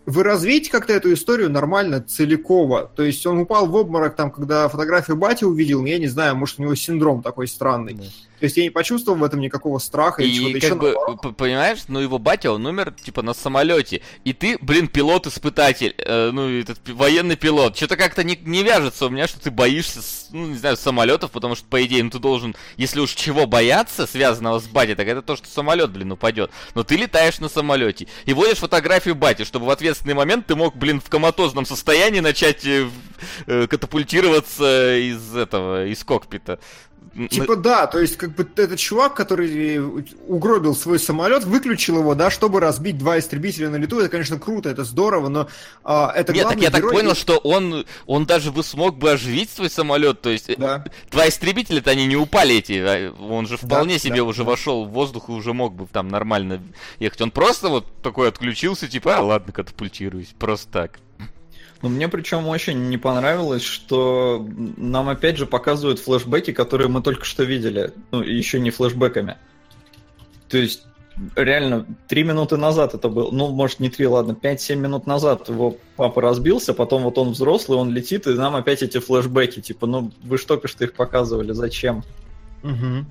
вы 0.06 0.22
развейте 0.22 0.70
как-то 0.70 0.92
эту 0.92 1.12
историю 1.12 1.50
нормально, 1.50 2.00
целиково. 2.00 2.90
То 2.94 3.02
есть 3.02 3.24
он 3.26 3.38
упал 3.38 3.66
в 3.66 3.74
обморок, 3.74 4.16
там, 4.16 4.30
когда 4.30 4.68
фотографию 4.68 5.16
бати 5.16 5.44
увидел, 5.44 5.84
я 5.84 5.98
не 5.98 6.08
знаю, 6.08 6.36
может, 6.36 6.58
у 6.58 6.62
него 6.62 6.74
синдром 6.74 7.22
такой 7.22 7.48
странный. 7.48 7.94
Да. 7.94 8.04
То 8.40 8.46
есть 8.46 8.56
я 8.56 8.62
не 8.64 8.70
почувствовал 8.70 9.18
в 9.18 9.24
этом 9.24 9.40
никакого 9.40 9.78
страха 9.78 10.22
И 10.22 10.32
чего-то 10.32 10.56
еще. 10.56 10.74
бы, 10.74 10.92
наоборот. 10.92 11.36
понимаешь, 11.36 11.80
ну 11.88 12.00
его 12.00 12.18
батя, 12.18 12.52
он 12.52 12.64
умер, 12.64 12.92
типа, 12.92 13.20
на 13.20 13.34
самолете. 13.34 14.00
И 14.24 14.32
ты, 14.32 14.56
блин, 14.60 14.88
пилот-испытатель, 14.88 15.94
э, 15.98 16.30
ну, 16.32 16.48
этот 16.48 16.88
военный 16.88 17.36
пилот. 17.36 17.76
Что-то 17.76 17.98
как-то 17.98 18.24
не, 18.24 18.36
не 18.36 18.62
вяжется 18.62 19.06
у 19.06 19.10
меня, 19.10 19.28
что 19.28 19.38
ты 19.40 19.50
боишься, 19.50 20.00
ну, 20.32 20.46
не 20.46 20.56
знаю, 20.56 20.78
самолетов, 20.78 21.30
потому 21.32 21.54
что, 21.54 21.66
по 21.66 21.84
идее, 21.84 22.02
ну, 22.02 22.08
ты 22.10 22.18
должен, 22.18 22.56
если 22.78 23.00
уж 23.00 23.10
чего 23.12 23.46
бояться, 23.46 24.06
связанного 24.06 24.58
с 24.58 24.66
батей, 24.66 24.94
так 24.94 25.06
это 25.06 25.20
то, 25.20 25.36
что 25.36 25.46
самолет, 25.46 25.90
блин, 25.90 26.12
упадет. 26.12 26.50
Но 26.74 26.82
ты 26.82 26.96
летаешь 26.96 27.40
на 27.40 27.50
самолете 27.50 28.08
и 28.24 28.32
водишь 28.32 28.58
фотографию 28.58 29.14
бати, 29.14 29.44
чтобы 29.44 29.66
в 29.66 29.70
ответственный 29.70 30.14
момент 30.14 30.46
ты 30.46 30.56
мог, 30.56 30.76
блин, 30.76 31.00
в 31.00 31.10
коматозном 31.10 31.66
состоянии 31.66 32.20
начать 32.20 32.64
э, 32.64 32.88
э, 33.46 33.66
катапультироваться 33.66 34.96
из 34.96 35.36
этого, 35.36 35.86
из 35.86 36.02
кокпита. 36.04 36.58
Типа 37.28 37.56
да, 37.56 37.86
то 37.88 37.98
есть 37.98 38.16
как 38.16 38.34
бы 38.36 38.48
этот 38.56 38.78
чувак, 38.78 39.14
который 39.14 39.80
угробил 40.28 40.76
свой 40.76 40.98
самолет, 41.00 41.44
выключил 41.44 41.98
его, 41.98 42.14
да, 42.14 42.30
чтобы 42.30 42.60
разбить 42.60 42.98
два 42.98 43.18
истребителя 43.18 43.68
на 43.68 43.76
лету, 43.76 43.98
это, 43.98 44.08
конечно, 44.08 44.38
круто, 44.38 44.68
это 44.68 44.84
здорово, 44.84 45.28
но 45.28 45.48
а, 45.82 46.12
это 46.14 46.32
Нет, 46.32 46.48
так 46.48 46.60
я 46.60 46.70
так 46.70 46.80
герой- 46.82 46.92
понял, 46.94 47.14
что 47.16 47.38
он, 47.38 47.84
он 48.06 48.26
даже 48.26 48.52
бы 48.52 48.62
смог 48.62 48.96
бы 48.96 49.10
оживить 49.10 49.50
свой 49.50 49.70
самолет. 49.70 50.20
То 50.20 50.30
есть, 50.30 50.50
э, 50.50 50.54
Да. 50.56 50.84
два 51.10 51.28
истребителя-то 51.28 51.90
они 51.90 52.06
не 52.06 52.16
упали 52.16 52.56
эти. 52.56 52.74
а 52.78 53.12
Он 53.20 53.46
же 53.48 53.56
вполне 53.56 53.94
Да, 53.94 53.98
себе 53.98 54.16
да, 54.18 54.24
уже 54.24 54.44
да. 54.44 54.50
вошел 54.50 54.84
в 54.84 54.90
воздух 54.90 55.28
и 55.28 55.32
уже 55.32 55.52
мог 55.52 55.74
бы 55.74 55.86
там 55.86 56.08
нормально 56.08 56.62
ехать. 57.00 57.20
Он 57.20 57.30
просто 57.32 57.68
вот 57.70 57.86
такой 58.02 58.28
отключился, 58.28 58.86
типа, 58.86 59.16
а 59.16 59.20
ладно, 59.22 59.52
катапультируюсь. 59.52 60.32
Просто 60.38 60.70
так. 60.70 61.00
Но 61.82 61.88
мне 61.88 62.08
причем 62.08 62.46
очень 62.46 62.88
не 62.88 62.98
понравилось, 62.98 63.62
что 63.62 64.46
нам 64.76 65.08
опять 65.08 65.38
же 65.38 65.46
показывают 65.46 65.98
флешбеки, 65.98 66.52
которые 66.52 66.88
мы 66.88 67.02
только 67.02 67.24
что 67.24 67.42
видели. 67.44 67.92
Ну, 68.10 68.22
еще 68.22 68.60
не 68.60 68.70
флешбеками. 68.70 69.38
То 70.48 70.58
есть, 70.58 70.84
реально, 71.36 71.86
три 72.06 72.22
минуты 72.22 72.56
назад 72.58 72.94
это 72.94 73.08
было. 73.08 73.30
Ну, 73.30 73.48
может, 73.48 73.80
не 73.80 73.88
три, 73.88 74.06
ладно, 74.06 74.32
5-7 74.32 74.76
минут 74.76 75.06
назад 75.06 75.48
его 75.48 75.76
папа 75.96 76.20
разбился, 76.20 76.74
потом 76.74 77.02
вот 77.04 77.16
он 77.16 77.30
взрослый, 77.30 77.78
он 77.78 77.90
летит, 77.90 78.26
и 78.26 78.34
нам 78.34 78.56
опять 78.56 78.82
эти 78.82 78.98
флешбеки. 78.98 79.60
Типа, 79.60 79.86
ну, 79.86 80.10
вы 80.22 80.36
ж 80.36 80.44
только 80.44 80.68
что 80.68 80.84
их 80.84 80.92
показывали, 80.92 81.52
зачем? 81.52 82.02
Мгм. 82.62 83.06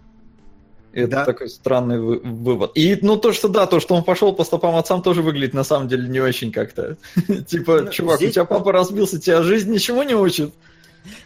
Это 0.91 1.07
Да. 1.11 1.25
такой 1.25 1.49
странный 1.49 1.99
вы- 1.99 2.19
вывод. 2.19 2.71
И, 2.75 2.97
ну, 3.01 3.17
то, 3.17 3.31
что 3.31 3.47
да, 3.47 3.65
то, 3.67 3.79
что 3.79 3.95
он 3.95 4.03
пошел 4.03 4.33
по 4.33 4.43
стопам 4.43 4.75
отцам, 4.75 5.01
тоже 5.01 5.21
выглядит 5.21 5.53
на 5.53 5.63
самом 5.63 5.87
деле 5.87 6.07
не 6.09 6.19
очень 6.19 6.51
как-то. 6.51 6.97
Типа, 7.47 7.81
Ну, 7.81 7.91
чувак, 7.91 8.21
у 8.21 8.27
тебя 8.27 8.45
папа 8.45 8.71
разбился, 8.71 9.19
тебя 9.19 9.43
жизнь 9.43 9.71
ничего 9.71 10.03
не 10.03 10.15
учит. 10.15 10.53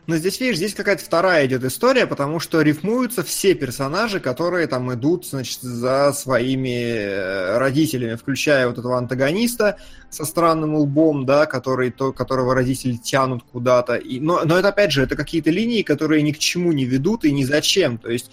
Но 0.05 0.15
здесь, 0.17 0.39
видишь, 0.39 0.57
здесь 0.57 0.75
какая-то 0.75 1.03
вторая 1.03 1.47
идет 1.47 1.63
история, 1.63 2.05
потому 2.05 2.39
что 2.39 2.61
рифмуются 2.61 3.23
все 3.23 3.55
персонажи, 3.55 4.19
которые 4.19 4.67
там 4.67 4.93
идут, 4.93 5.25
значит, 5.25 5.61
за 5.61 6.13
своими 6.13 6.93
э, 6.95 7.57
родителями, 7.57 8.15
включая 8.15 8.67
вот 8.67 8.77
этого 8.77 8.97
антагониста 8.97 9.77
со 10.11 10.25
странным 10.25 10.75
лбом, 10.75 11.25
да, 11.25 11.47
который, 11.47 11.89
то, 11.89 12.13
которого 12.13 12.53
родители 12.53 12.93
тянут 12.97 13.43
куда-то. 13.51 13.95
И, 13.95 14.19
но, 14.19 14.41
но 14.45 14.59
это, 14.59 14.67
опять 14.69 14.91
же, 14.91 15.01
это 15.01 15.15
какие-то 15.15 15.49
линии, 15.49 15.81
которые 15.81 16.21
ни 16.21 16.33
к 16.33 16.37
чему 16.37 16.71
не 16.71 16.85
ведут 16.85 17.25
и 17.25 17.31
ни 17.31 17.43
зачем. 17.43 17.97
То 17.97 18.11
есть, 18.11 18.29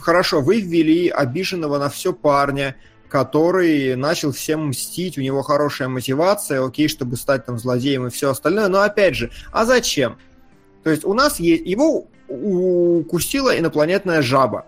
хорошо, 0.00 0.40
вы 0.40 0.60
ввели 0.60 1.08
обиженного 1.08 1.78
на 1.78 1.88
все 1.88 2.12
парня, 2.12 2.76
который 3.08 3.94
начал 3.94 4.32
всем 4.32 4.68
мстить, 4.68 5.18
у 5.18 5.20
него 5.20 5.42
хорошая 5.42 5.88
мотивация, 5.88 6.64
окей, 6.64 6.88
чтобы 6.88 7.16
стать 7.16 7.46
там 7.46 7.58
злодеем 7.58 8.06
и 8.06 8.10
все 8.10 8.30
остальное, 8.30 8.68
но 8.68 8.80
опять 8.80 9.14
же, 9.14 9.30
а 9.52 9.64
зачем? 9.64 10.18
То 10.82 10.90
есть 10.90 11.04
у 11.04 11.14
нас 11.14 11.38
есть... 11.38 11.64
Его 11.64 12.08
укусила 12.28 13.56
инопланетная 13.56 14.22
жаба. 14.22 14.66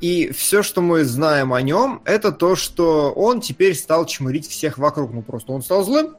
И 0.00 0.30
все, 0.30 0.62
что 0.62 0.80
мы 0.80 1.04
знаем 1.04 1.52
о 1.52 1.60
нем, 1.60 2.02
это 2.04 2.32
то, 2.32 2.56
что 2.56 3.12
он 3.12 3.40
теперь 3.40 3.74
стал 3.74 4.06
чмырить 4.06 4.48
всех 4.48 4.78
вокруг. 4.78 5.12
Ну, 5.12 5.22
просто 5.22 5.52
он 5.52 5.62
стал 5.62 5.84
злым. 5.84 6.16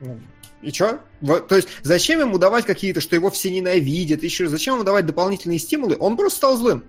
Ну, 0.00 0.18
И 0.62 0.72
чё? 0.72 1.00
То 1.20 1.56
есть 1.56 1.68
зачем 1.82 2.20
ему 2.20 2.38
давать 2.38 2.64
какие-то, 2.64 3.00
что 3.00 3.14
его 3.14 3.30
все 3.30 3.50
ненавидят, 3.50 4.22
еще 4.22 4.48
зачем 4.48 4.74
ему 4.74 4.84
давать 4.84 5.06
дополнительные 5.06 5.58
стимулы? 5.58 5.96
Он 6.00 6.16
просто 6.16 6.38
стал 6.38 6.56
злым. 6.56 6.84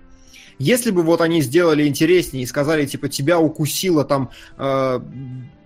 Если 0.62 0.92
бы 0.92 1.02
вот 1.02 1.22
они 1.22 1.42
сделали 1.42 1.88
интереснее 1.88 2.44
и 2.44 2.48
сказали, 2.48 2.86
типа, 2.86 3.10
тебя 3.10 3.40
укусила 3.40 4.06
там 4.06 4.30
э, 4.60 5.00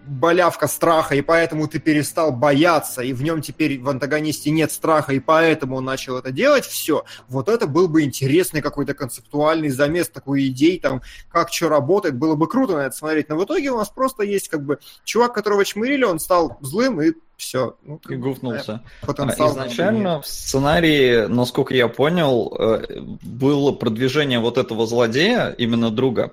болявка 0.07 0.67
страха, 0.67 1.15
и 1.15 1.21
поэтому 1.21 1.67
ты 1.67 1.79
перестал 1.79 2.31
бояться, 2.31 3.01
и 3.01 3.13
в 3.13 3.21
нем 3.23 3.41
теперь 3.41 3.79
в 3.79 3.89
антагонисте 3.89 4.49
нет 4.51 4.71
страха, 4.71 5.13
и 5.13 5.19
поэтому 5.19 5.77
он 5.77 5.85
начал 5.85 6.17
это 6.17 6.31
делать, 6.31 6.65
все, 6.65 7.03
вот 7.27 7.49
это 7.49 7.67
был 7.67 7.87
бы 7.87 8.03
интересный 8.03 8.61
какой-то 8.61 8.93
концептуальный 8.93 9.69
замес 9.69 10.09
такой 10.09 10.47
идей, 10.47 10.79
там, 10.79 11.01
как 11.29 11.51
что 11.51 11.69
работает, 11.69 12.15
было 12.15 12.35
бы 12.35 12.47
круто 12.47 12.75
на 12.75 12.87
это 12.87 12.95
смотреть, 12.95 13.29
но 13.29 13.37
в 13.37 13.43
итоге 13.45 13.71
у 13.71 13.77
нас 13.77 13.89
просто 13.89 14.23
есть 14.23 14.49
как 14.49 14.63
бы 14.63 14.79
чувак, 15.03 15.33
которого 15.33 15.63
чмырили, 15.65 16.03
он 16.03 16.19
стал 16.19 16.57
злым, 16.61 17.01
и 17.01 17.13
все. 17.37 17.75
Ну, 17.83 17.99
И 18.09 18.15
гуфнулся. 18.15 18.81
э, 19.01 19.05
потенциал 19.05 19.49
А, 19.49 19.51
Изначально 19.51 20.21
в 20.21 20.27
сценарии, 20.27 21.25
насколько 21.27 21.73
я 21.73 21.87
понял, 21.87 22.55
э, 22.57 23.01
было 23.21 23.71
продвижение 23.71 24.39
вот 24.39 24.57
этого 24.57 24.87
злодея, 24.87 25.49
именно 25.49 25.91
друга. 25.91 26.31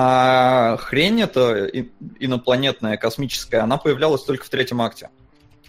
А 0.00 0.76
хрень 0.76 1.22
эта 1.22 1.66
инопланетная, 2.20 2.96
космическая, 2.96 3.58
она 3.62 3.78
появлялась 3.78 4.22
только 4.22 4.44
в 4.44 4.48
третьем 4.48 4.80
акте. 4.80 5.10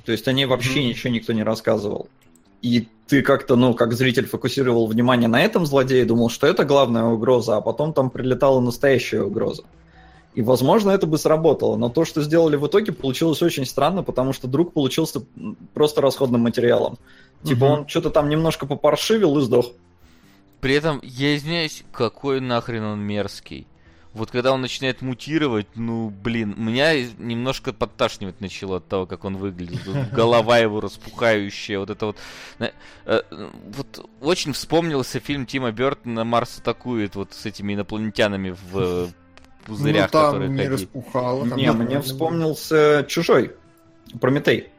То 0.06 0.12
есть 0.12 0.28
о 0.28 0.34
ней 0.34 0.46
вообще 0.46 0.82
Мгм. 0.82 0.89
ничего 0.89 1.13
никто 1.13 1.34
не 1.34 1.42
рассказывал. 1.42 2.10
И 2.62 2.88
ты 3.08 3.24
как-то, 3.24 3.56
ну, 3.56 3.74
как 3.74 3.94
зритель 3.94 4.28
фокусировал 4.28 4.86
внимание 4.86 5.28
на 5.28 5.42
этом 5.42 5.65
злодее, 5.65 6.06
думал, 6.06 6.30
что 6.30 6.46
это 6.46 6.63
главная 6.63 7.06
угроза, 7.06 7.58
а 7.58 7.62
потом 7.62 7.92
там 7.92 8.12
прилетала 8.12 8.60
настоящая 8.60 9.24
угроза. 9.24 9.63
И, 10.36 10.44
возможно, 10.44 10.92
это 10.92 11.08
бы 11.08 11.18
сработало, 11.18 11.76
но 11.76 11.89
то, 11.89 12.06
что 12.06 12.22
сделали 12.22 12.56
в 12.56 12.68
итоге, 12.68 12.92
получилось 12.92 13.42
очень 13.42 13.65
странно, 13.65 14.04
потому 14.04 14.32
что 14.34 14.48
друг 14.48 14.74
получился 14.74 15.24
просто 15.74 16.02
расходным 16.02 16.42
материалом. 16.42 17.00
Типа 17.44 17.65
Мгм. 17.65 17.72
он 17.80 17.88
что-то 17.88 18.12
там 18.12 18.30
немножко 18.30 18.68
попаршивил 18.68 19.39
и 19.39 19.42
сдох. 19.42 19.72
При 20.62 20.76
этом, 20.76 21.00
я 21.02 21.36
извиняюсь, 21.36 21.84
какой 21.92 22.42
нахрен 22.42 22.84
он 22.84 23.00
мерзкий. 23.00 23.65
Вот 24.13 24.32
когда 24.32 24.52
он 24.52 24.62
начинает 24.62 25.02
мутировать, 25.02 25.67
ну, 25.76 26.10
блин, 26.10 26.56
меня 26.58 26.95
немножко 27.19 27.74
подташнивать 27.74 28.41
начало 28.41 28.78
от 28.78 28.88
того, 28.88 29.06
как 29.06 29.24
он 29.24 29.38
выглядит. 29.38 29.86
Вот 29.86 30.10
голова 30.12 30.58
его 30.58 30.82
распухающая, 30.82 31.80
вот 31.80 31.91
это 31.91 32.08
вот... 32.08 32.17
Э, 32.58 32.72
э, 33.06 33.22
вот 33.67 34.10
очень 34.22 34.54
вспомнился 34.54 35.19
фильм 35.19 35.45
Тима 35.45 35.72
Бертона 35.72 36.24
«Марс 36.24 36.58
атакует» 36.58 37.15
вот 37.15 37.34
с 37.34 37.45
этими 37.45 37.76
инопланетянами 37.76 38.56
в 38.72 39.10
пузырях, 39.65 40.12
ну, 40.12 40.19
там 40.19 40.26
которые 40.26 40.50
не 40.50 40.58
ходили. 40.58 40.74
распухало. 40.74 41.48
там 41.48 41.58
Не, 41.58 41.72
мне 41.72 42.02
вспомнился 42.02 43.06
Чужой. 43.08 43.56
Прометей. 44.19 44.69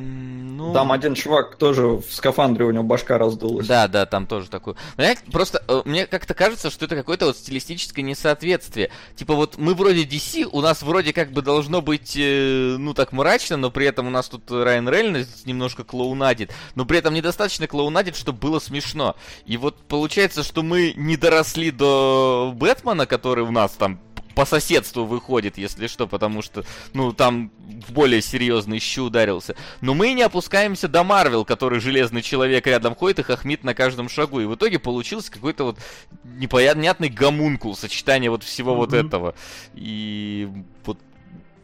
Ну... 0.00 0.72
Там 0.72 0.92
один 0.92 1.14
чувак 1.14 1.56
тоже 1.56 1.86
в 1.86 2.04
скафандре, 2.10 2.64
у 2.64 2.70
него 2.70 2.82
башка 2.82 3.18
раздулась. 3.18 3.66
Да, 3.66 3.88
да, 3.88 4.06
там 4.06 4.26
тоже 4.26 4.48
такое. 4.48 4.76
Но 4.96 5.04
я 5.04 5.14
просто, 5.32 5.62
э, 5.66 5.82
мне 5.84 6.06
как-то 6.06 6.34
кажется, 6.34 6.70
что 6.70 6.84
это 6.84 6.96
какое-то 6.96 7.26
вот 7.26 7.36
стилистическое 7.36 8.04
несоответствие. 8.04 8.90
Типа 9.16 9.34
вот 9.34 9.58
мы 9.58 9.74
вроде 9.74 10.04
DC, 10.04 10.48
у 10.50 10.60
нас 10.60 10.82
вроде 10.82 11.12
как 11.12 11.32
бы 11.32 11.42
должно 11.42 11.82
быть, 11.82 12.14
э, 12.16 12.76
ну 12.78 12.94
так 12.94 13.12
мрачно, 13.12 13.56
но 13.56 13.70
при 13.70 13.86
этом 13.86 14.06
у 14.06 14.10
нас 14.10 14.28
тут 14.28 14.50
Райан 14.50 14.88
Рейнольдс 14.88 15.44
немножко 15.44 15.84
клоунадит, 15.84 16.52
но 16.74 16.84
при 16.84 16.98
этом 16.98 17.14
недостаточно 17.14 17.66
клоунадит, 17.66 18.16
чтобы 18.16 18.38
было 18.38 18.58
смешно. 18.58 19.16
И 19.46 19.56
вот 19.56 19.76
получается, 19.76 20.42
что 20.42 20.62
мы 20.62 20.92
не 20.96 21.16
доросли 21.16 21.70
до 21.70 22.52
Бэтмена, 22.54 23.06
который 23.06 23.44
у 23.44 23.50
нас 23.50 23.72
там 23.72 23.98
по 24.34 24.44
соседству 24.44 25.04
выходит, 25.04 25.58
если 25.58 25.86
что, 25.86 26.06
потому 26.06 26.42
что, 26.42 26.64
ну, 26.92 27.12
там 27.12 27.50
в 27.86 27.92
более 27.92 28.22
серьезный 28.22 28.78
щу 28.78 29.04
ударился. 29.04 29.56
Но 29.80 29.94
мы 29.94 30.12
не 30.12 30.22
опускаемся 30.22 30.88
до 30.88 31.02
Марвел, 31.04 31.44
который 31.44 31.80
Железный 31.80 32.22
Человек 32.22 32.66
рядом 32.66 32.94
ходит 32.94 33.20
и 33.20 33.22
хохмит 33.22 33.64
на 33.64 33.74
каждом 33.74 34.08
шагу. 34.08 34.40
И 34.40 34.44
в 34.46 34.54
итоге 34.54 34.78
получился 34.78 35.30
какой-то 35.32 35.64
вот 35.64 35.78
непонятный 36.24 37.08
гомункул, 37.08 37.76
сочетание 37.76 38.30
вот 38.30 38.42
всего 38.42 38.74
вот 38.74 38.92
Мгм. 38.92 39.06
этого. 39.06 39.34
И 39.74 40.48
вот 40.84 40.98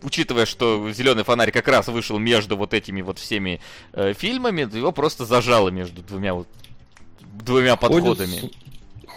учитывая, 0.03 0.47
что 0.47 0.91
Зеленый 0.93 1.25
фонарь 1.25 1.51
как 1.51 1.69
раз 1.69 1.89
вышел 1.89 2.19
между 2.19 2.57
вот 2.57 2.75
этими 2.75 3.03
вот 3.03 3.19
всеми 3.19 3.61
э, 3.93 4.13
фильмами, 4.15 4.63
его 4.63 4.93
просто 4.93 5.25
зажало 5.25 5.69
между 5.71 6.03
двумя 6.03 6.35
вот 6.35 6.49
двумя 7.43 7.77
подходами. 7.77 8.41
Ходит, 8.41 8.55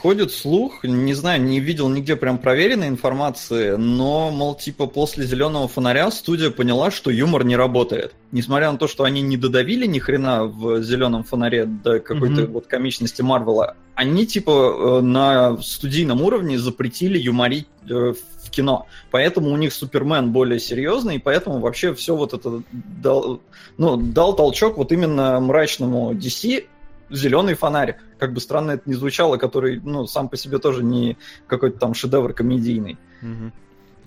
ходит 0.02 0.32
слух, 0.32 0.84
не 0.84 1.14
знаю, 1.14 1.42
не 1.42 1.60
видел 1.60 1.90
нигде 1.90 2.16
прям 2.16 2.38
проверенной 2.38 2.88
информации, 2.88 3.76
но, 3.76 4.32
мол, 4.32 4.56
типа 4.56 4.88
после 4.88 5.26
зеленого 5.26 5.68
фонаря 5.68 6.10
студия 6.12 6.50
поняла, 6.50 6.92
что 6.92 7.12
юмор 7.12 7.44
не 7.44 7.56
работает. 7.56 8.14
Несмотря 8.32 8.72
на 8.72 8.78
то, 8.78 8.88
что 8.88 9.04
они 9.04 9.22
не 9.22 9.38
додавили 9.38 9.86
ни 9.86 10.00
хрена 10.00 10.46
в 10.46 10.82
зеленом 10.82 11.24
фонаре 11.24 11.66
до 11.66 12.00
какой-то 12.00 12.44
Мгм. 12.44 12.54
вот 12.54 12.68
комичности 12.68 13.22
Марвела, 13.22 13.76
они 13.96 14.26
типа 14.26 14.52
э, 14.52 15.02
на 15.02 15.58
студийном 15.62 16.22
уровне 16.22 16.58
запретили 16.58 17.18
юморить 17.18 17.68
э, 17.90 18.14
в 18.44 18.50
кино. 18.50 18.88
Поэтому 19.12 19.52
у 19.52 19.58
них 19.58 19.74
Супермен 19.74 20.32
более 20.32 20.60
серьезный, 20.60 21.16
и 21.16 21.20
поэтому 21.20 21.60
вообще 21.60 21.94
все 21.94 22.16
вот 22.16 22.34
это 22.34 22.62
дал, 22.72 23.42
ну, 23.78 23.98
дал 23.98 24.36
толчок 24.36 24.78
вот 24.78 24.92
именно 24.92 25.40
мрачному 25.40 26.14
DC 26.14 26.66
зеленый 27.10 27.54
фонарь. 27.54 27.98
Как 28.18 28.34
бы 28.34 28.40
странно 28.42 28.72
это 28.72 28.90
ни 28.90 28.94
звучало, 28.94 29.38
который, 29.38 29.80
ну, 29.84 30.08
сам 30.08 30.30
по 30.30 30.38
себе 30.38 30.60
тоже 30.60 30.84
не 30.84 31.18
какой-то 31.48 31.80
там 31.80 31.94
шедевр 31.94 32.34
комедийный. 32.34 32.98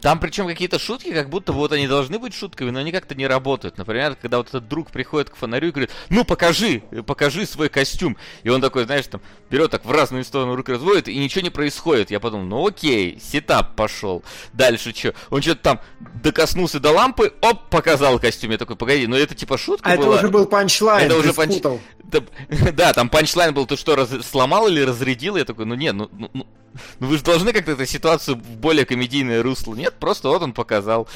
Там 0.03 0.19
причем 0.19 0.49
какие-то 0.49 0.81
шутки, 0.81 1.13
как 1.13 1.31
будто 1.31 1.53
вот 1.53 1.71
они 1.71 1.87
должны 1.87 2.19
быть 2.19 2.35
шутками, 2.35 2.71
но 2.71 2.81
они 2.81 2.91
как-то 2.91 3.15
не 3.15 3.29
работают. 3.29 3.79
Например, 3.79 4.17
когда 4.21 4.39
вот 4.39 4.49
этот 4.49 4.67
друг 4.67 4.91
приходит 4.91 5.31
к 5.31 5.37
фонарю 5.37 5.69
и 5.69 5.71
говорит, 5.71 5.91
ну 6.11 6.25
покажи, 6.25 6.83
покажи 7.07 7.47
свой 7.47 7.69
костюм. 7.69 8.17
И 8.43 8.49
он 8.49 8.61
такой, 8.61 8.85
знаешь, 8.85 9.07
там, 9.07 9.21
берет 9.49 9.71
так 9.71 9.85
в 9.85 9.91
разные 9.93 10.25
стороны 10.25 10.57
руки 10.57 10.73
разводит, 10.73 11.07
и 11.07 11.17
ничего 11.17 11.43
не 11.43 11.51
происходит. 11.51 12.11
Я 12.11 12.19
подумал, 12.19 12.47
ну 12.47 12.67
окей, 12.67 13.21
сетап 13.23 13.77
пошел. 13.77 14.25
Дальше 14.53 14.93
что? 14.93 15.15
Он 15.31 15.41
что-то 15.41 15.63
там 15.63 15.81
докоснулся 16.21 16.81
до 16.81 16.91
лампы, 16.91 17.33
оп, 17.41 17.71
показал 17.71 18.19
костюм. 18.19 18.51
Я 18.51 18.59
такой, 18.59 18.75
погоди, 18.75 19.07
ну 19.07 19.15
это 19.15 19.37
типа 19.37 19.57
шутка 19.57 19.89
А 19.89 19.95
это 19.95 20.03
была? 20.03 20.17
уже 20.17 20.29
был 20.31 20.47
панчлайн, 20.47 21.07
Это 21.07 21.15
ты 21.15 21.21
уже 21.21 21.33
панч-. 21.33 21.81
Да, 22.75 22.93
там 22.93 23.09
панчлайн 23.09 23.55
был, 23.55 23.67
ты 23.67 23.77
что, 23.77 23.97
раз- 23.97 24.27
сломал 24.27 24.69
или 24.69 24.81
разрядил? 24.81 25.37
Я 25.37 25.45
такой, 25.45 25.67
ну 25.67 25.75
не, 25.75 25.93
ну, 25.93 26.09
ну, 26.13 26.31
ну, 26.33 26.47
ну 27.01 27.07
вы 27.07 27.17
же 27.17 27.25
должны 27.25 27.53
как-то 27.53 27.73
эту 27.73 27.87
ситуацию 27.87 28.37
в 28.37 28.57
более 28.57 28.85
комедийное 28.85 29.43
русло. 29.43 29.75
Нет, 29.75 29.95
просто 29.95 30.29
вот 30.29 30.43
он 30.43 30.53
показал. 30.53 31.09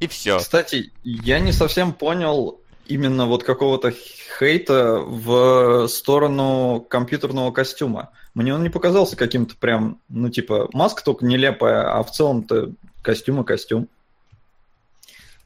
И 0.00 0.08
все. 0.08 0.38
Кстати, 0.38 0.92
я 1.04 1.38
не 1.38 1.52
совсем 1.52 1.92
понял 1.92 2.60
именно 2.86 3.26
вот 3.26 3.44
какого-то 3.44 3.92
хейта 3.92 4.98
в 4.98 5.86
сторону 5.86 6.84
компьютерного 6.88 7.52
костюма. 7.52 8.10
Мне 8.34 8.54
он 8.54 8.62
не 8.62 8.70
показался 8.70 9.16
каким-то 9.16 9.56
прям, 9.56 10.00
ну 10.08 10.28
типа, 10.28 10.68
маска 10.72 11.04
только 11.04 11.24
нелепая, 11.24 11.96
а 11.96 12.02
в 12.02 12.10
целом-то 12.10 12.72
костюм 13.02 13.42
и 13.42 13.44
костюм. 13.44 13.88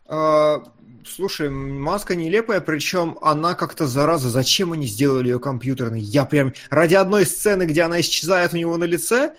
А, 0.06 0.62
слушай, 1.08 1.48
маска 1.50 2.14
нелепая, 2.14 2.60
причем 2.60 3.18
она 3.22 3.54
как-то 3.54 3.86
зараза. 3.86 4.30
Зачем 4.30 4.72
они 4.72 4.86
сделали 4.86 5.28
ее 5.28 5.38
компьютерной? 5.38 6.00
Я 6.00 6.24
прям 6.24 6.52
ради 6.70 6.94
одной 6.94 7.26
сцены, 7.26 7.64
где 7.64 7.82
она 7.82 8.00
исчезает 8.00 8.52
у 8.52 8.56
него 8.56 8.76
на 8.76 8.84
лице. 8.84 9.34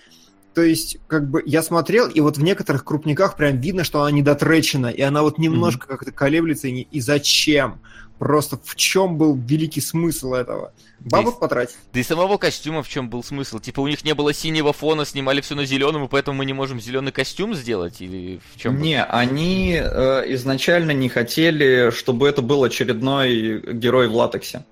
То 0.54 0.64
есть, 0.64 0.98
как 1.08 1.30
бы 1.30 1.44
я 1.46 1.62
смотрел, 1.62 2.08
и 2.10 2.20
вот 2.20 2.38
в 2.38 2.42
некоторых 2.42 2.84
крупниках 2.84 3.36
прям 3.36 3.62
видно, 3.62 3.84
что 3.84 4.02
она 4.02 4.10
недотречена, 4.10 4.88
и 4.88 5.02
она 5.02 5.22
вот 5.22 5.38
немножко 5.38 5.86
как-то 5.88 6.12
колеблется, 6.12 6.68
и, 6.68 6.72
не- 6.72 6.88
и 6.90 7.00
зачем? 7.00 7.80
Просто 8.20 8.60
в 8.64 8.76
чем 8.76 9.18
был 9.18 9.36
великий 9.36 9.82
смысл 9.82 10.34
этого? 10.34 10.74
Бабок 11.00 11.34
Здесь- 11.34 11.40
потратить? 11.40 11.76
Да 11.94 12.00
и 12.00 12.04
самого 12.04 12.38
костюма 12.38 12.82
в 12.82 12.90
чем 12.90 13.10
был 13.10 13.24
смысл? 13.24 13.60
Типа 13.60 13.82
у 13.82 13.88
них 13.88 14.04
не 14.04 14.14
было 14.16 14.34
синего 14.34 14.74
фона, 14.74 15.06
снимали 15.06 15.42
все 15.42 15.54
на 15.54 15.66
зеленом, 15.66 16.06
и 16.06 16.08
поэтому 16.08 16.40
мы 16.40 16.46
не 16.46 16.54
можем 16.54 16.82
зеленый 16.82 17.12
костюм 17.12 17.54
сделать? 17.54 18.02
Или 18.02 18.40
в 18.56 18.60
чем? 18.60 18.82
Не, 18.82 19.04
они 19.04 19.80
э, 19.80 20.24
изначально 20.34 20.92
не 20.92 21.10
хотели, 21.10 21.92
чтобы 21.92 22.28
это 22.28 22.42
был 22.42 22.64
очередной 22.64 23.62
герой 23.74 24.08
в 24.08 24.16
латексе. 24.16 24.66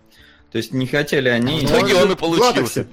То 0.51 0.57
есть 0.57 0.73
не 0.73 0.87
хотели 0.87 1.29
они... 1.29 1.59
В 1.59 1.63
итоге 1.65 1.93
Ну, 1.93 1.99
он 1.99 2.11
и 2.11 2.15
в 2.15 2.17
получился. 2.17 2.87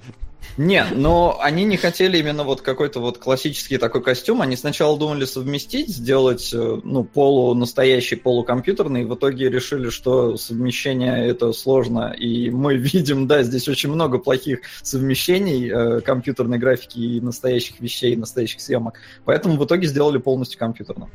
Не, 0.58 0.84
но 0.92 1.38
они 1.40 1.64
не 1.64 1.76
хотели 1.76 2.18
именно 2.18 2.44
вот 2.44 2.60
какой-то 2.60 3.00
вот 3.00 3.18
классический 3.18 3.78
такой 3.78 4.02
костюм. 4.02 4.42
Они 4.42 4.56
сначала 4.56 4.98
думали 4.98 5.24
совместить, 5.24 5.88
сделать, 5.88 6.52
э, 6.52 6.80
ну, 6.82 7.04
полу 7.04 7.54
настоящий, 7.54 8.16
полукомпьютерный. 8.16 9.04
В 9.04 9.14
итоге 9.14 9.48
решили, 9.48 9.88
что 9.88 10.36
совмещение 10.36 11.26
это 11.26 11.52
сложно. 11.52 12.12
И 12.12 12.50
мы 12.50 12.76
видим, 12.76 13.26
да, 13.26 13.42
здесь 13.42 13.68
очень 13.68 13.90
много 13.90 14.18
плохих 14.18 14.60
совмещений 14.82 15.70
э, 15.70 16.00
компьютерной 16.00 16.58
графики 16.58 16.98
и 16.98 17.20
настоящих 17.20 17.80
вещей, 17.80 18.14
настоящих 18.16 18.60
съемок. 18.60 18.98
Поэтому 19.24 19.56
в 19.56 19.64
итоге 19.64 19.86
сделали 19.86 20.18
полностью 20.18 20.58
компьютерным. 20.58 21.08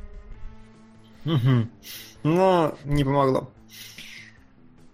Мгм. 1.25 1.69
Но 2.23 2.75
не 2.85 3.03
помогло. 3.03 3.49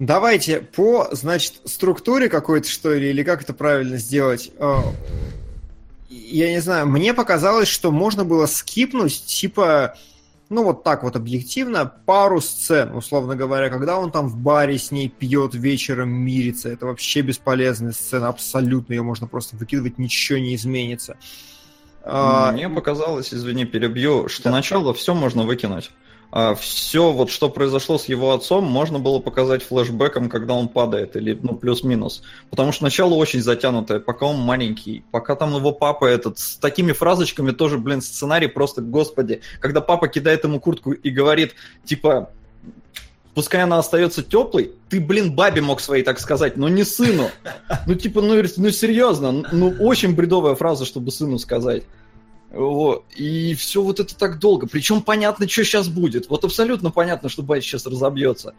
Давайте 0.06 0.60
по, 0.60 1.08
значит, 1.12 1.62
структуре 1.64 2.28
какой-то, 2.28 2.68
что 2.68 2.94
ли, 2.94 3.10
или 3.10 3.24
как 3.24 3.42
это 3.44 3.54
правильно 3.54 3.96
сделать? 3.98 4.52
Э, 4.58 4.80
Я 6.10 6.50
не 6.50 6.60
знаю, 6.60 6.88
мне 6.88 7.14
показалось, 7.14 7.70
что 7.70 7.90
можно 7.90 8.26
было 8.26 8.46
скипнуть, 8.46 9.24
типа, 9.26 9.96
ну 10.50 10.64
вот 10.66 10.84
так 10.84 11.04
вот 11.04 11.16
объективно, 11.16 11.86
пару 12.06 12.42
сцен, 12.42 12.94
условно 12.94 13.38
говоря, 13.38 13.70
когда 13.70 13.98
он 13.98 14.12
там 14.12 14.28
в 14.28 14.36
баре 14.36 14.78
с 14.78 14.92
ней 14.92 15.08
пьет 15.08 15.56
вечером, 15.56 16.10
мирится. 16.10 16.68
Это 16.68 16.86
вообще 16.86 17.22
бесполезная 17.22 17.94
сцена, 17.94 18.28
абсолютно, 18.28 18.92
ее 18.94 19.04
можно 19.04 19.26
просто 19.28 19.56
выкидывать, 19.56 19.98
ничего 20.00 20.38
не 20.38 20.56
изменится. 20.56 21.16
А, 22.04 22.52
Мне 22.52 22.68
показалось, 22.68 23.34
извини, 23.34 23.64
перебью, 23.64 24.28
что 24.28 24.44
Да. 24.44 24.52
начало 24.52 24.94
все 24.94 25.14
можно 25.14 25.44
выкинуть. 25.44 25.92
Все, 26.60 27.12
вот 27.12 27.30
что 27.30 27.48
произошло 27.48 28.00
с 28.00 28.06
его 28.06 28.34
отцом, 28.34 28.64
можно 28.64 28.98
было 28.98 29.20
показать 29.20 29.62
флешбеком, 29.62 30.30
когда 30.30 30.56
он 30.56 30.68
падает, 30.68 31.16
или 31.16 31.38
ну 31.40 31.56
плюс-минус. 31.56 32.24
Потому 32.50 32.72
что 32.72 32.86
начало 32.86 33.14
очень 33.14 33.42
затянутое, 33.42 34.00
пока 34.00 34.26
он 34.26 34.38
маленький, 34.38 35.04
пока 35.12 35.36
там 35.36 35.56
его 35.56 35.72
папа 35.72 36.06
этот 36.06 36.40
с 36.40 36.56
такими 36.56 36.92
фразочками 36.92 37.52
тоже, 37.52 37.78
блин, 37.78 38.02
сценарий 38.02 38.48
просто, 38.48 38.82
господи, 38.82 39.42
когда 39.60 39.80
папа 39.80 40.08
кидает 40.08 40.44
ему 40.44 40.60
куртку 40.60 40.94
и 40.94 41.12
говорит, 41.12 41.54
типа, 41.86 42.32
пускай 43.36 43.62
она 43.62 43.78
остается 43.78 44.24
теплой, 44.24 44.72
ты, 44.90 45.00
блин, 45.00 45.36
бабе 45.36 45.62
мог 45.62 45.82
своей 45.82 46.04
так 46.04 46.20
сказать, 46.20 46.58
но 46.58 46.68
не 46.68 46.84
сыну. 46.84 47.30
Ну, 47.86 47.94
типа, 47.94 48.22
ну, 48.22 48.42
ну 48.58 48.70
серьезно, 48.72 49.32
ну, 49.52 49.76
очень 49.80 50.16
бредовая 50.16 50.56
фраза, 50.56 50.86
чтобы 50.86 51.12
сыну 51.12 51.38
сказать. 51.38 51.84
Вот. 52.54 53.06
И 53.16 53.56
все 53.56 53.82
вот 53.82 54.00
это 54.00 54.16
так 54.16 54.40
долго. 54.40 54.68
Причем 54.68 55.02
понятно, 55.02 55.50
что 55.50 55.66
сейчас 55.66 55.88
будет. 55.90 56.30
Вот 56.30 56.46
абсолютно 56.46 56.92
понятно, 56.92 57.28
что 57.28 57.42
батя 57.42 57.66
сейчас 57.66 57.88
разобьется. 57.88 58.54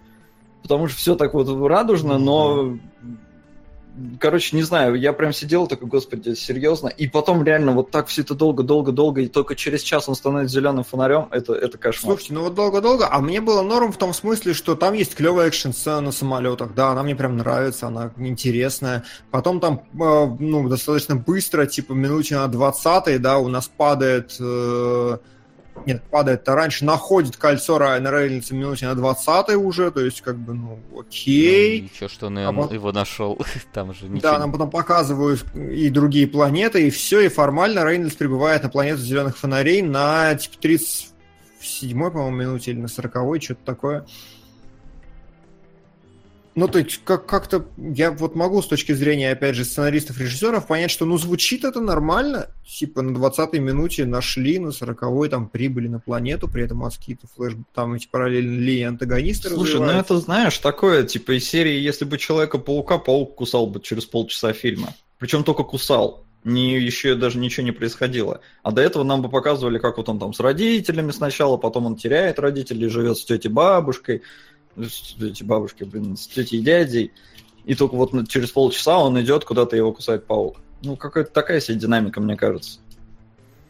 Потому 0.63 0.89
что 0.89 0.99
все 0.99 1.15
так 1.15 1.33
вот 1.35 1.49
радужно, 1.69 2.19
но 2.19 2.77
короче, 4.21 4.57
не 4.57 4.63
знаю, 4.63 4.95
я 4.95 5.13
прям 5.13 5.33
сидел 5.33 5.67
такой, 5.67 5.89
господи, 5.89 6.35
серьезно. 6.35 6.89
И 6.89 7.09
потом 7.09 7.45
реально 7.45 7.73
вот 7.73 7.91
так 7.91 8.09
все 8.09 8.23
это 8.23 8.35
долго-долго-долго, 8.35 9.23
и 9.23 9.29
только 9.29 9.55
через 9.55 9.83
час 9.83 10.09
он 10.09 10.15
становится 10.15 10.55
зеленым 10.55 10.85
фонарем, 10.85 11.29
это, 11.31 11.55
это 11.55 11.79
кошмар. 11.79 12.15
Слушайте, 12.15 12.35
ну 12.35 12.43
вот 12.43 12.55
долго-долго, 12.55 13.09
а 13.11 13.21
мне 13.21 13.41
было 13.41 13.63
норм 13.63 13.93
в 13.93 13.97
том 13.97 14.13
смысле, 14.13 14.55
что 14.55 14.75
там 14.75 14.95
есть 14.95 15.15
клевая 15.15 15.49
экшн-сцена 15.49 16.01
на 16.01 16.13
самолетах, 16.13 16.75
да, 16.75 16.91
она 16.91 17.03
мне 17.03 17.15
прям 17.15 17.37
нравится, 17.37 17.87
она 17.87 18.13
интересная. 18.17 19.05
Потом 19.31 19.61
там, 19.61 19.83
э, 19.95 20.37
ну, 20.39 20.69
достаточно 20.69 21.17
быстро, 21.17 21.67
типа 21.67 21.93
минуте 21.93 22.37
на 22.37 22.49
20 22.49 23.21
да, 23.21 23.39
у 23.39 23.49
нас 23.49 23.69
падает... 23.69 24.37
Э, 24.41 25.19
нет, 25.87 26.03
падает-то 26.11 26.55
раньше, 26.55 26.85
находит 26.85 27.37
кольцо 27.37 27.79
Райана 27.79 28.11
Рейнольдса 28.11 28.55
минуте 28.55 28.87
на 28.87 28.95
20 28.95 29.57
уже, 29.57 29.91
то 29.91 30.01
есть, 30.01 30.21
как 30.21 30.37
бы, 30.37 30.55
ну, 30.55 30.79
окей. 30.99 31.83
Ну, 31.83 31.89
ничего, 31.93 32.09
что 32.09 32.27
он 32.27 32.39
А 32.39 32.43
его 32.73 32.93
нашел. 32.93 33.39
Там 33.73 33.93
же 33.93 34.09
ничего. 34.09 34.33
Да, 34.33 34.39
нам 34.39 34.53
потом 34.53 34.71
показывают 34.71 35.45
и 35.55 35.91
другие 35.91 36.27
планеты, 36.27 36.87
и 36.87 36.91
все, 36.91 37.21
и 37.21 37.29
формально 37.29 37.85
Рейнольдс 37.85 38.17
прибывает 38.17 38.63
на 38.63 38.71
планету 38.71 39.01
зеленых 39.01 39.37
фонарей 39.37 39.83
на 39.83 40.35
типа 40.35 40.55
37-й, 40.63 41.95
по-моему, 41.95 42.31
минуте 42.31 42.71
или 42.71 42.81
на 42.81 42.87
40-й, 42.87 43.41
что-то 43.41 43.65
такое. 43.65 44.07
Ну, 46.55 46.69
то 46.69 46.79
есть, 46.79 47.01
как- 47.05 47.27
как-то 47.27 47.67
я 47.77 48.13
вот 48.13 48.37
могу 48.37 48.63
с 48.63 48.69
точки 48.69 48.93
зрения, 48.93 49.33
опять 49.33 49.57
же, 49.57 49.65
сценаристов, 49.65 50.21
режиссеров 50.21 50.69
понять, 50.69 50.91
что, 50.91 51.05
ну, 51.05 51.19
звучит 51.19 51.65
это 51.65 51.81
нормально. 51.81 52.49
Типа, 52.65 53.03
на 53.03 53.17
20-й 53.17 53.59
минуте 53.59 54.05
нашли, 54.07 54.61
на 54.61 54.69
40-й 54.69 55.29
там 55.29 55.49
прибыли 55.49 55.89
на 55.89 55.99
планету, 55.99 56.47
при 56.47 56.65
этом 56.65 56.83
какие-то 56.89 57.27
флэш... 57.35 57.55
Там 57.75 57.95
эти 57.95 58.07
параллельные 58.07 58.61
линии 58.61 58.85
антагонисты 58.85 59.49
Слушай, 59.49 59.81
ну 59.81 59.87
это, 59.91 60.19
знаешь, 60.19 60.59
такое, 60.59 61.03
типа 61.03 61.37
из 61.37 61.45
серии, 61.45 61.81
если 61.81 62.05
бы 62.05 62.19
Человека-паука, 62.19 62.99
паук 62.99 63.35
кусал 63.35 63.67
бы 63.67 63.81
через 63.81 64.05
полчаса 64.05 64.53
фильма. 64.53 64.95
Причем 65.19 65.43
только 65.43 65.65
кусал. 65.65 66.25
Не, 66.45 66.79
еще 66.79 67.15
даже 67.15 67.39
ничего 67.39 67.65
не 67.65 67.73
происходило. 67.73 68.43
А 68.63 68.71
до 68.71 68.83
этого 68.83 69.03
нам 69.03 69.23
бы 69.23 69.31
показывали, 69.31 69.79
как 69.79 69.97
вот 69.97 70.11
он 70.11 70.19
там 70.19 70.35
с 70.35 70.41
родителями 70.41 71.11
сначала, 71.11 71.57
потом 71.57 71.87
он 71.87 71.97
теряет 71.97 72.39
родителей, 72.39 72.89
живет 72.89 73.17
с 73.17 73.25
тетей 73.25 73.49
бабушкой, 73.49 74.23
с 74.77 75.15
тетей 75.15 75.47
бабушкой, 75.47 75.87
блин, 75.87 76.17
с 76.17 76.27
тетей 76.27 76.61
и 76.61 76.63
дядей. 76.63 77.13
И 77.65 77.75
только 77.75 77.95
вот 77.95 78.29
через 78.29 78.51
полчаса 78.51 78.99
он 78.99 79.21
идет, 79.21 79.45
куда-то 79.45 79.77
его 79.77 79.93
кусает 79.93 80.27
паук. 80.27 80.57
Ну, 80.83 80.97
какая-то 80.97 81.31
такая 81.31 81.61
себе 81.61 81.79
динамика, 81.79 82.21
мне 82.21 82.37
кажется. 82.37 82.79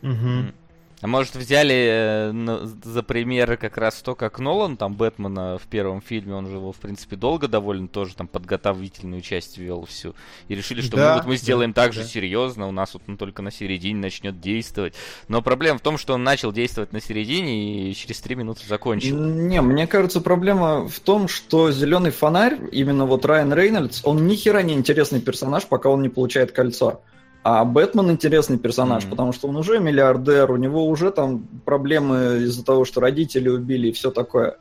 Мгм. 0.03 0.53
А 1.01 1.07
может 1.07 1.35
взяли 1.35 2.33
э, 2.33 2.67
за 2.83 3.03
пример 3.03 3.57
как 3.57 3.77
раз 3.77 3.97
то, 3.97 4.15
как 4.15 4.39
Нолан 4.39 4.77
там 4.77 4.95
Бэтмена 4.95 5.59
в 5.59 5.67
первом 5.67 6.01
фильме, 6.01 6.35
он 6.35 6.47
же 6.47 6.57
его, 6.57 6.73
в 6.73 6.77
принципе, 6.77 7.17
долго 7.17 7.49
довольно 7.49 7.89
тоже 7.89 8.15
там 8.15 8.27
подготовительную 8.27 9.21
часть 9.21 9.59
вел 9.59 9.85
всю. 9.85 10.15
И 10.49 10.55
решили, 10.55 10.81
что 10.81 10.97
Да, 10.97 11.11
мы, 11.11 11.17
вот 11.17 11.27
мы 11.27 11.37
сделаем 11.37 11.73
да, 11.73 11.83
так 11.83 11.93
же 11.93 12.01
да. 12.01 12.07
серьезно, 12.07 12.69
у 12.69 12.73
нас 12.73 12.95
вот 12.95 13.03
он 13.07 13.17
только 13.17 13.43
на 13.43 13.51
середине 13.51 13.99
начнет 13.99 14.41
действовать. 14.41 14.95
Но 15.29 15.43
проблема 15.43 15.79
в 15.79 15.83
том, 15.83 15.99
что 15.99 16.15
он 16.15 16.25
начал 16.25 16.53
действовать 16.53 16.93
на 16.93 17.01
середине 17.01 17.91
и 17.91 17.95
через 17.95 18.21
три 18.21 18.35
минуты 18.35 18.67
закончил. 18.67 19.17
Не, 19.17 19.61
мне 19.61 19.87
кажется, 19.87 20.21
проблема 20.21 20.89
в 20.89 21.01
том, 21.01 21.29
что 21.29 21.71
зеленый 21.71 22.13
фонарь, 22.13 22.59
именно 22.73 23.05
вот 23.05 23.25
Райан 23.25 23.53
Рейнольдс, 23.53 24.01
он 24.05 24.27
ни 24.27 24.37
хера 24.37 24.63
не 24.63 24.75
интересный 24.75 25.21
персонаж, 25.21 25.67
пока 25.67 25.91
он 25.91 26.03
не 26.03 26.09
получает 26.09 26.53
кольцо. 26.53 27.03
А 27.45 27.63
Бэтмен 27.67 28.11
интересный 28.11 28.59
персонаж, 28.59 29.05
Мгм. 29.05 29.11
потому 29.11 29.33
что 29.35 29.49
он 29.49 29.57
уже 29.57 29.79
миллиардер, 29.79 30.51
у 30.51 30.57
него 30.57 30.89
уже 30.89 31.11
там 31.11 31.47
проблемы 31.67 32.39
из-за 32.45 32.65
того, 32.65 32.87
что 32.87 33.03
родители 33.03 33.51
убили 33.51 33.89
и 33.89 33.93
все 33.93 34.11
такое. 34.11 34.57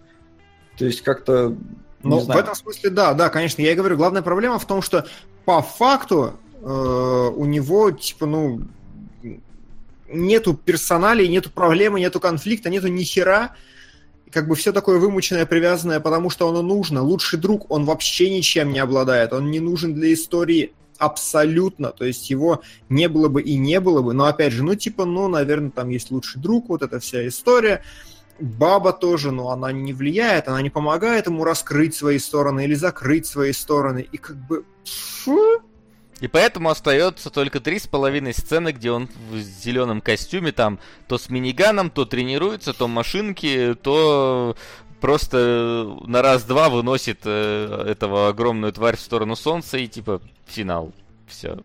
То 0.78 0.86
есть 0.86 1.02
как-то... 1.02 1.56
Ну, 2.04 2.20
в 2.20 2.30
этом 2.30 2.54
смысле, 2.54 2.90
да, 2.90 3.14
да, 3.14 3.30
конечно. 3.30 3.62
Я 3.62 3.72
и 3.72 3.76
говорю, 3.76 3.96
главная 3.96 4.22
проблема 4.22 4.60
в 4.60 4.68
том, 4.68 4.82
что 4.82 5.06
по 5.46 5.62
факту 5.62 6.34
э, 6.62 6.66
у 6.66 7.46
него, 7.46 7.92
типа, 7.92 8.26
ну, 8.26 8.60
нету 10.10 10.54
персоналей, 10.54 11.30
нету 11.30 11.50
проблемы, 11.52 12.02
нету 12.02 12.20
конфликта, 12.20 12.70
нету 12.70 12.90
ни 12.90 13.04
хера. 13.04 13.56
Как 14.30 14.50
бы 14.50 14.56
все 14.56 14.74
такое 14.74 15.00
вымученное, 15.00 15.46
привязанное, 15.46 16.02
потому 16.02 16.30
что 16.30 16.50
оно 16.50 16.62
нужно. 16.62 17.02
Лучший 17.02 17.40
друг, 17.40 17.72
он 17.72 17.86
вообще 17.86 18.30
ничем 18.30 18.74
не 18.74 18.80
обладает. 18.80 19.32
Он 19.32 19.52
не 19.52 19.62
нужен 19.62 19.94
для 19.94 20.12
истории 20.14 20.74
абсолютно. 20.98 21.92
То 21.92 22.06
есть 22.06 22.30
его 22.30 22.62
не 22.90 23.08
было 23.10 23.28
бы 23.28 23.42
и 23.42 23.58
не 23.58 23.80
было 23.80 24.02
бы. 24.02 24.14
Но 24.14 24.26
опять 24.26 24.54
же, 24.54 24.64
ну, 24.64 24.76
типа, 24.76 25.06
ну, 25.06 25.28
наверное, 25.28 25.72
там 25.72 25.90
есть 25.90 26.12
лучший 26.12 26.42
друг, 26.42 26.70
вот 26.70 26.82
эта 26.82 27.00
вся 27.00 27.28
история. 27.28 27.84
Баба 28.40 28.94
тоже, 28.94 29.32
но 29.32 29.50
она 29.50 29.72
не 29.72 29.94
влияет, 29.94 30.48
она 30.48 30.62
не 30.62 30.70
помогает 30.70 31.28
ему 31.28 31.44
раскрыть 31.44 31.96
свои 31.96 32.18
стороны 32.18 32.66
или 32.66 32.74
закрыть 32.74 33.26
свои 33.26 33.54
стороны. 33.54 34.08
И 34.12 34.18
как 34.18 34.36
бы... 34.36 34.66
И 36.20 36.28
поэтому 36.28 36.70
остается 36.70 37.30
только 37.30 37.60
три 37.60 37.80
с 37.80 37.86
половиной 37.86 38.34
сцены, 38.34 38.72
где 38.72 38.92
он 38.92 39.10
в 39.30 39.38
зеленом 39.40 40.00
костюме 40.00 40.54
там 40.54 40.80
то 41.08 41.18
с 41.18 41.30
миниганом, 41.30 41.90
то 41.90 42.06
тренируется, 42.06 42.74
то 42.74 42.88
машинки, 42.88 43.76
то 43.82 44.56
просто 45.04 45.98
на 46.08 46.22
раз-два 46.22 46.70
выносит 46.70 47.24
э, 47.26 47.86
этого 47.90 48.30
огромную 48.30 48.72
тварь 48.72 48.96
в 48.96 49.02
сторону 49.02 49.36
солнца 49.36 49.78
и 49.78 49.86
типа 49.86 50.22
финал. 50.46 50.94
Все. 51.28 51.60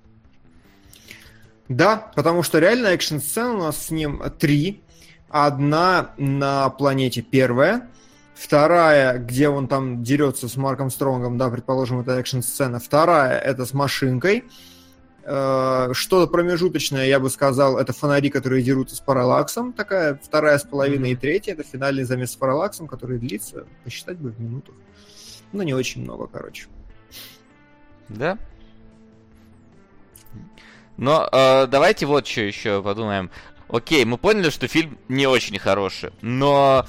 Да, 1.69 2.11
потому 2.17 2.43
что 2.43 2.59
реально 2.59 2.89
экшн-сцен 2.89 3.51
у 3.51 3.59
нас 3.59 3.87
с 3.87 3.91
ним 3.93 4.21
три. 4.41 4.83
Одна 5.29 6.11
на 6.17 6.69
планете 6.71 7.23
первая, 7.23 7.89
вторая, 8.35 9.19
где 9.19 9.49
он 9.49 9.69
там 9.69 10.03
дерется 10.03 10.49
с 10.49 10.57
Марком 10.57 10.91
Стронгом, 10.91 11.39
да, 11.39 11.49
предположим, 11.49 12.01
это 12.01 12.19
экшн-сцена. 12.19 12.81
Вторая 12.81 13.39
это 13.39 13.65
с 13.65 13.73
машинкой. 13.73 14.47
Э, 15.31 15.91
Что-то 15.93 16.31
промежуточное, 16.31 17.07
я 17.07 17.21
бы 17.21 17.29
сказал, 17.29 17.77
это 17.77 17.93
фонари, 17.93 18.31
которые 18.31 18.63
дерутся 18.63 18.97
с 18.97 19.01
параллаксом. 19.01 19.75
Такая 19.75 20.19
вторая 20.23 20.57
с 20.57 20.65
половиной 20.65 21.11
и 21.11 21.17
третья. 21.17 21.53
Это 21.53 21.65
финальный 21.65 22.05
замес 22.05 22.33
с 22.33 22.37
параллаксом, 22.37 22.89
который 22.89 23.19
длится, 23.19 23.67
посчитать 23.85 24.17
бы 24.17 24.31
в 24.31 24.41
минутах. 24.41 24.75
Ну, 25.53 25.63
не 25.63 25.75
очень 25.75 26.03
много, 26.03 26.29
короче. 26.29 26.69
Да? 28.09 28.39
Но 30.97 31.29
э, 31.31 31.67
давайте 31.67 32.07
вот 32.07 32.27
что 32.27 32.41
еще 32.41 32.83
подумаем. 32.83 33.31
Окей, 33.69 34.07
мы 34.07 34.17
поняли, 34.17 34.49
что 34.49 34.67
фильм 34.67 34.97
не 35.09 35.27
очень 35.27 35.59
хороший, 35.59 36.11
но 36.23 36.87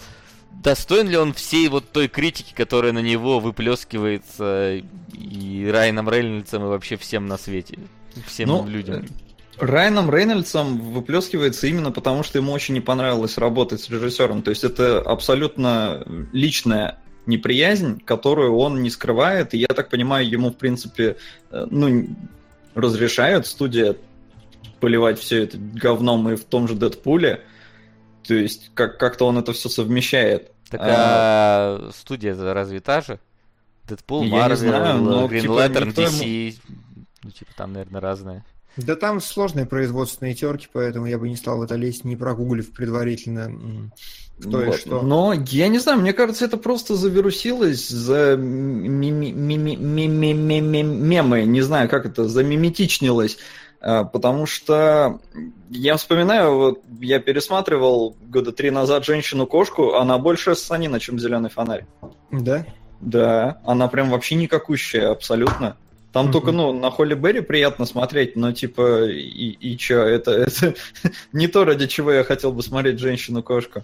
достоин 0.63 1.09
ли 1.09 1.17
он 1.17 1.33
всей 1.33 1.67
вот 1.67 1.91
той 1.91 2.07
критики, 2.07 2.53
которая 2.53 2.93
на 2.93 2.99
него 2.99 3.41
выплескивается 3.41 4.81
и 5.11 5.69
Райаном 5.69 6.09
Рейнольдсом, 6.09 6.63
и 6.63 6.67
вообще 6.67 6.95
всем 6.95 7.25
на 7.25 7.37
свете? 7.37 7.79
Всем 8.27 8.49
Ну, 8.49 8.67
людям. 8.67 9.05
Райаном 9.57 10.09
Рейнольдсом 10.13 10.79
выплескивается 10.79 11.67
именно 11.67 11.91
потому, 11.91 12.23
что 12.23 12.37
ему 12.37 12.53
очень 12.53 12.73
не 12.75 12.81
понравилось 12.81 13.37
работать 13.37 13.81
с 13.81 13.89
режиссером. 13.89 14.41
То 14.41 14.51
есть 14.51 14.63
это 14.63 14.99
абсолютно 15.01 16.05
личная 16.31 16.99
неприязнь, 17.25 17.99
которую 17.99 18.55
он 18.55 18.81
не 18.81 18.89
скрывает. 18.89 19.53
И 19.53 19.57
я 19.57 19.67
так 19.67 19.89
понимаю, 19.89 20.27
ему, 20.29 20.49
в 20.51 20.55
принципе, 20.55 21.17
э, 21.51 21.67
ну, 21.69 22.07
разрешают 22.73 23.47
студия 23.47 23.95
поливать 24.79 25.19
все 25.19 25.43
это 25.43 25.57
говном 25.57 26.29
и 26.29 26.35
в 26.37 26.45
том 26.45 26.67
же 26.67 26.75
Дэдпуле. 26.75 27.41
То 28.25 28.35
есть 28.35 28.71
как- 28.73 28.97
как-то 28.97 29.25
он 29.25 29.37
это 29.37 29.51
все 29.53 29.67
совмещает. 29.67 30.51
Так 30.69 30.79
а- 30.81 30.87
а 30.87 31.91
студия 31.93 32.35
разве 32.53 32.79
та 32.79 33.01
же? 33.01 33.19
Дэдпул, 33.87 34.23
Марвел, 34.23 35.27
типа, 35.29 35.67
никто 35.67 36.01
ему- 36.01 36.11
DC. 36.11 36.55
Ну, 37.23 37.31
типа, 37.31 37.51
там, 37.55 37.73
наверное, 37.73 38.01
разные. 38.01 38.45
Да 38.77 38.95
там 38.95 39.19
сложные 39.19 39.65
производственные 39.65 40.35
терки, 40.35 40.67
поэтому 40.71 41.07
я 41.07 41.17
бы 41.17 41.27
не 41.27 41.35
стал 41.35 41.57
в 41.57 41.63
это 41.63 41.75
лезть, 41.75 42.05
не 42.05 42.15
прогуглив 42.15 42.71
предварительно, 42.71 43.91
кто 44.39 44.59
вот. 44.59 44.75
и 44.75 44.77
что. 44.77 45.01
Но, 45.01 45.33
я 45.33 45.67
не 45.67 45.79
знаю, 45.79 45.99
мне 45.99 46.13
кажется, 46.13 46.45
это 46.45 46.57
просто 46.57 46.95
завирусилось 46.95 47.89
за 47.89 48.37
мемы, 48.37 49.75
не 51.45 51.61
знаю, 51.61 51.89
как 51.89 52.05
это, 52.05 52.29
замиметичнилось. 52.29 53.37
А, 53.81 54.03
потому 54.03 54.45
что 54.45 55.19
я 55.69 55.95
вспоминаю, 55.97 56.55
вот 56.55 56.81
я 56.99 57.19
пересматривал 57.19 58.15
года 58.21 58.51
три 58.51 58.71
назад 58.71 59.05
женщину-кошку, 59.05 59.95
она 59.95 60.17
больше 60.17 60.55
санина, 60.55 60.99
чем 60.99 61.17
зеленый 61.19 61.49
фонарь. 61.49 61.85
Да? 62.31 62.65
Да, 62.99 63.61
она 63.63 63.87
прям 63.87 64.09
вообще 64.09 64.35
никакущая 64.35 65.09
абсолютно. 65.09 65.77
Там 66.11 66.25
Мгм. 66.25 66.33
только, 66.33 66.51
ну, 66.51 66.73
на 66.73 66.89
Холли 66.89 67.13
Берри 67.13 67.41
приятно 67.41 67.85
смотреть, 67.85 68.35
но 68.35 68.51
типа, 68.51 69.05
и, 69.05 69.49
и 69.51 69.77
чё, 69.77 70.01
это, 70.01 70.31
это 70.31 70.73
не 71.33 71.47
то, 71.47 71.65
ради 71.65 71.87
чего 71.87 72.11
я 72.11 72.23
хотел 72.23 72.51
бы 72.51 72.63
смотреть 72.63 72.99
женщину-кошку. 72.99 73.83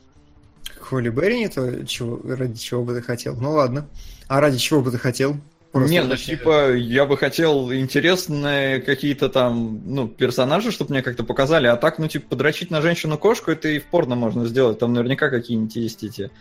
Холли 0.79 1.09
Берри 1.09 1.39
не 1.39 1.49
то, 1.49 1.85
чего, 1.85 2.19
ради 2.23 2.59
чего 2.59 2.83
бы 2.83 2.95
ты 2.95 3.01
хотел. 3.01 3.35
Ну 3.35 3.51
ладно. 3.51 3.87
А 4.27 4.39
ради 4.41 4.57
чего 4.57 4.81
бы 4.81 4.91
ты 4.91 4.97
хотел? 4.97 5.37
Просто 5.71 5.91
Не, 5.91 6.03
ну 6.03 6.15
типа, 6.15 6.73
я 6.73 7.05
бы 7.05 7.17
хотел 7.17 7.73
интересные 7.73 8.79
какие-то 8.79 9.27
там, 9.29 9.81
ну, 9.85 10.07
персонажи, 10.07 10.71
чтобы 10.71 10.91
мне 10.93 11.01
как-то 11.01 11.25
показали, 11.25 11.67
а 11.67 11.75
так, 11.75 11.99
ну, 11.99 12.07
типа, 12.07 12.29
подрочить 12.29 12.71
на 12.71 12.81
женщину-кошку, 12.81 13.51
это 13.51 13.67
и 13.67 13.79
в 13.79 13.83
порно 13.83 14.15
можно 14.15 14.45
сделать, 14.45 14.79
там 14.79 14.93
наверняка 14.93 15.29
какие-нибудь 15.29 15.75
есть 15.75 16.03
эти 16.03 16.31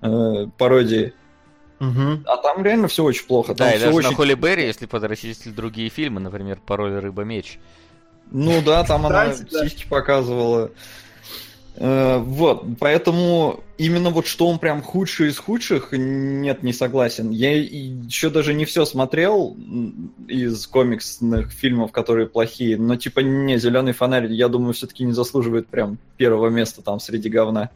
э, 0.00 0.46
пародии. 0.56 1.12
Мгм. 1.78 2.24
А 2.26 2.36
там 2.38 2.62
реально 2.62 2.88
все 2.88 3.04
очень 3.04 3.26
плохо. 3.26 3.54
Там 3.54 3.68
Да, 3.68 3.74
и 3.74 3.78
даже 3.78 3.92
очень... 3.92 4.10
на 4.10 4.14
Холли 4.16 4.34
Берри, 4.34 4.64
если 4.64 4.86
подрассчитывать 4.86 5.54
другие 5.54 5.88
фильмы, 5.90 6.20
например, 6.20 6.58
«Пароль 6.64 6.98
Рыба-меч». 6.98 7.58
Ну 8.30 8.60
да, 8.62 8.84
там 8.84 9.06
она 9.06 9.32
сиськи 9.32 9.86
показывала. 9.88 10.70
Э, 11.76 12.18
Вот, 12.18 12.64
поэтому 12.80 13.60
именно 13.78 14.10
вот 14.10 14.26
что 14.26 14.48
он 14.48 14.58
прям 14.58 14.82
худший 14.82 15.28
из 15.28 15.38
худших, 15.38 15.90
нет, 15.92 16.62
не 16.64 16.72
согласен. 16.72 17.30
Я 17.30 17.56
еще 17.56 18.30
даже 18.30 18.52
не 18.52 18.64
все 18.64 18.84
смотрел 18.84 19.56
из 20.26 20.66
комиксных 20.66 21.52
фильмов, 21.52 21.92
которые 21.92 22.26
плохие, 22.26 22.76
но 22.76 22.96
типа 22.96 23.20
не, 23.20 23.58
Зеленый 23.58 23.92
фонарь, 23.92 24.26
я 24.32 24.48
думаю, 24.48 24.74
все-таки 24.74 25.04
не 25.04 25.12
заслуживает 25.12 25.68
прям 25.68 25.98
первого 26.16 26.48
места 26.48 26.82
там 26.82 26.98
среди 26.98 27.28
говна. 27.28 27.70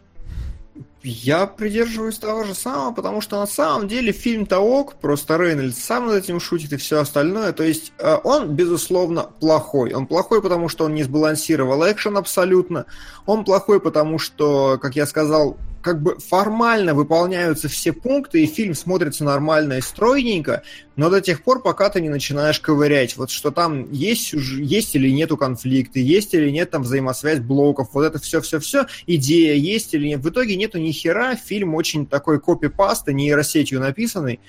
Я 1.03 1.47
придерживаюсь 1.47 2.19
того 2.19 2.45
же 2.45 2.55
самого, 2.55 2.93
потому 2.93 3.21
что 3.21 3.41
на 3.41 3.47
самом 3.47 3.89
деле 3.89 4.13
фильм-то 4.13 4.61
ок, 4.61 4.95
просто 4.95 5.37
Рейнольдс 5.37 5.79
сам 5.79 6.07
над 6.07 6.17
этим 6.17 6.41
шутит 6.41 6.73
и 6.73 6.77
все 6.77 7.01
остальное. 7.01 7.53
То 7.53 7.65
есть 7.65 7.93
э, 7.99 8.17
он, 8.23 8.51
безусловно, 8.51 9.31
плохой. 9.41 9.93
Он 9.93 10.07
плохой, 10.07 10.41
потому 10.41 10.69
что 10.69 10.85
он 10.85 10.95
не 10.95 11.03
сбалансировал 11.03 11.83
экшен 11.91 12.17
абсолютно. 12.17 12.87
Он 13.27 13.45
плохой, 13.45 13.81
потому 13.81 14.19
что, 14.19 14.79
как 14.81 14.95
я 14.95 15.07
сказал, 15.07 15.57
как 15.83 16.01
бы 16.01 16.19
формально 16.19 16.95
выполняются 16.95 17.69
все 17.69 17.93
пункты, 17.93 18.43
и 18.43 18.47
фильм 18.47 18.75
смотрится 18.75 19.25
нормально 19.25 19.75
и 19.75 19.81
стройненько, 19.81 20.63
но 20.97 21.11
до 21.11 21.21
тех 21.21 21.43
пор, 21.43 21.61
пока 21.61 21.91
ты 21.91 22.01
не 22.01 22.09
начинаешь 22.09 22.61
ковырять, 22.61 23.17
вот 23.17 23.31
что 23.31 23.51
там 23.51 23.91
есть, 23.91 24.33
есть 24.33 24.95
или 24.95 25.11
нету 25.11 25.37
конфликты, 25.37 26.01
есть 26.01 26.33
или 26.35 26.51
нет 26.51 26.71
там 26.71 26.83
взаимосвязь 26.83 27.41
блоков, 27.41 27.89
вот 27.93 28.05
это 28.05 28.19
все-все-все, 28.19 28.87
идея 29.07 29.55
есть 29.55 29.93
или 29.95 30.09
нет. 30.09 30.21
В 30.21 30.31
итоге 30.31 30.57
нету 30.57 30.79
ни 30.79 30.93
хера, 30.93 31.35
фильм 31.37 31.75
очень 31.75 32.07
такой 32.07 32.41
копипаста, 32.41 33.13
нейросетью 33.13 33.81
написанный, 33.81 34.41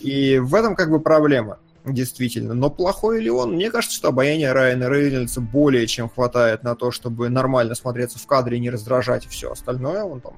и 0.00 0.38
в 0.38 0.54
этом 0.54 0.74
как 0.74 0.90
бы 0.90 1.00
проблема. 1.00 1.58
Действительно. 1.84 2.52
Но 2.52 2.68
плохой 2.68 3.22
ли 3.22 3.30
он? 3.30 3.54
Мне 3.54 3.70
кажется, 3.70 3.96
что 3.96 4.08
обаяние 4.08 4.52
Райана 4.52 4.90
Рейнольдса 4.90 5.40
более 5.40 5.86
чем 5.86 6.10
хватает 6.10 6.62
на 6.62 6.74
то, 6.74 6.90
чтобы 6.90 7.30
нормально 7.30 7.74
смотреться 7.74 8.18
в 8.18 8.26
кадре, 8.26 8.58
не 8.58 8.68
раздражать 8.68 9.24
и 9.24 9.28
все 9.28 9.52
остальное. 9.52 10.02
Он 10.02 10.20
там 10.20 10.34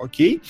окей. 0.00 0.42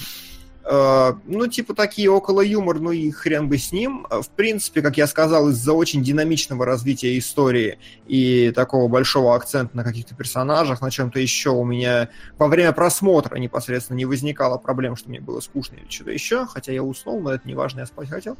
Э, 0.70 1.14
Ну, 1.24 1.46
типа 1.46 1.74
такие 1.74 2.10
около 2.10 2.42
юмор, 2.42 2.78
ну 2.78 2.92
и 2.92 3.10
хрен 3.10 3.48
бы 3.48 3.56
с 3.56 3.72
ним. 3.72 4.06
Э, 4.10 4.20
В 4.20 4.28
принципе, 4.28 4.82
как 4.82 4.98
я 4.98 5.06
сказал, 5.06 5.48
из-за 5.48 5.72
очень 5.72 6.02
динамичного 6.02 6.66
развития 6.66 7.16
истории 7.18 7.78
и 8.06 8.52
такого 8.54 8.88
большого 8.88 9.34
акцента 9.34 9.74
на 9.76 9.82
каких-то 9.82 10.14
персонажах, 10.14 10.82
на 10.82 10.90
чем-то 10.90 11.18
еще 11.18 11.50
у 11.50 11.64
меня 11.64 12.10
во 12.36 12.48
время 12.48 12.72
просмотра 12.72 13.36
непосредственно 13.36 13.96
не 13.96 14.04
возникало 14.04 14.58
проблем, 14.58 14.96
что 14.96 15.08
мне 15.08 15.20
было 15.20 15.40
скучно 15.40 15.76
или 15.76 15.88
что-то 15.88 16.10
еще, 16.10 16.46
хотя 16.46 16.72
я 16.72 16.82
уснул, 16.82 17.20
но 17.20 17.32
это 17.32 17.48
не 17.48 17.54
важно, 17.54 17.80
я 17.80 17.86
спать 17.86 18.10
хотел. 18.10 18.36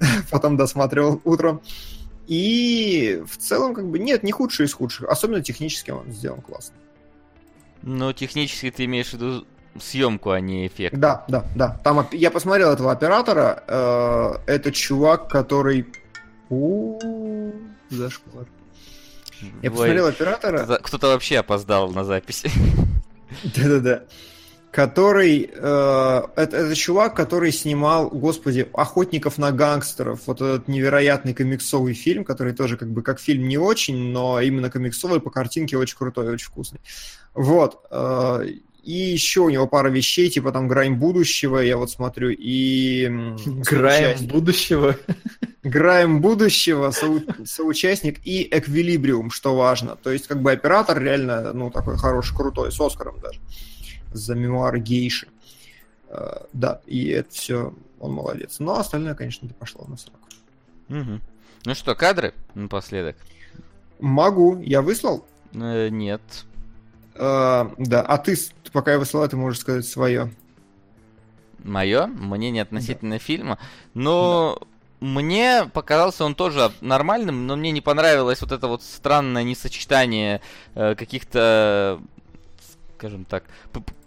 Потом 0.30 0.56
досматривал 0.58 1.20
утром. 1.24 1.62
И 2.26 3.22
в 3.26 3.36
целом, 3.38 3.74
как 3.74 3.88
бы, 3.88 3.98
нет, 3.98 4.22
не 4.22 4.32
худший 4.32 4.66
из 4.66 4.72
худших. 4.74 5.08
Особенно 5.08 5.42
технически 5.42 5.90
он 5.90 6.10
сделан 6.10 6.40
классно. 6.40 6.74
Ну, 7.82 8.12
технически 8.14 8.70
ты 8.70 8.86
имеешь 8.86 9.10
в 9.10 9.14
виду 9.14 9.46
съемку, 9.80 10.30
а 10.30 10.40
не 10.40 10.66
эффект. 10.66 10.96
Да, 10.98 11.24
да, 11.28 11.44
да. 11.54 11.80
Там 11.84 12.06
я 12.12 12.30
посмотрел 12.30 12.70
этого 12.72 12.92
оператора. 12.92 13.62
э, 13.66 14.32
Это 14.46 14.72
чувак, 14.72 15.28
который... 15.28 15.86
У 16.50 16.98
зашквар. 17.90 18.46
Я 19.62 19.70
посмотрел 19.70 20.06
оператора. 20.06 20.78
кто-то- 20.82 21.08
вообще 21.08 21.38
опоздал 21.38 21.90
на 21.90 22.04
запись. 22.04 22.44
Да-да-да. 23.56 24.04
Который... 24.70 25.50
э, 25.54 26.22
это, 26.36 26.56
это 26.56 26.74
чувак, 26.74 27.14
который 27.16 27.52
снимал, 27.52 28.08
господи, 28.10 28.68
«Охотников 28.74 29.38
на 29.38 29.52
гангстеров». 29.52 30.26
Вот 30.26 30.40
этот 30.40 30.66
невероятный 30.68 31.32
комиксовый 31.34 31.94
фильм, 31.94 32.24
который 32.24 32.52
тоже 32.54 32.76
как 32.76 32.90
бы 32.90 33.02
как 33.02 33.20
фильм 33.20 33.46
не 33.48 33.56
очень, 33.58 33.96
но 34.12 34.40
именно 34.40 34.70
комиксовый, 34.70 35.20
по 35.20 35.30
картинке 35.30 35.76
очень 35.78 35.96
крутой, 35.96 36.28
очень 36.28 36.46
вкусный. 36.46 36.80
Вот. 37.34 37.84
э, 37.90 38.46
и 38.84 38.92
еще 38.92 39.40
у 39.40 39.48
него 39.50 39.66
пара 39.66 39.88
вещей, 39.88 40.28
типа 40.30 40.52
там 40.52 40.68
«Грань 40.68 40.94
будущего», 40.94 41.58
я 41.58 41.76
вот 41.76 41.90
смотрю, 41.90 42.30
и... 42.30 43.04
м, 43.04 43.36
Граем 43.62 44.04
соучастник. 44.18 44.30
будущего. 44.32 44.96
Граем 45.62 46.20
будущего, 46.20 46.90
соу- 46.90 47.46
соучастник 47.46 48.20
и 48.26 48.46
Эквилибриум, 48.50 49.30
что 49.30 49.56
важно. 49.56 49.96
То 49.96 50.10
есть, 50.12 50.26
как 50.26 50.42
бы 50.42 50.52
оператор 50.52 51.00
реально, 51.02 51.52
ну, 51.54 51.70
такой 51.70 51.96
хороший, 51.96 52.36
крутой, 52.36 52.70
с 52.70 52.80
Оскаром 52.80 53.18
даже. 53.20 53.40
За 54.12 54.34
мемуары 54.34 54.80
гейши. 54.80 55.28
Э, 56.10 56.44
Да, 56.52 56.80
и 56.86 57.08
это 57.08 57.32
все, 57.32 57.74
он 57.98 58.12
молодец. 58.12 58.56
Но 58.60 58.78
остальное, 58.78 59.14
конечно, 59.14 59.48
да 59.48 59.54
пошло 59.58 59.84
на 59.88 59.96
срок. 59.96 60.18
Мгм. 60.88 61.22
Ну 61.64 61.74
что, 61.74 61.94
кадры 61.94 62.34
напоследок? 62.54 63.16
Могу, 64.00 64.60
я 64.60 64.82
выслал? 64.82 65.24
Э, 65.54 65.88
Нет. 65.88 66.20
Э, 67.14 67.68
Да, 67.78 68.02
а 68.02 68.18
ты, 68.18 68.36
пока 68.72 68.92
я 68.92 68.98
выслал, 68.98 69.28
ты 69.28 69.36
можешь 69.36 69.60
сказать 69.60 69.86
свое. 69.86 70.30
Мое 71.62 72.06
мнение 72.06 72.62
относительно 72.62 73.18
фильма. 73.18 73.58
Но 73.94 74.58
мне 75.00 75.68
показался 75.72 76.24
он 76.24 76.34
тоже 76.34 76.72
нормальным, 76.80 77.46
но 77.46 77.56
мне 77.56 77.70
не 77.70 77.80
понравилось 77.80 78.40
вот 78.40 78.52
это 78.52 78.68
вот 78.68 78.82
странное 78.82 79.42
несочетание 79.42 80.40
э, 80.74 80.94
каких-то, 80.94 82.00
скажем 82.96 83.24
так, 83.24 83.44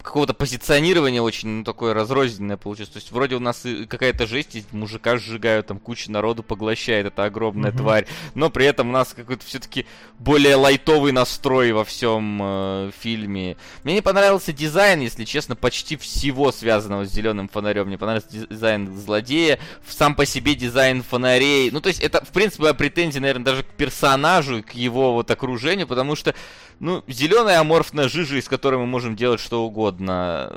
какого-то 0.08 0.32
позиционирования 0.32 1.20
очень 1.20 1.48
ну, 1.48 1.64
такое 1.64 1.92
разрозненное 1.92 2.56
получилось. 2.56 2.88
То 2.88 2.96
есть 2.96 3.12
вроде 3.12 3.36
у 3.36 3.40
нас 3.40 3.62
какая-то 3.88 4.26
жесть, 4.26 4.54
есть, 4.54 4.72
мужика 4.72 5.18
сжигают, 5.18 5.66
там 5.66 5.78
куча 5.78 6.10
народу 6.10 6.42
поглощает 6.42 7.06
эта 7.06 7.24
огромная 7.24 7.70
Мгм. 7.70 7.78
тварь, 7.78 8.06
но 8.34 8.48
при 8.48 8.64
этом 8.64 8.88
у 8.88 8.92
нас 8.92 9.12
какой-то 9.12 9.44
все-таки 9.44 9.84
более 10.18 10.56
лайтовый 10.56 11.12
настрой 11.12 11.72
во 11.72 11.84
всем 11.84 12.40
э, 12.42 12.90
фильме. 12.98 13.58
Мне 13.84 13.94
не 13.94 14.00
понравился 14.00 14.54
дизайн, 14.54 15.00
если 15.00 15.26
честно, 15.26 15.56
почти 15.56 15.96
всего 15.98 16.52
связанного 16.52 17.04
с 17.04 17.12
зеленым 17.12 17.50
фонарем. 17.50 17.88
Мне 17.88 17.98
понравился 17.98 18.28
дизайн 18.30 18.96
злодея, 18.96 19.58
сам 19.86 20.14
по 20.14 20.24
себе 20.24 20.54
дизайн 20.54 21.02
фонарей. 21.02 21.70
Ну, 21.70 21.82
то 21.82 21.88
есть, 21.88 22.00
это, 22.00 22.24
в 22.24 22.28
принципе, 22.30 22.62
моя 22.62 22.74
претензия, 22.74 23.20
наверное, 23.20 23.44
даже 23.44 23.62
к 23.62 23.68
персонажу, 23.72 24.62
к 24.62 24.72
его 24.72 25.12
вот 25.12 25.30
окружению, 25.30 25.86
потому 25.86 26.16
что, 26.16 26.34
ну, 26.80 27.04
зеленая 27.06 27.60
аморфная 27.60 28.08
жижа, 28.08 28.36
из 28.36 28.48
которой 28.48 28.76
мы 28.76 28.86
можем 28.86 29.14
делать 29.14 29.40
что 29.40 29.62
угодно, 29.64 29.97
одна 29.98 30.50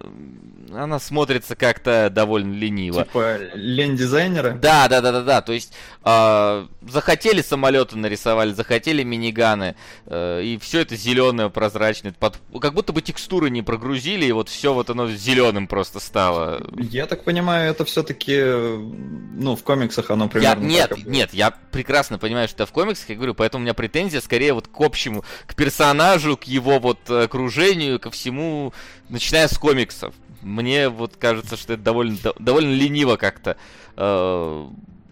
она 0.75 0.99
смотрится 0.99 1.55
как-то 1.55 2.09
довольно 2.09 2.53
лениво. 2.53 3.03
Типа 3.03 3.37
лень 3.53 3.95
дизайнера. 3.95 4.51
Да, 4.51 4.87
да, 4.87 5.01
да, 5.01 5.11
да, 5.11 5.21
да. 5.21 5.41
То 5.41 5.53
есть 5.53 5.73
а, 6.03 6.67
захотели 6.87 7.41
самолеты 7.41 7.97
нарисовали, 7.97 8.53
захотели 8.53 9.03
миниганы, 9.03 9.75
э, 10.05 10.41
и 10.43 10.57
все 10.57 10.79
это 10.79 10.95
зеленое, 10.95 11.49
прозрачное. 11.49 12.13
Под... 12.13 12.39
Как 12.59 12.73
будто 12.73 12.93
бы 12.93 13.01
текстуры 13.01 13.49
не 13.49 13.61
прогрузили, 13.61 14.25
и 14.25 14.31
вот 14.31 14.49
все 14.49 14.73
вот 14.73 14.89
оно 14.89 15.09
зеленым 15.09 15.67
просто 15.67 15.99
стало. 15.99 16.65
Я 16.77 17.05
так 17.05 17.23
понимаю, 17.23 17.71
это 17.71 17.85
все-таки, 17.85 18.41
ну, 18.41 19.55
в 19.55 19.63
комиксах 19.63 20.09
оно 20.09 20.25
Я, 20.25 20.29
примерно 20.29 20.63
нет, 20.63 20.89
так 20.89 21.05
нет, 21.05 21.33
я 21.33 21.51
прекрасно 21.71 22.17
понимаю, 22.17 22.47
что 22.47 22.63
это 22.63 22.71
в 22.71 22.73
комиксах, 22.73 23.09
я 23.09 23.15
говорю, 23.15 23.35
поэтому 23.35 23.61
у 23.61 23.63
меня 23.63 23.73
претензия 23.73 24.21
скорее 24.21 24.53
вот 24.53 24.67
к 24.67 24.81
общему, 24.81 25.23
к 25.45 25.55
персонажу, 25.55 26.37
к 26.37 26.45
его 26.45 26.79
вот 26.79 27.09
окружению, 27.09 27.99
ко 27.99 28.09
всему, 28.09 28.73
начиная 29.09 29.47
с 29.47 29.57
комиксов. 29.57 30.13
Мне 30.41 30.89
вот 30.89 31.15
кажется, 31.17 31.55
что 31.57 31.73
это 31.73 31.83
довольно, 31.83 32.17
до- 32.21 32.35
довольно 32.39 32.73
лениво 32.73 33.15
как-то 33.17 33.57
э, 33.97 34.65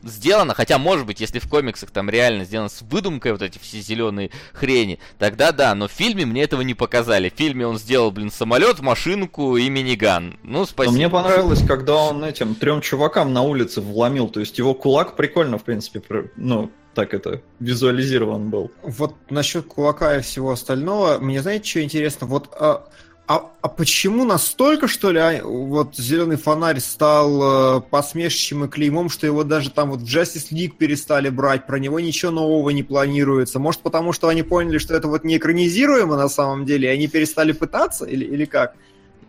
сделано, 0.04 0.54
хотя, 0.54 0.78
может 0.78 1.06
быть, 1.06 1.20
если 1.22 1.40
в 1.40 1.48
комиксах 1.50 1.92
там 1.92 2.10
реально 2.10 2.46
сделано 2.46 2.70
с 2.70 2.82
выдумкой 2.82 3.34
вот 3.34 3.42
эти 3.42 3.58
все 3.60 3.80
зеленые 3.82 4.32
хрени, 4.54 5.00
тогда 5.18 5.52
да, 5.52 5.76
но 5.76 5.88
в 5.88 5.92
фильме 5.92 6.26
мне 6.26 6.44
этого 6.44 6.62
не 6.62 6.74
показали. 6.74 7.30
В 7.30 7.38
фильме 7.38 7.68
он 7.68 7.78
сделал, 7.78 8.12
блин, 8.12 8.32
самолет, 8.32 8.80
машинку 8.80 9.58
и 9.58 9.70
миниган. 9.70 10.38
Ну, 10.44 10.60
Но 10.60 10.66
спасибо. 10.66 10.96
мне 10.96 11.10
понравилось, 11.10 11.64
когда 11.66 11.96
он 11.96 12.24
этим 12.24 12.56
трем 12.56 12.82
чувакам 12.82 13.34
на 13.34 13.42
улице 13.42 13.82
вломил. 13.82 14.30
То 14.30 14.40
есть 14.40 14.58
его 14.58 14.74
кулак 14.74 15.16
прикольно, 15.16 15.58
в 15.58 15.64
принципе, 15.64 16.00
пр- 16.00 16.32
ну, 16.38 16.72
так 16.96 17.14
это, 17.14 17.42
визуализирован 17.60 18.50
был. 18.50 18.72
Вот 18.84 19.16
насчет 19.30 19.66
кулака 19.68 20.18
и 20.18 20.22
всего 20.22 20.52
остального, 20.52 21.20
мне 21.20 21.42
знаете, 21.42 21.70
что 21.70 21.84
интересно? 21.84 22.26
Вот 22.28 22.50
а, 22.60 22.88
а, 23.30 23.52
а 23.62 23.68
почему 23.68 24.26
настолько, 24.26 24.88
что 24.88 25.12
ли, 25.12 25.20
а, 25.20 25.44
вот 25.44 25.96
зеленый 25.96 26.36
фонарь 26.36 26.80
стал 26.80 27.78
э, 27.78 27.82
посмешищем 27.82 28.66
и 28.66 28.68
клеймом, 28.68 29.08
что 29.08 29.28
его 29.28 29.44
даже 29.44 29.70
там 29.70 29.92
вот 29.92 30.00
в 30.00 30.04
Justice 30.04 30.52
League 30.52 30.78
перестали 30.80 31.30
брать, 31.30 31.68
про 31.68 31.78
него 31.78 32.00
ничего 32.00 32.32
нового 32.32 32.72
не 32.72 32.82
планируется? 32.82 33.60
Может, 33.60 33.82
потому 33.82 34.14
что 34.14 34.30
они 34.30 34.42
поняли, 34.42 34.80
что 34.80 34.96
это 34.96 35.08
вот 35.08 35.24
не 35.24 35.38
экранизируемо 35.38 36.18
на 36.18 36.28
самом 36.28 36.66
деле, 36.66 36.90
и 36.90 36.92
они 36.92 37.08
перестали 37.08 37.52
пытаться, 37.52 38.06
или, 38.06 38.26
или 38.26 38.46
как? 38.46 38.74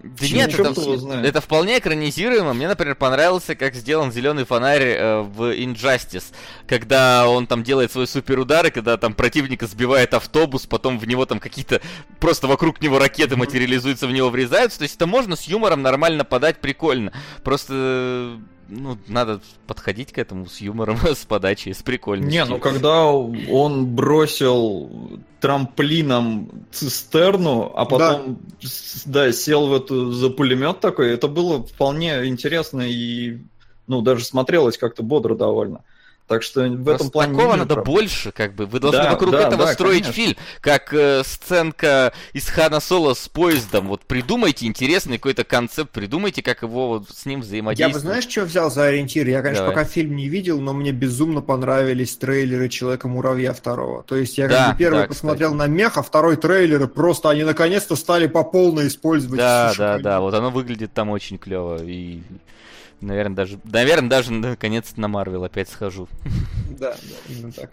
Да 0.03 0.27
Чего- 0.27 0.39
нет, 0.39 0.59
это, 0.59 1.27
это 1.27 1.41
вполне 1.43 1.79
экранизируемо. 1.79 2.55
Мне, 2.55 2.69
например, 2.69 2.95
понравился, 2.95 3.55
как 3.55 3.75
сделан 3.75 4.11
зеленый 4.11 4.45
фонарь 4.45 4.83
э, 4.83 5.21
в 5.21 5.55
Injustice, 5.55 6.33
когда 6.67 7.29
он 7.29 7.47
там 7.47 7.63
делает 7.63 7.93
свой 7.93 8.07
суперудар, 8.07 8.67
и 8.67 8.71
когда 8.71 8.97
там 8.97 9.13
противника 9.13 9.67
сбивает 9.67 10.15
автобус, 10.15 10.67
потом 10.67 10.99
в 10.99 11.07
него 11.07 11.27
там 11.27 11.39
какие-то 11.39 11.83
просто 12.19 12.47
вокруг 12.47 12.81
него 12.81 12.99
ракеты 12.99 13.37
материализуются, 13.37 14.07
в 14.07 14.13
него 14.13 14.31
врезаются. 14.31 14.79
То 14.79 14.85
есть 14.85 14.97
это 14.97 15.07
можно 15.07 15.37
с 15.37 15.43
юмором 15.43 15.83
нормально 15.83 16.25
подать, 16.25 16.61
прикольно. 16.61 17.13
Просто 17.45 18.39
ну, 18.71 18.97
надо 19.09 19.41
подходить 19.67 20.13
к 20.13 20.19
этому 20.19 20.47
с 20.47 20.61
юмором, 20.61 20.99
с 21.03 21.25
подачей, 21.25 21.75
с 21.75 21.83
прикольностью. 21.83 22.33
Не, 22.33 22.45
ну 22.45 22.59
когда 22.59 23.05
он 23.05 23.87
бросил 23.87 25.21
трамплином 25.41 26.67
цистерну, 26.71 27.73
а 27.75 27.85
потом 27.85 28.39
да. 29.05 29.33
сел 29.33 29.67
в 29.67 29.75
эту 29.75 30.13
за 30.13 30.31
пулемет 30.31 30.81
такой, 30.81 31.11
это 31.13 31.29
было 31.29 31.65
вполне 31.65 32.27
интересно 32.27 32.83
и 32.83 33.39
ну 33.87 34.03
даже 34.03 34.25
смотрелось 34.25 34.79
как-то 34.79 35.03
бодро 35.03 35.35
довольно. 35.35 35.83
Так 36.31 36.45
что 36.45 36.61
в 36.61 36.85
Просто 36.85 36.95
этом 36.95 37.11
плане... 37.11 37.35
Такого 37.35 37.57
надо 37.57 37.75
проблем. 37.75 37.95
больше, 37.97 38.31
как 38.31 38.55
бы. 38.55 38.67
Вы 38.67 38.79
должны 38.79 39.03
да, 39.03 39.11
вокруг 39.11 39.33
да, 39.33 39.49
этого 39.49 39.67
да, 39.67 39.73
строить 39.73 40.05
конечно. 40.05 40.23
фильм. 40.23 40.37
Как 40.61 40.95
э, 40.95 41.25
сценка 41.25 42.13
из 42.33 42.47
Хана 42.47 42.79
Соло 42.79 43.15
с 43.15 43.29
поездом. 43.29 43.89
Вот 43.89 44.03
придумайте 44.03 44.67
интересный 44.67 45.19
какой-то 45.19 45.43
концепт, 45.43 45.91
придумайте, 45.91 46.41
как 46.41 46.63
его 46.63 46.87
вот 46.87 47.11
с 47.11 47.27
ним 47.27 47.41
взаимодействовать. 47.41 47.95
Я 47.95 47.99
бы, 47.99 48.01
знаешь, 48.01 48.31
что 48.31 48.43
взял 48.43 48.71
за 48.71 48.85
ориентир? 48.85 49.27
Я, 49.27 49.43
конечно, 49.43 49.65
Давай. 49.65 49.83
пока 49.83 49.89
фильм 49.89 50.15
не 50.15 50.29
видел, 50.29 50.61
но 50.61 50.73
мне 50.73 50.93
безумно 50.93 51.41
понравились 51.41 52.17
трейлеры 52.17 52.69
Человека-муравья 52.69 53.53
второго. 53.53 54.05
То 54.05 54.15
есть 54.15 54.39
я 54.39 54.47
да, 54.47 54.67
как 54.67 54.73
бы 54.75 54.79
первый 54.79 55.01
да, 55.01 55.07
посмотрел 55.09 55.51
кстати. 55.51 55.69
на 55.69 55.75
мех, 55.75 55.97
а 55.97 56.03
второй 56.03 56.37
трейлер, 56.37 56.87
просто 56.87 57.31
они 57.31 57.43
наконец-то 57.43 57.97
стали 57.97 58.29
по 58.29 58.45
полной 58.45 58.87
использовать. 58.87 59.41
Да, 59.41 59.73
да, 59.77 59.99
да. 59.99 60.21
Вот 60.21 60.33
оно 60.33 60.51
выглядит 60.51 60.93
там 60.93 61.11
очень 61.11 61.39
клево. 61.39 61.83
И 61.83 62.21
Наверное, 63.01 63.37
даже, 63.37 63.59
наверное, 63.65 64.11
даже 64.11 64.33
наконец 64.33 64.93
на 64.97 65.09
Марвел 65.09 65.45
опять 65.45 65.69
схожу. 65.69 66.09
Да, 66.79 66.93
да, 66.93 67.17
именно 67.29 67.53
так. 67.53 67.71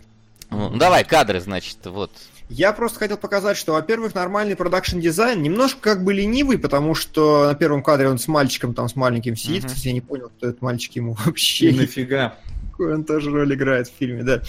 Ну, 0.49 0.75
давай, 0.78 1.03
кадры, 1.03 1.41
значит, 1.41 1.78
вот. 1.86 2.11
Я 2.49 2.71
просто 2.71 2.99
хотел 2.99 3.17
показать, 3.17 3.57
что, 3.57 3.73
во-первых, 3.73 4.15
нормальный 4.15 4.55
production 4.55 4.99
design 4.99 5.41
немножко 5.43 5.82
как 5.82 6.03
бы 6.03 6.13
ленивый, 6.13 6.57
потому 6.57 6.95
что 6.95 7.47
на 7.47 7.55
первом 7.55 7.84
кадре 7.84 8.07
он 8.07 8.19
с 8.19 8.28
мальчиком 8.30 8.73
там 8.73 8.88
с 8.88 8.95
маленьким 8.95 9.36
сидит. 9.36 9.65
Uh-huh. 9.65 9.80
Я 9.84 9.91
не 9.91 10.01
понял, 10.01 10.32
кто 10.38 10.47
этот 10.47 10.61
мальчик 10.61 10.93
ему 10.93 11.17
вообще. 11.25 11.73
Нафига? 11.73 12.38
Какую 12.72 12.93
он 12.93 13.03
тоже 13.03 13.32
роль 13.32 13.53
играет 13.53 13.89
в 13.89 13.93
фильме, 13.99 14.23
да. 14.23 14.41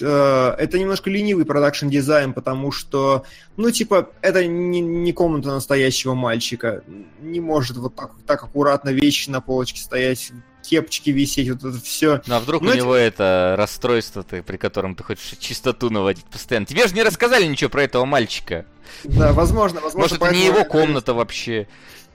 Э, 0.00 0.54
это 0.58 0.78
немножко 0.78 1.10
ленивый 1.10 1.44
production 1.44 1.88
design, 1.88 2.32
потому 2.32 2.72
что, 2.72 3.24
ну, 3.56 3.70
типа, 3.70 4.10
это 4.20 4.46
не, 4.46 4.80
не 4.80 5.12
комната 5.12 5.48
настоящего 5.48 6.14
мальчика. 6.14 6.82
Не 7.20 7.40
может 7.40 7.76
вот 7.76 7.94
так, 7.94 8.12
так 8.26 8.42
аккуратно 8.44 8.90
вещи 8.90 9.28
на 9.30 9.40
полочке 9.40 9.80
стоять, 9.80 10.32
кепочки 10.62 11.10
висеть, 11.10 11.50
вот 11.50 11.64
это 11.64 11.80
все. 11.82 12.22
Ну 12.26 12.34
а 12.36 12.40
вдруг 12.40 12.62
Но 12.62 12.70
у 12.70 12.74
него 12.74 12.94
это 12.94 13.54
расстройство, 13.58 14.22
ты, 14.22 14.42
при 14.42 14.56
котором 14.56 14.94
ты 14.94 15.02
хочешь 15.02 15.36
чистоту 15.38 15.90
наводить 15.90 16.24
постоянно. 16.24 16.66
Тебе 16.66 16.86
же 16.86 16.94
не 16.94 17.02
рассказали 17.02 17.44
ничего 17.44 17.68
про 17.68 17.82
этого 17.82 18.04
мальчика. 18.04 18.64
Да, 19.04 19.32
возможно, 19.32 19.80
возможно. 19.80 20.16
Может, 20.16 20.22
это 20.22 20.34
не 20.34 20.46
его 20.46 20.64
комната 20.64 21.14
вообще. 21.14 21.68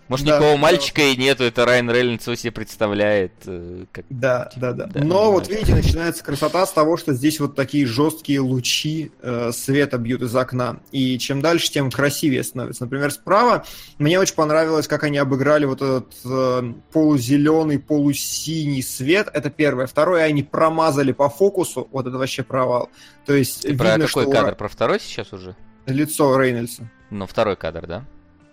Может, 0.07 0.25
да, 0.25 0.33
никакого 0.33 0.53
да. 0.53 0.57
мальчика 0.57 1.01
и 1.01 1.15
нету, 1.17 1.43
это 1.43 1.65
Райан 1.65 1.91
Рейнольдс 1.91 2.27
его 2.27 2.35
себе 2.35 2.51
представляет. 2.51 3.33
Э, 3.45 3.85
как... 3.91 4.05
Да, 4.09 4.49
да, 4.55 4.71
да, 4.71 4.85
да. 4.85 5.03
Но 5.03 5.31
вот 5.31 5.49
видите, 5.49 5.75
начинается 5.75 6.23
красота 6.23 6.65
с 6.65 6.71
того, 6.71 6.95
что 6.95 7.13
здесь 7.13 7.39
вот 7.39 7.55
такие 7.55 7.85
жесткие 7.85 8.39
лучи 8.39 9.11
э, 9.21 9.51
света 9.51 9.97
бьют 9.97 10.21
из 10.21 10.35
окна. 10.35 10.79
И 10.91 11.17
чем 11.19 11.41
дальше, 11.41 11.69
тем 11.71 11.91
красивее 11.91 12.43
становится. 12.43 12.83
Например, 12.83 13.11
справа 13.11 13.65
мне 13.97 14.19
очень 14.19 14.35
понравилось, 14.35 14.87
как 14.87 15.03
они 15.03 15.17
обыграли 15.17 15.65
вот 15.65 15.81
этот 15.81 16.13
э, 16.23 16.73
полузеленый, 16.93 17.79
полусиний 17.79 18.81
свет. 18.83 19.29
Это 19.33 19.49
первое. 19.49 19.87
Второе, 19.87 20.23
они 20.23 20.43
промазали 20.43 21.11
по 21.11 21.29
фокусу. 21.29 21.89
Вот 21.91 22.07
это 22.07 22.17
вообще 22.17 22.43
провал. 22.43 22.89
То 23.25 23.33
есть 23.33 23.63
Ты 23.63 23.69
видно, 23.69 23.83
про 23.83 24.07
какой 24.07 24.23
что... 24.23 24.31
кадр? 24.31 24.55
Про 24.55 24.67
второй 24.69 24.99
сейчас 25.01 25.33
уже? 25.33 25.55
Лицо 25.85 26.37
Рейнольдса. 26.39 26.89
Ну, 27.09 27.25
второй 27.25 27.55
кадр, 27.55 27.87
да? 27.87 28.05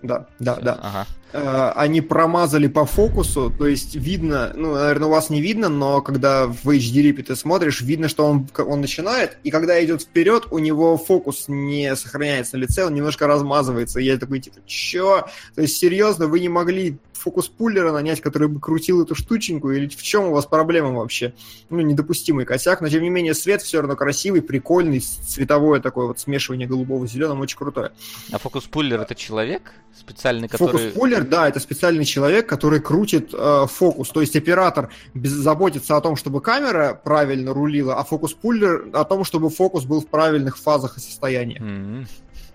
Да, 0.05 0.27
да, 0.39 0.57
да. 0.57 0.79
Ага. 0.83 1.07
Э, 1.33 1.73
они 1.75 2.01
промазали 2.01 2.69
по 2.69 2.85
фокусу, 2.85 3.51
то 3.51 3.67
есть 3.67 3.97
видно, 3.97 4.53
ну, 4.55 4.75
наверное, 4.75 5.09
у 5.09 5.11
вас 5.11 5.31
не 5.31 5.41
видно, 5.41 5.69
но 5.69 6.03
когда 6.03 6.47
в 6.47 6.69
HD 6.69 7.11
Repeat 7.11 7.25
ты 7.25 7.37
смотришь, 7.37 7.81
видно, 7.81 8.09
что 8.09 8.27
он, 8.27 8.47
он 8.59 8.81
начинает, 8.81 9.39
и 9.43 9.51
когда 9.51 9.83
идет 9.85 10.03
вперед, 10.03 10.47
у 10.51 10.59
него 10.59 10.97
фокус 10.97 11.47
не 11.49 11.97
сохраняется 11.97 12.57
на 12.57 12.63
лице, 12.63 12.85
он 12.85 12.95
немножко 12.95 13.27
размазывается. 13.27 13.99
И 13.99 14.05
я 14.05 14.19
такой, 14.19 14.41
типа, 14.41 14.59
чё? 14.67 15.27
То 15.55 15.63
есть, 15.63 15.79
серьезно, 15.79 16.27
вы 16.27 16.41
не 16.41 16.49
могли 16.49 16.99
фокус 17.25 17.49
пуллера 17.49 17.91
нанять, 17.91 18.21
который 18.21 18.49
бы 18.49 18.61
крутил 18.61 19.03
эту 19.03 19.15
штученьку, 19.15 19.71
или 19.71 19.89
в 19.89 20.03
чем 20.03 20.25
у 20.25 20.33
вас 20.33 20.45
проблема 20.45 20.93
вообще? 20.93 21.33
Ну, 21.71 21.81
недопустимый 21.81 22.45
косяк, 22.45 22.83
но 22.83 22.89
тем 22.89 23.03
не 23.03 23.09
менее 23.09 23.35
свет 23.35 23.63
все 23.63 23.81
равно 23.81 23.97
красивый, 23.97 24.43
прикольный, 24.43 25.01
цветовое 25.01 25.81
такое 25.81 26.07
вот 26.07 26.19
смешивание 26.19 26.69
голубого 26.69 27.09
с 27.09 27.13
зеленым, 27.13 27.41
очень 27.41 27.57
крутое. 27.57 27.93
А 28.31 28.39
фокус 28.39 28.65
пуллер 28.65 29.01
это 29.01 29.15
человек 29.15 29.73
специальный, 29.99 30.49
который... 30.49 30.73
Фокус 30.73 30.93
пуллер, 30.93 31.25
да, 31.25 31.49
это 31.49 31.61
специальный 31.61 32.05
человек, 32.05 32.47
который 32.47 32.81
крутит 32.81 33.31
э, 33.33 33.67
фокус, 33.71 34.11
то 34.11 34.21
есть 34.21 34.37
оператор 34.37 34.91
без... 35.15 35.31
заботится 35.31 35.97
о 35.97 36.01
том, 36.03 36.17
чтобы 36.17 36.43
камера 36.43 37.01
правильно 37.03 37.55
рулила, 37.55 37.99
а 37.99 38.05
фокус 38.05 38.35
пуллер 38.35 38.91
о 38.93 39.05
том, 39.05 39.25
чтобы 39.25 39.49
фокус 39.49 39.85
был 39.85 40.01
в 40.03 40.09
правильных 40.09 40.59
фазах 40.59 40.99
и 40.99 41.01
состояниях. 41.01 41.63
Mm-hmm. 41.63 42.07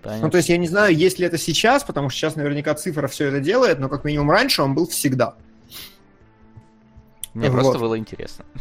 Понятно. 0.02 0.26
Ну, 0.26 0.30
то 0.30 0.38
есть 0.38 0.48
я 0.48 0.56
не 0.56 0.66
знаю, 0.66 0.94
есть 0.94 1.18
ли 1.18 1.26
это 1.26 1.36
сейчас, 1.36 1.84
потому 1.84 2.08
что 2.08 2.18
сейчас 2.18 2.36
наверняка 2.36 2.74
цифра 2.74 3.06
все 3.08 3.26
это 3.26 3.40
делает, 3.40 3.78
но 3.78 3.88
как 3.88 4.04
минимум 4.04 4.30
раньше 4.30 4.62
он 4.62 4.74
был 4.74 4.86
всегда. 4.88 5.34
Мне 7.34 7.50
вот. 7.50 7.60
просто 7.60 7.78
было 7.78 7.98
интересно. 7.98 8.44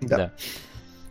Да. 0.00 0.32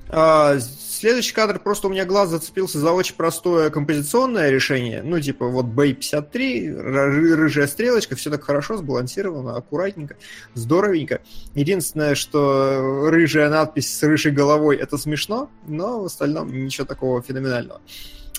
А, 0.09 0.59
следующий 0.59 1.33
кадр, 1.33 1.57
просто 1.57 1.87
у 1.87 1.89
меня 1.89 2.05
глаз 2.05 2.29
зацепился 2.29 2.77
за 2.77 2.91
очень 2.91 3.15
простое 3.15 3.69
композиционное 3.69 4.49
решение. 4.51 5.01
Ну, 5.01 5.19
типа, 5.19 5.47
вот 5.47 5.65
Bay53, 5.65 7.35
рыжая 7.35 7.65
стрелочка, 7.65 8.15
все 8.15 8.29
так 8.29 8.43
хорошо, 8.43 8.77
сбалансировано, 8.77 9.55
аккуратненько, 9.55 10.17
здоровенько. 10.53 11.21
Единственное, 11.55 12.13
что 12.13 13.09
рыжая 13.09 13.49
надпись 13.49 13.97
с 13.97 14.03
рыжей 14.03 14.33
головой, 14.33 14.75
это 14.77 14.97
смешно, 14.97 15.49
но 15.65 16.01
в 16.01 16.05
остальном 16.05 16.53
ничего 16.53 16.85
такого 16.85 17.21
феноменального. 17.23 17.81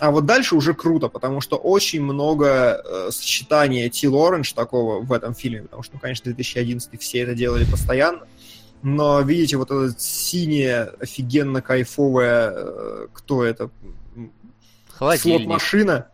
А 0.01 0.11
вот 0.11 0.27
дальше 0.27 0.57
уже 0.57 0.75
круто, 0.75 1.09
потому 1.09 1.41
что 1.41 1.57
очень 1.57 2.03
много 2.03 2.83
э, 2.85 3.11
сочетания 3.13 3.89
Teal 3.89 4.11
Orange 4.11 4.55
такого 4.55 5.01
в 5.01 5.13
этом 5.13 5.35
фильме, 5.35 5.63
потому 5.63 5.83
что, 5.83 5.95
ну, 5.95 6.01
конечно, 6.01 6.25
2011 6.25 7.01
все 7.01 7.21
это 7.21 7.35
делали 7.35 7.65
постоянно. 7.65 8.23
Но 8.83 9.21
видите, 9.21 9.57
вот 9.57 9.71
это 9.71 9.95
синее, 9.99 10.91
офигенно 11.01 11.63
кайфовое, 11.63 12.51
э, 12.53 13.07
кто 13.13 13.45
это? 13.45 13.71
Слот-машина. 14.99 16.09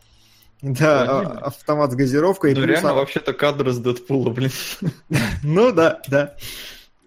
Да, 0.62 1.02
а, 1.02 1.38
автомат 1.46 1.92
с 1.92 1.94
газировкой. 1.94 2.54
Ну, 2.54 2.64
реально, 2.64 2.94
вообще-то 2.94 3.32
кадр 3.32 3.70
с 3.70 3.78
Дэдпула, 3.78 4.30
блин. 4.30 4.50
ну 5.42 5.72
да, 5.72 6.02
да. 6.06 6.34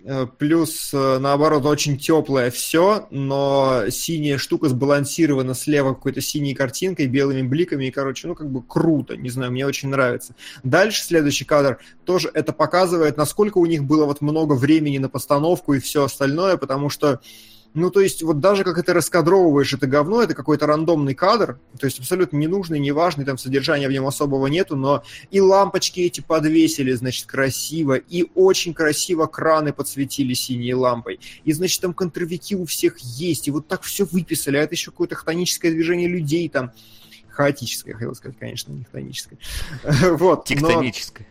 Э, 0.05 0.27
плюс, 0.37 0.93
э, 0.93 1.17
наоборот, 1.17 1.65
очень 1.65 1.97
теплое 1.97 2.51
все, 2.51 3.07
но 3.09 3.83
синяя 3.89 4.37
штука 4.37 4.67
сбалансирована 4.67 5.53
слева 5.53 5.93
какой-то 5.93 6.19
синей 6.19 6.53
картинкой, 6.53 7.07
белыми 7.07 7.41
бликами, 7.43 7.85
и, 7.85 7.91
короче, 7.91 8.27
ну, 8.27 8.35
как 8.35 8.51
бы 8.51 8.61
круто, 8.61 9.15
не 9.15 9.29
знаю, 9.29 9.53
мне 9.53 9.65
очень 9.65 9.87
нравится. 9.89 10.35
Дальше 10.63 11.03
следующий 11.03 11.45
кадр 11.45 11.79
тоже 12.03 12.29
это 12.33 12.51
показывает, 12.51 13.15
насколько 13.15 13.59
у 13.59 13.65
них 13.65 13.85
было 13.85 14.05
вот 14.05 14.19
много 14.19 14.53
времени 14.53 14.97
на 14.97 15.07
постановку 15.07 15.73
и 15.73 15.79
все 15.79 16.03
остальное, 16.03 16.57
потому 16.57 16.89
что 16.89 17.21
ну, 17.73 17.89
то 17.89 18.01
есть, 18.01 18.21
вот 18.21 18.39
даже 18.39 18.63
как 18.63 18.77
это 18.77 18.93
раскадровываешь, 18.93 19.73
это 19.73 19.87
говно, 19.87 20.21
это 20.21 20.35
какой-то 20.35 20.67
рандомный 20.67 21.15
кадр, 21.15 21.59
то 21.79 21.85
есть 21.85 21.99
абсолютно 21.99 22.37
ненужный, 22.37 22.79
неважный, 22.79 23.25
там 23.25 23.37
содержания 23.37 23.87
в 23.87 23.91
нем 23.91 24.05
особого 24.05 24.47
нету, 24.47 24.75
но 24.75 25.03
и 25.31 25.41
лампочки 25.41 26.01
эти 26.01 26.21
подвесили, 26.21 26.91
значит, 26.91 27.25
красиво, 27.25 27.95
и 27.95 28.25
очень 28.35 28.73
красиво 28.73 29.25
краны 29.25 29.73
подсветили 29.73 30.33
синей 30.33 30.75
лампой, 30.75 31.19
и, 31.43 31.53
значит, 31.53 31.81
там 31.81 31.93
контровики 31.93 32.55
у 32.55 32.65
всех 32.65 32.99
есть, 32.99 33.47
и 33.47 33.51
вот 33.51 33.67
так 33.67 33.81
все 33.81 34.05
выписали, 34.05 34.57
а 34.57 34.63
это 34.63 34.75
еще 34.75 34.91
какое-то 34.91 35.15
хтоническое 35.15 35.71
движение 35.71 36.07
людей 36.07 36.47
там, 36.49 36.71
хаотическое, 37.29 37.95
хотел 37.95 38.13
сказать, 38.13 38.37
конечно, 38.39 38.71
не 38.71 38.83
хтоническое. 38.83 39.39
Вот, 40.17 40.45
Тектоническое. 40.45 41.27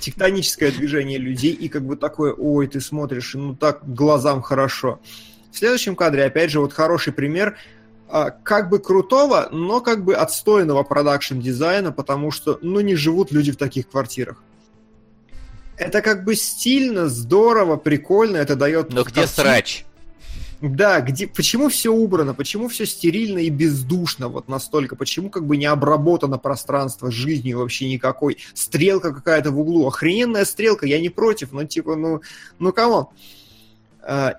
Тектоническое 0.00 0.72
движение 0.72 1.18
людей, 1.18 1.52
и 1.52 1.68
как 1.68 1.84
бы 1.84 1.96
такое, 1.96 2.32
ой, 2.32 2.66
ты 2.66 2.80
смотришь, 2.80 3.34
ну 3.34 3.54
так 3.54 3.80
глазам 3.86 4.42
хорошо. 4.42 5.00
В 5.54 5.58
следующем 5.58 5.94
кадре, 5.94 6.24
опять 6.24 6.50
же, 6.50 6.58
вот 6.58 6.72
хороший 6.72 7.12
пример 7.12 7.56
а, 8.08 8.30
как 8.30 8.70
бы 8.70 8.80
крутого, 8.80 9.48
но 9.52 9.80
как 9.80 10.04
бы 10.04 10.16
отстойного 10.16 10.82
production 10.82 11.43
design 11.43 11.80
а, 11.80 11.92
потому 11.92 12.32
что, 12.32 12.58
ну, 12.60 12.80
не 12.80 12.96
живут 12.96 13.30
люди 13.30 13.52
в 13.52 13.56
таких 13.56 13.88
квартирах. 13.88 14.42
Это 15.76 16.02
как 16.02 16.24
бы 16.24 16.34
стильно, 16.34 17.08
здорово, 17.08 17.76
прикольно, 17.76 18.36
это 18.36 18.56
дает... 18.56 18.92
Но 18.92 19.04
где 19.04 19.28
срач? 19.28 19.84
Да, 20.60 21.00
где, 21.00 21.28
почему 21.28 21.68
все 21.68 21.92
убрано, 21.92 22.34
почему 22.34 22.66
все 22.66 22.84
стерильно 22.84 23.38
и 23.38 23.48
бездушно 23.48 24.26
вот 24.26 24.48
настолько, 24.48 24.96
почему 24.96 25.30
как 25.30 25.46
бы 25.46 25.56
не 25.56 25.66
обработано 25.66 26.36
пространство 26.36 27.12
жизнью 27.12 27.58
вообще 27.58 27.88
никакой, 27.88 28.38
стрелка 28.54 29.14
какая-то 29.14 29.52
в 29.52 29.60
углу, 29.60 29.86
охрененная 29.86 30.46
стрелка, 30.46 30.84
я 30.84 31.00
не 31.00 31.10
против, 31.10 31.52
но 31.52 31.62
типа, 31.62 31.94
ну, 31.94 32.22
ну 32.58 32.72
come 32.72 32.91
on. 32.91 33.06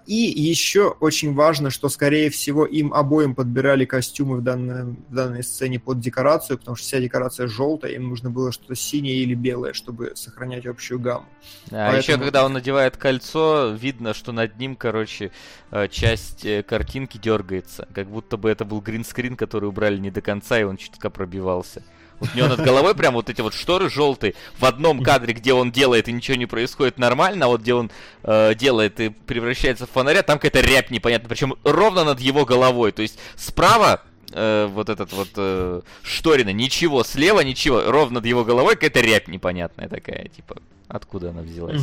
И 0.06 0.14
еще 0.16 0.90
очень 1.00 1.34
важно, 1.34 1.70
что, 1.72 1.90
скорее 1.90 2.30
всего, 2.30 2.66
им 2.66 2.94
обоим 2.94 3.34
подбирали 3.34 3.86
костюмы 3.86 4.38
в, 4.38 4.42
данном- 4.44 4.98
в 5.10 5.14
данной 5.16 5.44
сцене 5.44 5.80
под 5.80 6.00
декорацию, 6.00 6.58
потому 6.60 6.76
что 6.76 6.86
вся 6.86 7.00
декорация 7.00 7.48
желтая, 7.48 7.94
им 7.94 8.10
нужно 8.10 8.30
было 8.30 8.52
что-то 8.52 8.76
синее 8.76 9.18
или 9.24 9.34
белое, 9.34 9.74
чтобы 9.74 10.12
сохранять 10.16 10.66
общую 10.68 11.00
гамму. 11.00 11.26
А 11.72 11.98
еще 11.98 12.08
Поэтому- 12.12 12.24
когда 12.26 12.46
он 12.46 12.54
надевает 12.54 12.98
кольцо, 12.98 13.76
видно, 13.80 14.14
что 14.14 14.32
над 14.32 14.58
ним, 14.60 14.76
короче, 14.76 15.32
э, 15.72 15.88
часть 15.88 16.46
э, 16.46 16.62
картинки 16.62 17.18
дергается. 17.18 17.88
Как 17.94 18.08
будто 18.08 18.38
бы 18.38 18.50
это 18.50 18.66
был 18.66 18.82
гринскрин, 18.82 19.36
который 19.36 19.68
убрали 19.68 19.98
не 19.98 20.12
до 20.12 20.22
конца, 20.22 20.60
и 20.60 20.64
он 20.64 20.78
чутка 20.78 21.10
пробивался. 21.10 21.84
Вот 22.20 22.30
у 22.34 22.38
него 22.38 22.48
над 22.48 22.62
головой 22.62 22.96
прям 22.96 23.14
вот 23.16 23.30
эти 23.30 23.42
вот 23.42 23.54
шторы 23.54 23.90
желтые. 23.90 24.36
В 24.58 24.66
одном 24.66 25.02
кадре, 25.04 25.34
где 25.34 25.54
он 25.54 25.72
делает 25.72 26.08
и 26.08 26.12
ничего 26.12 26.38
не 26.38 26.46
происходит 26.46 26.98
нормально, 26.98 27.46
а 27.46 27.48
вот 27.50 27.62
где 27.62 27.74
он 27.74 27.92
э, 28.24 28.56
делает 28.56 29.00
и 29.00 29.10
превращается 29.10 29.86
в 29.86 29.92
фонаря, 29.92 30.22
там 30.22 30.40
какая-то 30.40 30.62
рябь 30.62 30.92
непонятная. 30.92 31.30
Причем 31.30 31.56
ровно 31.64 32.04
над 32.04 32.20
его 32.20 32.46
головой. 32.46 32.92
То 32.92 33.02
есть 33.02 33.20
справа 33.36 34.02
э, 34.32 34.68
вот 34.68 34.90
этот 34.90 35.12
вот 35.14 35.30
э, 35.36 35.82
шторина, 36.04 36.50
ничего, 36.54 37.04
слева 37.04 37.42
ничего, 37.42 37.84
ровно 37.92 38.16
над 38.16 38.26
его 38.26 38.44
головой 38.44 38.76
какая-то 38.76 39.02
рябь 39.02 39.28
непонятная 39.28 39.90
такая, 39.90 40.30
типа, 40.30 40.58
откуда 40.88 41.32
она 41.32 41.42
взялась. 41.42 41.82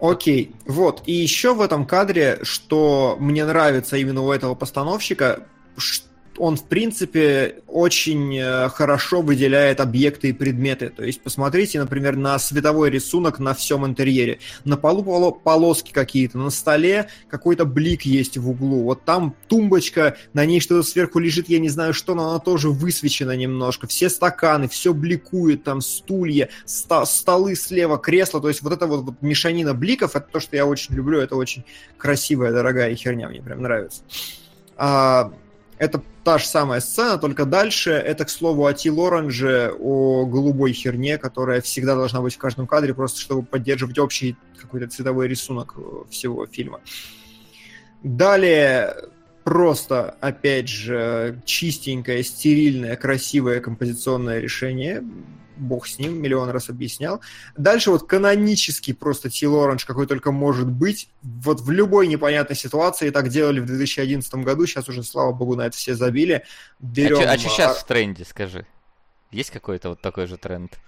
Окей, 0.00 0.54
вот. 0.66 1.02
И 1.04 1.12
еще 1.12 1.54
в 1.54 1.60
этом 1.60 1.84
кадре, 1.84 2.38
что 2.42 3.16
мне 3.20 3.44
нравится 3.44 3.98
именно 3.98 4.22
у 4.22 4.32
этого 4.32 4.54
постановщика, 4.54 5.46
ш- 5.76 6.04
он, 6.40 6.56
в 6.56 6.64
принципе, 6.64 7.56
очень 7.66 8.34
э, 8.38 8.70
хорошо 8.70 9.20
выделяет 9.20 9.78
объекты 9.78 10.30
и 10.30 10.32
предметы. 10.32 10.88
То 10.88 11.04
есть, 11.04 11.20
посмотрите, 11.20 11.78
например, 11.78 12.16
на 12.16 12.38
световой 12.38 12.88
рисунок 12.88 13.38
на 13.40 13.52
всем 13.52 13.84
интерьере. 13.84 14.38
На 14.64 14.78
полу 14.78 15.04
поло- 15.04 15.32
полоски 15.32 15.92
какие-то, 15.92 16.38
на 16.38 16.48
столе 16.48 17.08
какой-то 17.28 17.66
блик 17.66 18.02
есть 18.02 18.38
в 18.38 18.48
углу. 18.48 18.84
Вот 18.84 19.04
там 19.04 19.36
тумбочка, 19.48 20.16
на 20.32 20.46
ней 20.46 20.60
что-то 20.60 20.82
сверху 20.82 21.18
лежит, 21.18 21.50
я 21.50 21.58
не 21.58 21.68
знаю 21.68 21.92
что, 21.92 22.14
но 22.14 22.30
она 22.30 22.38
тоже 22.38 22.70
высвечена 22.70 23.36
немножко. 23.36 23.86
Все 23.86 24.08
стаканы, 24.08 24.66
все 24.66 24.94
бликует, 24.94 25.62
там 25.62 25.82
стулья, 25.82 26.48
ста- 26.64 27.04
столы 27.04 27.54
слева, 27.54 27.98
кресла. 27.98 28.40
То 28.40 28.48
есть, 28.48 28.62
вот 28.62 28.72
эта 28.72 28.86
вот, 28.86 29.02
вот 29.02 29.14
мешанина 29.20 29.74
бликов, 29.74 30.16
это 30.16 30.26
то, 30.32 30.40
что 30.40 30.56
я 30.56 30.64
очень 30.64 30.94
люблю, 30.94 31.20
это 31.20 31.36
очень 31.36 31.64
красивая, 31.98 32.50
дорогая 32.50 32.94
херня, 32.94 33.28
мне 33.28 33.42
прям 33.42 33.60
нравится. 33.60 34.00
А, 34.78 35.30
это 35.76 36.02
та 36.30 36.38
же 36.38 36.46
самая 36.46 36.80
сцена, 36.80 37.18
только 37.18 37.44
дальше 37.44 37.90
это, 37.90 38.24
к 38.24 38.30
слову, 38.30 38.64
о 38.64 38.72
Ти 38.72 38.88
Лоранже, 38.88 39.74
о 39.80 40.26
голубой 40.26 40.72
херне, 40.72 41.18
которая 41.18 41.60
всегда 41.60 41.96
должна 41.96 42.20
быть 42.20 42.34
в 42.34 42.38
каждом 42.38 42.68
кадре, 42.68 42.94
просто 42.94 43.20
чтобы 43.20 43.42
поддерживать 43.42 43.98
общий 43.98 44.36
какой-то 44.56 44.86
цветовой 44.86 45.26
рисунок 45.26 45.74
э, 45.76 45.80
всего 46.08 46.46
фильма. 46.46 46.82
Далее 48.04 48.94
просто, 49.42 50.14
опять 50.20 50.68
же, 50.68 51.42
чистенькое, 51.44 52.22
стерильное, 52.22 52.94
красивое 52.94 53.58
композиционное 53.58 54.38
решение. 54.38 55.02
Бог 55.60 55.86
с 55.86 55.98
ним, 55.98 56.20
миллион 56.20 56.50
раз 56.50 56.68
объяснял. 56.68 57.20
Дальше 57.56 57.90
вот 57.90 58.06
канонический 58.06 58.94
просто 58.94 59.30
Тил 59.30 59.60
Оранж, 59.60 59.84
какой 59.84 60.06
только 60.06 60.32
может 60.32 60.68
быть. 60.68 61.08
Вот 61.22 61.60
в 61.60 61.70
любой 61.70 62.06
непонятной 62.06 62.56
ситуации 62.56 63.10
так 63.10 63.28
делали 63.28 63.60
в 63.60 63.66
2011 63.66 64.34
году, 64.36 64.66
сейчас 64.66 64.88
уже, 64.88 65.02
слава 65.02 65.32
богу, 65.32 65.54
на 65.56 65.66
это 65.66 65.76
все 65.76 65.94
забили. 65.94 66.44
Берем... 66.80 67.18
А 67.28 67.38
что 67.38 67.48
сейчас 67.48 67.78
в 67.78 67.86
тренде, 67.86 68.24
скажи? 68.24 68.66
Есть 69.30 69.50
какой-то 69.50 69.90
вот 69.90 70.00
такой 70.00 70.26
же 70.26 70.36
тренд? 70.36 70.78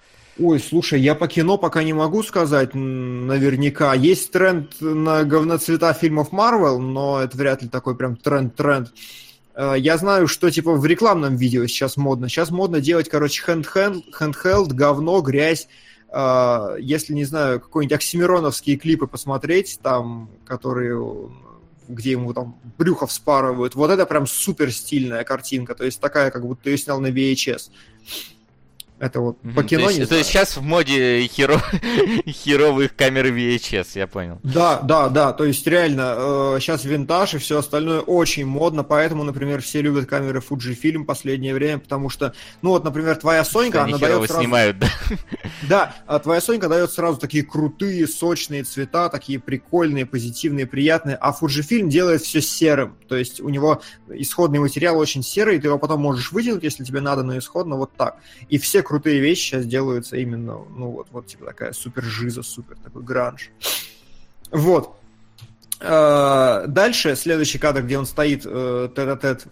Ой, 0.41 0.59
слушай, 0.61 0.99
я 0.99 1.15
по 1.15 1.29
кино 1.29 1.59
пока 1.59 1.83
не 1.83 1.93
могу 1.93 2.23
сказать 2.23 2.75
наверняка. 2.75 3.93
Есть 3.93 4.33
тренд 4.33 4.81
на 4.81 5.25
говноцвета 5.25 5.93
фильмов 5.93 6.33
Марвел, 6.33 6.81
но 6.81 7.21
это 7.21 7.37
вряд 7.37 7.63
ли 7.63 7.69
такой 7.69 7.97
прям 7.97 8.17
тренд-тренд. 8.17 8.93
Э, 9.55 9.75
Я 9.77 9.97
знаю, 9.99 10.29
что 10.29 10.51
типа 10.51 10.75
в 10.75 10.85
рекламном 10.87 11.37
видео 11.37 11.67
сейчас 11.67 11.97
модно. 11.97 12.29
Сейчас 12.29 12.51
модно 12.51 12.81
делать, 12.81 13.09
короче, 13.09 13.43
handheld, 13.47 14.03
handheld 14.19 14.73
говно, 14.73 15.21
грязь. 15.21 15.69
Э, 16.11 16.77
Если, 16.79 17.15
не 17.15 17.25
знаю, 17.25 17.61
какой-нибудь 17.61 17.97
оксимироновские 17.97 18.77
клипы 18.77 19.07
посмотреть, 19.07 19.79
там, 19.83 20.31
которые 20.47 21.31
где 21.89 22.13
ему 22.13 22.33
там 22.33 22.59
брюхо 22.79 23.07
вспарывают. 23.07 23.75
Вот 23.75 23.91
это 23.91 24.07
прям 24.07 24.27
супер 24.27 24.73
стильная 24.73 25.25
картинка. 25.25 25.75
То 25.75 25.85
есть 25.85 26.01
такая, 26.01 26.31
как 26.31 26.47
будто 26.47 26.71
ее 26.71 26.79
снял 26.79 27.01
на 27.01 27.09
VHS. 27.09 27.71
Это 29.03 29.21
вот 29.21 29.37
по 29.57 29.65
кино 29.65 29.83
то 29.83 29.89
есть, 29.89 29.99
не 29.99 30.07
то 30.07 30.15
есть 30.15 30.31
сейчас 30.31 30.57
в 30.57 30.63
моде 30.63 31.27
херо... 31.27 31.61
херовых 32.29 32.95
камер 32.95 33.33
VHS, 33.33 33.89
я 33.97 34.07
понял. 34.07 34.39
Да, 34.45 34.79
да, 34.79 35.09
да, 35.09 35.33
то 35.33 35.45
есть 35.45 35.67
реально, 35.67 36.15
э, 36.17 36.59
сейчас 36.61 36.85
винтаж 36.85 37.35
и 37.35 37.39
все 37.39 37.59
остальное 37.59 37.99
очень 37.99 38.47
модно, 38.47 38.85
поэтому, 38.85 39.25
например, 39.25 39.61
все 39.61 39.83
любят 39.83 40.07
камеры 40.07 40.39
Fujifilm 40.39 40.99
в 40.99 41.05
последнее 41.05 41.53
время, 41.53 41.81
потому 41.81 42.11
что, 42.11 42.33
ну 42.63 42.71
вот, 42.71 42.85
например, 42.85 43.17
твоя 43.17 43.45
Сонька, 43.45 43.83
она 43.83 43.99
дает 43.99 44.25
сразу... 44.29 44.41
снимают, 44.41 44.79
да? 44.79 44.87
Да, 45.69 45.97
а 46.07 46.21
твоя 46.21 46.41
Сонька 46.41 46.69
дает 46.69 46.93
сразу 46.93 47.19
такие 47.19 47.43
крутые, 47.43 48.07
сочные 48.07 48.63
цвета, 48.63 49.09
такие 49.09 49.41
прикольные, 49.41 50.07
позитивные, 50.07 50.69
приятные, 50.69 51.17
а 51.17 51.33
Fujifilm 51.33 51.89
делает 51.89 52.23
все 52.23 52.41
серым, 52.41 52.97
то 53.09 53.17
есть 53.17 53.41
у 53.41 53.49
него 53.49 53.83
исходный 54.11 54.61
материал 54.61 54.97
очень 54.97 55.25
серый, 55.25 55.59
ты 55.59 55.67
его 55.67 55.79
потом 55.81 56.01
можешь 56.03 56.31
вытянуть, 56.31 56.63
если 56.63 56.85
тебе 56.85 57.01
надо, 57.01 57.25
но 57.25 57.37
исходно 57.37 57.75
вот 57.75 57.91
так. 57.97 58.19
И 58.49 58.59
все 58.59 58.85
крутые 58.93 59.21
вещи 59.21 59.41
сейчас 59.41 59.65
делаются 59.65 60.19
именно, 60.19 60.59
ну 60.77 60.91
вот, 60.91 61.07
вот 61.13 61.27
типа 61.27 61.47
такая 61.47 61.73
супер 61.73 62.03
жиза, 62.03 62.43
супер 62.43 62.77
такой 62.77 63.03
гранж. 63.03 63.51
Вот. 64.51 64.97
Э, 65.81 66.67
Дальше 66.69 67.17
следующий 67.17 67.57
кадр, 67.57 67.85
где 67.85 67.97
он 67.97 68.05
стоит 68.05 68.43
э, 68.45 68.91
тет-а-тет 68.95 69.47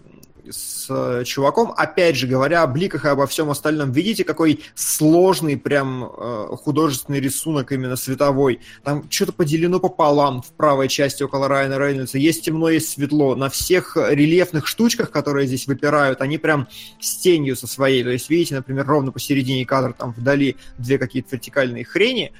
с 0.51 0.86
э, 0.88 1.24
чуваком, 1.24 1.72
опять 1.76 2.16
же 2.16 2.26
говоря 2.26 2.62
о 2.62 2.66
бликах 2.66 3.05
и 3.05 3.09
обо 3.09 3.26
всем 3.26 3.51
остальном, 3.51 3.92
видите, 3.92 4.24
какой 4.24 4.61
сложный 4.74 5.57
прям 5.57 6.05
э, 6.05 6.46
художественный 6.57 7.20
рисунок 7.20 7.72
именно 7.72 7.96
световой. 7.96 8.61
Там 8.84 9.05
что-то 9.11 9.32
поделено 9.32 9.80
пополам 9.80 10.42
в 10.42 10.48
правой 10.53 10.88
части 10.88 11.22
около 11.22 11.48
Райана 11.48 11.78
Рейнольдса. 11.78 12.18
Есть 12.18 12.44
темно, 12.44 12.70
есть 12.70 12.90
светло. 12.90 13.34
На 13.34 13.48
всех 13.48 13.96
рельефных 13.96 14.66
штучках, 14.66 15.11
которые 15.11 15.46
здесь 15.46 15.66
выпирают, 15.66 16.20
они 16.20 16.38
прям 16.38 16.68
с 17.01 17.16
тенью 17.16 17.57
со 17.57 17.66
своей. 17.66 18.03
То 18.03 18.11
есть, 18.11 18.30
видите, 18.30 18.55
например, 18.55 18.86
ровно 18.86 19.12
посередине 19.12 19.64
кадра 19.64 19.92
там 19.92 20.12
вдали 20.12 20.57
две 20.78 20.98
какие-то 20.98 21.36
вертикальные 21.36 21.84
хрени, 21.84 22.32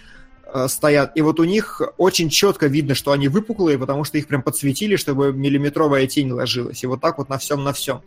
стоят, 0.69 1.17
и 1.17 1.23
вот 1.23 1.41
у 1.41 1.45
них 1.45 1.81
очень 1.97 2.29
четко 2.29 2.67
видно, 2.67 2.95
что 2.95 3.13
они 3.13 3.29
выпуклые, 3.29 3.79
потому 3.79 4.05
что 4.05 4.19
их 4.19 4.27
прям 4.27 4.43
подсветили, 4.43 4.97
чтобы 4.97 5.33
миллиметровая 5.33 6.07
тень 6.07 6.31
ложилась. 6.33 6.83
И 6.83 6.87
вот 6.87 7.01
так 7.01 7.19
вот 7.19 7.29
на 7.29 7.39
всем 7.39 7.63
на 7.65 7.73
всем. 7.73 8.03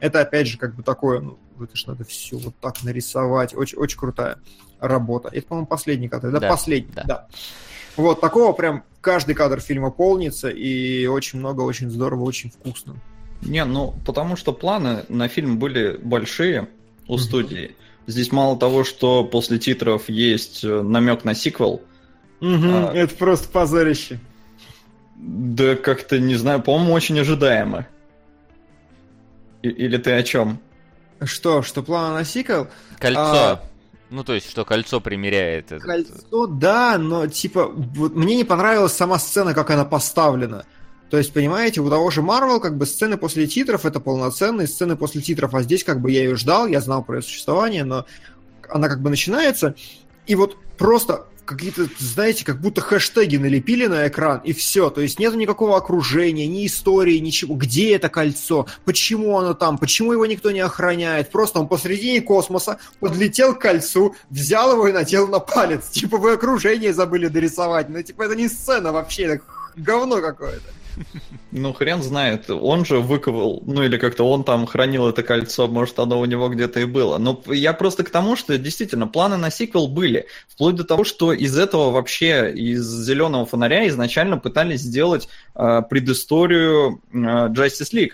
Это 0.00 0.20
опять 0.20 0.46
же 0.46 0.58
как 0.58 0.74
бы 0.74 0.82
такое, 0.82 1.20
ну, 1.20 1.38
это 1.60 1.76
ж 1.76 1.86
надо 1.86 2.04
все 2.04 2.36
вот 2.36 2.54
так 2.60 2.82
нарисовать. 2.84 3.54
Очень, 3.54 3.78
очень 3.78 3.98
крутая 3.98 4.38
работа. 4.78 5.28
Это, 5.32 5.46
по-моему, 5.48 5.66
последний 5.66 6.08
кадр. 6.08 6.30
Да, 6.30 6.38
Да, 6.40 6.48
последний, 6.48 6.92
да. 6.94 7.02
да. 7.04 7.26
Вот 7.96 8.20
такого 8.20 8.52
прям 8.52 8.84
каждый 9.00 9.34
кадр 9.34 9.58
фильма 9.60 9.90
полнится, 9.90 10.48
и 10.50 11.06
очень 11.06 11.40
много, 11.40 11.62
очень 11.62 11.90
здорово, 11.90 12.22
очень 12.22 12.50
вкусно. 12.50 12.94
Не, 13.42 13.64
ну, 13.64 13.94
потому 14.06 14.36
что 14.36 14.52
планы 14.52 15.04
на 15.08 15.26
фильм 15.28 15.58
были 15.58 15.96
большие 16.00 16.68
у 17.08 17.14
Мгм. 17.14 17.22
студии. 17.22 17.74
Здесь 18.08 18.32
мало 18.32 18.58
того, 18.58 18.82
что 18.84 19.22
после 19.22 19.58
титров 19.58 20.08
есть 20.08 20.64
намек 20.64 21.24
на 21.24 21.34
сиквел, 21.34 21.82
А. 22.40 22.90
Это 22.94 23.14
просто 23.14 23.48
позорище. 23.48 24.18
да 25.16 25.76
как-то, 25.76 26.18
не 26.18 26.34
знаю, 26.36 26.62
по-моему, 26.62 26.94
очень 26.94 27.20
ожидаемо. 27.20 27.86
И- 29.62 29.68
или 29.68 29.96
ты 29.98 30.12
о 30.12 30.22
чем? 30.22 30.58
Что, 31.22 31.62
что 31.62 31.82
план 31.82 32.14
на 32.14 32.24
сиквел? 32.24 32.68
Кольцо. 32.98 33.20
А. 33.20 33.62
Ну, 34.10 34.24
то 34.24 34.32
есть, 34.32 34.48
что 34.48 34.64
кольцо 34.64 35.00
примеряет. 35.00 35.66
этот- 35.72 35.82
Кольцо, 35.82 36.46
да, 36.46 36.96
но 36.96 37.26
типа 37.26 37.66
вот 37.66 38.14
мне 38.16 38.36
не 38.36 38.44
понравилась 38.44 38.92
сама 38.94 39.18
сцена, 39.18 39.52
как 39.52 39.70
она 39.70 39.84
поставлена. 39.84 40.64
То 41.10 41.18
есть, 41.18 41.32
понимаете, 41.32 41.80
у 41.80 41.88
того 41.88 42.10
же 42.10 42.20
Marvel 42.20 42.60
как 42.60 42.76
бы 42.76 42.86
сцены 42.86 43.16
после 43.16 43.46
титров 43.46 43.86
это 43.86 44.00
полноценные 44.00 44.66
сцены 44.66 44.96
после 44.96 45.22
титров, 45.22 45.54
а 45.54 45.62
здесь 45.62 45.84
как 45.84 46.00
бы 46.00 46.10
я 46.10 46.20
ее 46.20 46.36
ждал, 46.36 46.66
я 46.66 46.80
знал 46.80 47.02
про 47.02 47.16
ее 47.16 47.22
существование, 47.22 47.84
но 47.84 48.04
она 48.68 48.88
как 48.88 49.00
бы 49.00 49.10
начинается, 49.10 49.74
и 50.26 50.34
вот 50.34 50.56
просто 50.76 51.26
какие-то, 51.48 51.88
знаете, 51.98 52.44
как 52.44 52.60
будто 52.60 52.82
хэштеги 52.82 53.38
налепили 53.38 53.86
на 53.86 54.06
экран, 54.06 54.40
и 54.44 54.52
все. 54.52 54.90
То 54.90 55.00
есть 55.00 55.18
нету 55.18 55.36
никакого 55.36 55.76
окружения, 55.78 56.46
ни 56.46 56.66
истории, 56.66 57.18
ничего. 57.18 57.54
Где 57.54 57.96
это 57.96 58.10
кольцо? 58.10 58.66
Почему 58.84 59.38
оно 59.38 59.54
там? 59.54 59.78
Почему 59.78 60.12
его 60.12 60.26
никто 60.26 60.50
не 60.50 60.60
охраняет? 60.60 61.30
Просто 61.30 61.60
он 61.60 61.68
посредине 61.68 62.20
космоса 62.20 62.78
подлетел 63.00 63.54
к 63.54 63.60
кольцу, 63.60 64.14
взял 64.28 64.72
его 64.72 64.88
и 64.88 64.92
надел 64.92 65.26
на 65.26 65.38
палец. 65.38 65.88
Типа 65.88 66.18
вы 66.18 66.32
окружение 66.32 66.92
забыли 66.92 67.28
дорисовать. 67.28 67.88
Ну, 67.88 68.02
типа, 68.02 68.24
это 68.24 68.36
не 68.36 68.48
сцена 68.48 68.92
вообще, 68.92 69.22
это 69.22 69.42
говно 69.76 70.20
какое-то. 70.20 70.77
Ну, 71.50 71.72
хрен 71.72 72.02
знает. 72.02 72.50
Он 72.50 72.84
же 72.84 73.00
выковал, 73.00 73.62
ну 73.66 73.82
или 73.82 73.96
как-то 73.96 74.24
он 74.24 74.44
там 74.44 74.66
хранил 74.66 75.08
это 75.08 75.22
кольцо, 75.22 75.66
может, 75.66 75.98
оно 75.98 76.20
у 76.20 76.24
него 76.24 76.48
где-то 76.48 76.80
и 76.80 76.84
было. 76.84 77.18
Но 77.18 77.42
я 77.46 77.72
просто 77.72 78.04
к 78.04 78.10
тому, 78.10 78.36
что 78.36 78.56
действительно 78.58 79.06
планы 79.06 79.36
на 79.36 79.50
сиквел 79.50 79.88
были. 79.88 80.26
Вплоть 80.48 80.76
до 80.76 80.84
того, 80.84 81.04
что 81.04 81.32
из 81.32 81.58
этого 81.58 81.90
вообще, 81.90 82.52
из 82.52 82.84
зеленого 82.84 83.46
фонаря 83.46 83.86
изначально 83.88 84.36
пытались 84.38 84.80
сделать 84.80 85.28
э, 85.54 85.82
предысторию 85.88 87.00
э, 87.12 87.16
Justice 87.16 87.92
League. 87.92 88.12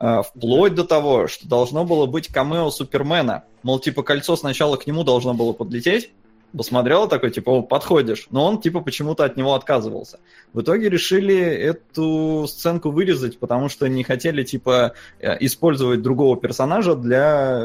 Э, 0.00 0.22
вплоть 0.22 0.74
до 0.74 0.84
того, 0.84 1.26
что 1.28 1.48
должно 1.48 1.84
было 1.84 2.06
быть 2.06 2.28
камео 2.28 2.70
Супермена. 2.70 3.44
Мол, 3.62 3.80
типа, 3.80 4.02
кольцо 4.02 4.36
сначала 4.36 4.76
к 4.76 4.86
нему 4.86 5.02
должно 5.04 5.34
было 5.34 5.52
подлететь, 5.52 6.10
посмотрел 6.56 7.08
такой, 7.08 7.30
типа, 7.30 7.62
подходишь, 7.62 8.26
но 8.30 8.44
он, 8.46 8.60
типа, 8.60 8.80
почему-то 8.80 9.24
от 9.24 9.36
него 9.36 9.54
отказывался. 9.54 10.18
В 10.52 10.62
итоге 10.62 10.88
решили 10.88 11.36
эту 11.36 12.46
сценку 12.48 12.90
вырезать, 12.90 13.38
потому 13.38 13.68
что 13.68 13.88
не 13.88 14.04
хотели, 14.04 14.42
типа, 14.42 14.94
э, 15.20 15.36
использовать 15.40 16.02
другого 16.02 16.36
персонажа 16.36 16.94
для, 16.94 17.64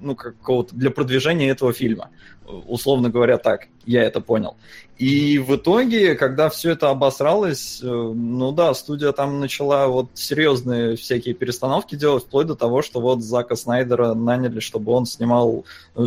ну, 0.00 0.14
какого-то, 0.14 0.74
для 0.74 0.90
продвижения 0.90 1.50
этого 1.50 1.72
фильма. 1.72 2.10
Условно 2.46 3.10
говоря, 3.10 3.38
так, 3.38 3.68
я 3.86 4.02
это 4.02 4.20
понял. 4.20 4.56
И 5.02 5.38
в 5.38 5.56
итоге, 5.56 6.14
когда 6.14 6.48
все 6.48 6.72
это 6.72 6.90
обосралось, 6.90 7.80
э, 7.82 7.86
ну 7.86 8.52
да, 8.52 8.72
студия 8.72 9.10
там 9.10 9.40
начала 9.40 9.88
вот 9.88 10.10
серьезные 10.14 10.96
всякие 10.96 11.34
перестановки 11.34 11.96
делать, 11.96 12.22
вплоть 12.22 12.46
до 12.46 12.54
того, 12.54 12.82
что 12.82 13.00
вот 13.00 13.20
Зака 13.20 13.56
Снайдера 13.56 14.14
наняли, 14.14 14.60
чтобы 14.60 14.92
он 14.92 15.06
снимал 15.06 15.64
э, 15.96 16.02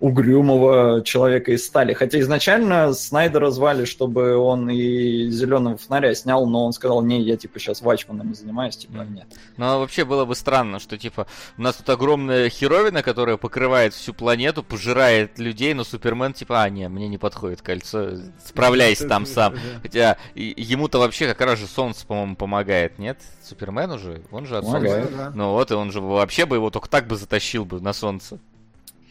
угрюмого 0.00 1.02
человека 1.04 1.52
из 1.52 1.64
стали. 1.64 1.92
Хотя 1.92 2.18
изначально 2.18 2.92
Снайдера 2.94 3.52
звали, 3.52 3.84
чтобы 3.84 4.36
он 4.36 4.68
и 4.68 5.28
Зеленого 5.28 5.76
фонаря 5.76 6.12
снял, 6.16 6.44
но 6.46 6.64
он 6.64 6.72
сказал, 6.72 7.02
не, 7.02 7.22
я 7.22 7.36
типа 7.36 7.60
сейчас 7.60 7.82
Вачманами 7.82 8.32
занимаюсь, 8.32 8.76
типа 8.76 9.06
нет. 9.08 9.26
Ну 9.58 9.66
а 9.66 9.78
вообще 9.78 10.04
было 10.04 10.24
бы 10.24 10.34
странно, 10.34 10.80
что 10.80 10.98
типа 10.98 11.28
у 11.56 11.62
нас 11.62 11.76
тут 11.76 11.88
огромная 11.88 12.48
херовина, 12.48 13.04
которая 13.04 13.36
покрывает 13.36 13.94
всю 13.94 14.12
планету, 14.12 14.64
пожирает 14.64 15.38
людей, 15.38 15.72
но 15.72 15.84
Супермен 15.84 16.32
типа, 16.32 16.62
а, 16.62 16.68
не, 16.68 16.88
мне 16.88 17.03
не 17.08 17.18
подходит 17.18 17.62
кольцо, 17.62 18.10
справляйся 18.44 19.08
там 19.08 19.26
сам. 19.26 19.54
Хотя 19.82 20.16
ему-то 20.34 20.98
вообще 20.98 21.26
как 21.28 21.40
раз 21.40 21.58
же 21.58 21.66
солнце, 21.66 22.06
по-моему, 22.06 22.36
помогает, 22.36 22.98
нет? 22.98 23.20
Супермен 23.42 23.90
уже, 23.90 24.22
он 24.30 24.46
же 24.46 24.56
от 24.58 24.64
Помогает. 24.64 25.04
солнца. 25.10 25.32
Ну 25.34 25.52
вот, 25.52 25.70
и 25.70 25.74
он 25.74 25.92
же 25.92 26.00
вообще 26.00 26.46
бы 26.46 26.56
его 26.56 26.70
только 26.70 26.88
так 26.88 27.06
бы 27.06 27.16
затащил 27.16 27.64
бы 27.64 27.80
на 27.80 27.92
солнце. 27.92 28.38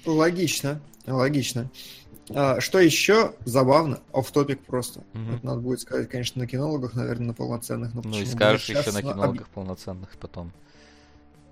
Логично, 0.06 0.82
логично. 1.08 1.70
А, 2.30 2.62
что 2.62 2.80
еще 2.80 3.34
забавно, 3.46 4.00
оф 4.14 4.32
топик 4.32 4.62
просто. 4.62 5.02
Мгм. 5.14 5.36
Это 5.36 5.46
надо 5.46 5.60
будет 5.62 5.82
сказать, 5.82 6.10
конечно, 6.10 6.42
на 6.42 6.48
кинологах, 6.48 6.94
наверное, 6.94 7.28
на 7.28 7.34
полноценных. 7.34 7.94
Но 7.94 8.02
Ну 8.04 8.18
и 8.20 8.26
скажешь 8.26 8.70
еще 8.70 8.92
на 8.92 9.00
об- 9.00 9.06
кинологах 9.06 9.48
полноценных 9.50 10.10
потом. 10.20 10.52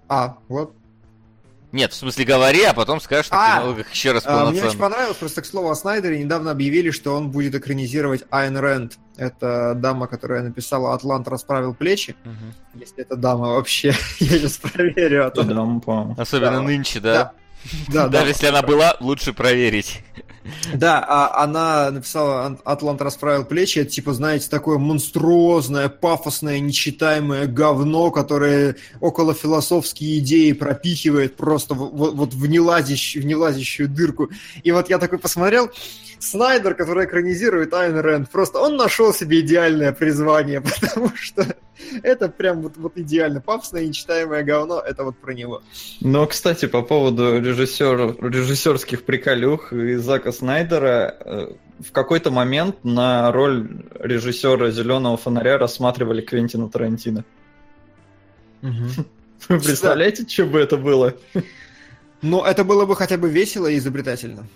А, 0.08 0.38
вот. 0.48 0.74
Нет, 1.72 1.94
в 1.94 1.96
смысле 1.96 2.26
говори, 2.26 2.64
а 2.64 2.74
потом 2.74 3.00
скажешь 3.00 3.32
на 3.32 3.38
А! 3.56 3.58
кинологах 3.60 3.90
еще 3.92 4.12
раз 4.12 4.24
А, 4.26 4.32
мне 4.32 4.40
очень 4.50 4.60
полноценно. 4.60 4.82
понравилось, 4.82 5.18
просто 5.18 5.42
к 5.42 5.46
слову 5.46 5.70
о 5.70 5.76
Снайдере, 5.76 6.20
недавно 6.22 6.52
объявили, 6.52 6.92
что 6.92 7.16
он 7.16 7.32
будет 7.32 7.56
экранизировать 7.56 8.24
Айн 8.30 8.58
Рэнд. 8.58 8.98
Это 9.18 9.74
дама, 9.76 10.08
которая 10.08 10.42
написала 10.42 10.94
«Атлант 10.94 11.28
расправил 11.28 11.74
плечи». 11.74 12.16
Мгм. 12.26 12.54
Если 12.76 13.02
это 13.02 13.16
дама 13.16 13.50
вообще, 13.54 13.90
я 14.20 14.28
сейчас 14.40 14.58
проверю. 14.58 15.28
а 15.28 15.30
то- 15.32 15.44
Да, 15.44 15.54
ну, 15.54 15.80
по-моему. 15.80 16.16
Особенно 16.18 16.52
Да. 16.58 16.62
нынче, 16.62 17.00
да? 17.00 17.34
Да, 17.90 18.04
да, 18.04 18.08
Даже 18.10 18.30
если 18.32 18.48
она 18.48 18.64
была, 18.64 18.98
лучше 19.00 19.34
проверить. 19.34 20.00
Да, 20.74 21.04
а 21.08 21.44
она 21.44 21.92
написала 21.92 22.46
«Ан- 22.46 22.60
«Атлант 22.64 23.02
расправил 23.02 23.46
плечи». 23.46 23.80
Это, 23.80 23.92
типа, 23.92 24.14
знаете, 24.14 24.50
такое 24.50 24.78
монструозное, 24.78 25.90
пафосное, 25.90 26.60
нечитаемое 26.60 27.48
говно, 27.48 28.12
которое 28.12 28.76
около 29.00 29.34
философские 29.34 30.20
идеи 30.20 30.52
пропихивает 30.54 31.36
просто 31.36 31.76
вот, 31.76 32.16
вот 32.16 32.34
в, 32.34 32.48
нелазящую, 32.48 33.24
в 33.24 33.26
нелазящую 33.26 33.90
дырку. 33.90 34.30
И 34.64 34.72
вот 34.72 34.90
я 34.90 34.98
такой 34.98 35.20
посмотрел, 35.20 35.70
Снайдер, 36.22 36.76
который 36.76 37.06
экранизирует 37.06 37.74
Айн 37.74 37.98
Рэнд, 37.98 38.30
просто 38.30 38.60
он 38.60 38.76
нашел 38.78 39.12
себе 39.12 39.40
идеальное 39.40 39.92
призвание, 39.92 40.62
потому 40.82 41.12
что 41.16 41.46
это 42.04 42.30
прям 42.30 42.62
вот, 42.62 42.78
вот 42.78 42.96
идеально. 42.96 43.42
Пафосное, 43.42 43.88
нечитаемое 43.88 44.44
говно, 44.44 44.80
это 44.80 45.04
вот 45.04 45.18
про 45.18 45.34
него. 45.34 45.64
Но, 46.00 46.28
кстати, 46.28 46.68
по 46.68 46.84
поводу 46.84 47.40
режиссер, 47.40 48.18
режиссерских 48.24 49.04
приколюх 49.04 49.74
и 49.74 49.96
Зака 49.96 50.32
Снайдера, 50.32 51.18
э, 51.20 51.48
в 51.80 51.92
какой-то 51.92 52.30
момент 52.30 52.84
на 52.84 53.32
роль 53.32 53.84
режиссера 54.00 54.70
«Зеленого 54.70 55.18
фонаря» 55.18 55.58
рассматривали 55.58 56.22
Квентина 56.22 56.70
Тарантино. 56.70 57.26
Вы 58.62 59.60
представляете, 59.60 60.28
что 60.28 60.46
бы 60.46 60.60
это 60.60 60.78
было? 60.78 61.16
Но 62.22 62.46
это 62.46 62.64
было 62.64 62.86
бы 62.86 62.96
хотя 62.96 63.18
бы 63.18 63.28
весело 63.28 63.66
и 63.66 63.80
изобретательно. 63.80 64.48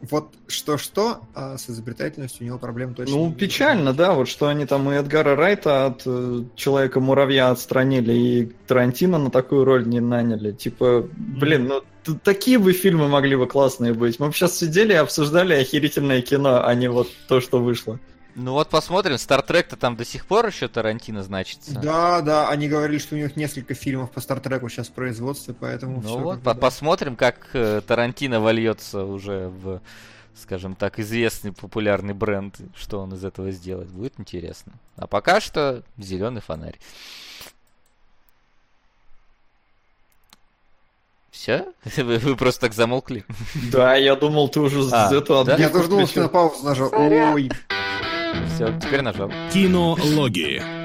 Вот 0.00 0.32
что-что, 0.46 1.22
а 1.34 1.58
с 1.58 1.68
изобретательностью 1.68 2.44
у 2.44 2.46
него 2.46 2.58
проблем 2.58 2.94
точно 2.94 3.16
Ну, 3.16 3.26
не 3.26 3.34
печально, 3.34 3.92
да, 3.92 4.12
вот 4.12 4.28
что 4.28 4.46
они 4.46 4.64
там 4.64 4.90
и 4.90 4.94
Эдгара 4.94 5.34
Райта 5.34 5.86
от 5.86 6.02
э, 6.06 6.44
Человека-муравья 6.54 7.50
отстранили, 7.50 8.12
и 8.12 8.52
Тарантино 8.66 9.18
на 9.18 9.30
такую 9.30 9.64
роль 9.64 9.88
не 9.88 10.00
наняли. 10.00 10.52
Типа, 10.52 11.08
блин, 11.16 11.66
ну 11.66 11.82
такие 12.22 12.58
бы 12.58 12.72
фильмы 12.72 13.08
могли 13.08 13.36
бы 13.36 13.46
классные 13.46 13.92
быть. 13.92 14.18
Мы 14.18 14.28
бы 14.28 14.32
сейчас 14.32 14.56
сидели 14.56 14.92
и 14.92 14.96
обсуждали 14.96 15.54
охерительное 15.54 16.22
кино, 16.22 16.64
а 16.64 16.74
не 16.74 16.88
вот 16.88 17.08
то, 17.26 17.40
что 17.40 17.60
вышло. 17.60 17.98
Ну 18.40 18.52
вот 18.52 18.68
посмотрим, 18.68 19.18
Стартрек-то 19.18 19.76
там 19.76 19.96
до 19.96 20.04
сих 20.04 20.24
пор 20.24 20.46
еще 20.46 20.68
Тарантино 20.68 21.24
значится. 21.24 21.72
Да, 21.76 22.20
да, 22.20 22.48
они 22.48 22.68
говорили, 22.68 22.98
что 22.98 23.16
у 23.16 23.18
них 23.18 23.34
несколько 23.34 23.74
фильмов 23.74 24.12
по 24.12 24.20
Стартреку 24.20 24.68
сейчас 24.68 24.86
в 24.86 24.92
производстве, 24.92 25.54
поэтому 25.58 25.96
Ну 26.00 26.08
всё 26.08 26.18
вот, 26.18 26.42
по- 26.42 26.54
да. 26.54 26.60
посмотрим, 26.60 27.16
как 27.16 27.48
э, 27.54 27.80
Тарантино 27.84 28.38
вольется 28.40 29.04
уже 29.04 29.48
в, 29.48 29.80
скажем 30.40 30.76
так, 30.76 31.00
известный 31.00 31.50
популярный 31.52 32.14
бренд, 32.14 32.54
что 32.76 33.00
он 33.00 33.12
из 33.12 33.24
этого 33.24 33.50
сделает. 33.50 33.88
Будет 33.88 34.14
интересно. 34.18 34.72
А 34.96 35.08
пока 35.08 35.40
что 35.40 35.82
зеленый 35.96 36.40
фонарь. 36.40 36.78
Все? 41.32 41.66
Вы, 41.96 42.18
вы 42.18 42.36
просто 42.36 42.60
так 42.62 42.72
замолкли. 42.72 43.24
Да, 43.72 43.96
я 43.96 44.14
думал, 44.14 44.48
ты 44.48 44.60
уже 44.60 44.80
А, 44.92 45.08
с 45.08 45.12
этого 45.12 45.44
да? 45.44 45.56
Я 45.56 45.70
тоже 45.70 45.88
думал, 45.88 46.06
что 46.06 46.22
на 46.22 46.28
паузу 46.28 46.64
нажал. 46.64 46.90
Ой, 46.92 47.50
Все, 48.54 48.72
теперь 48.80 49.02
нажал. 49.02 49.30
Кинологии. 49.52 50.77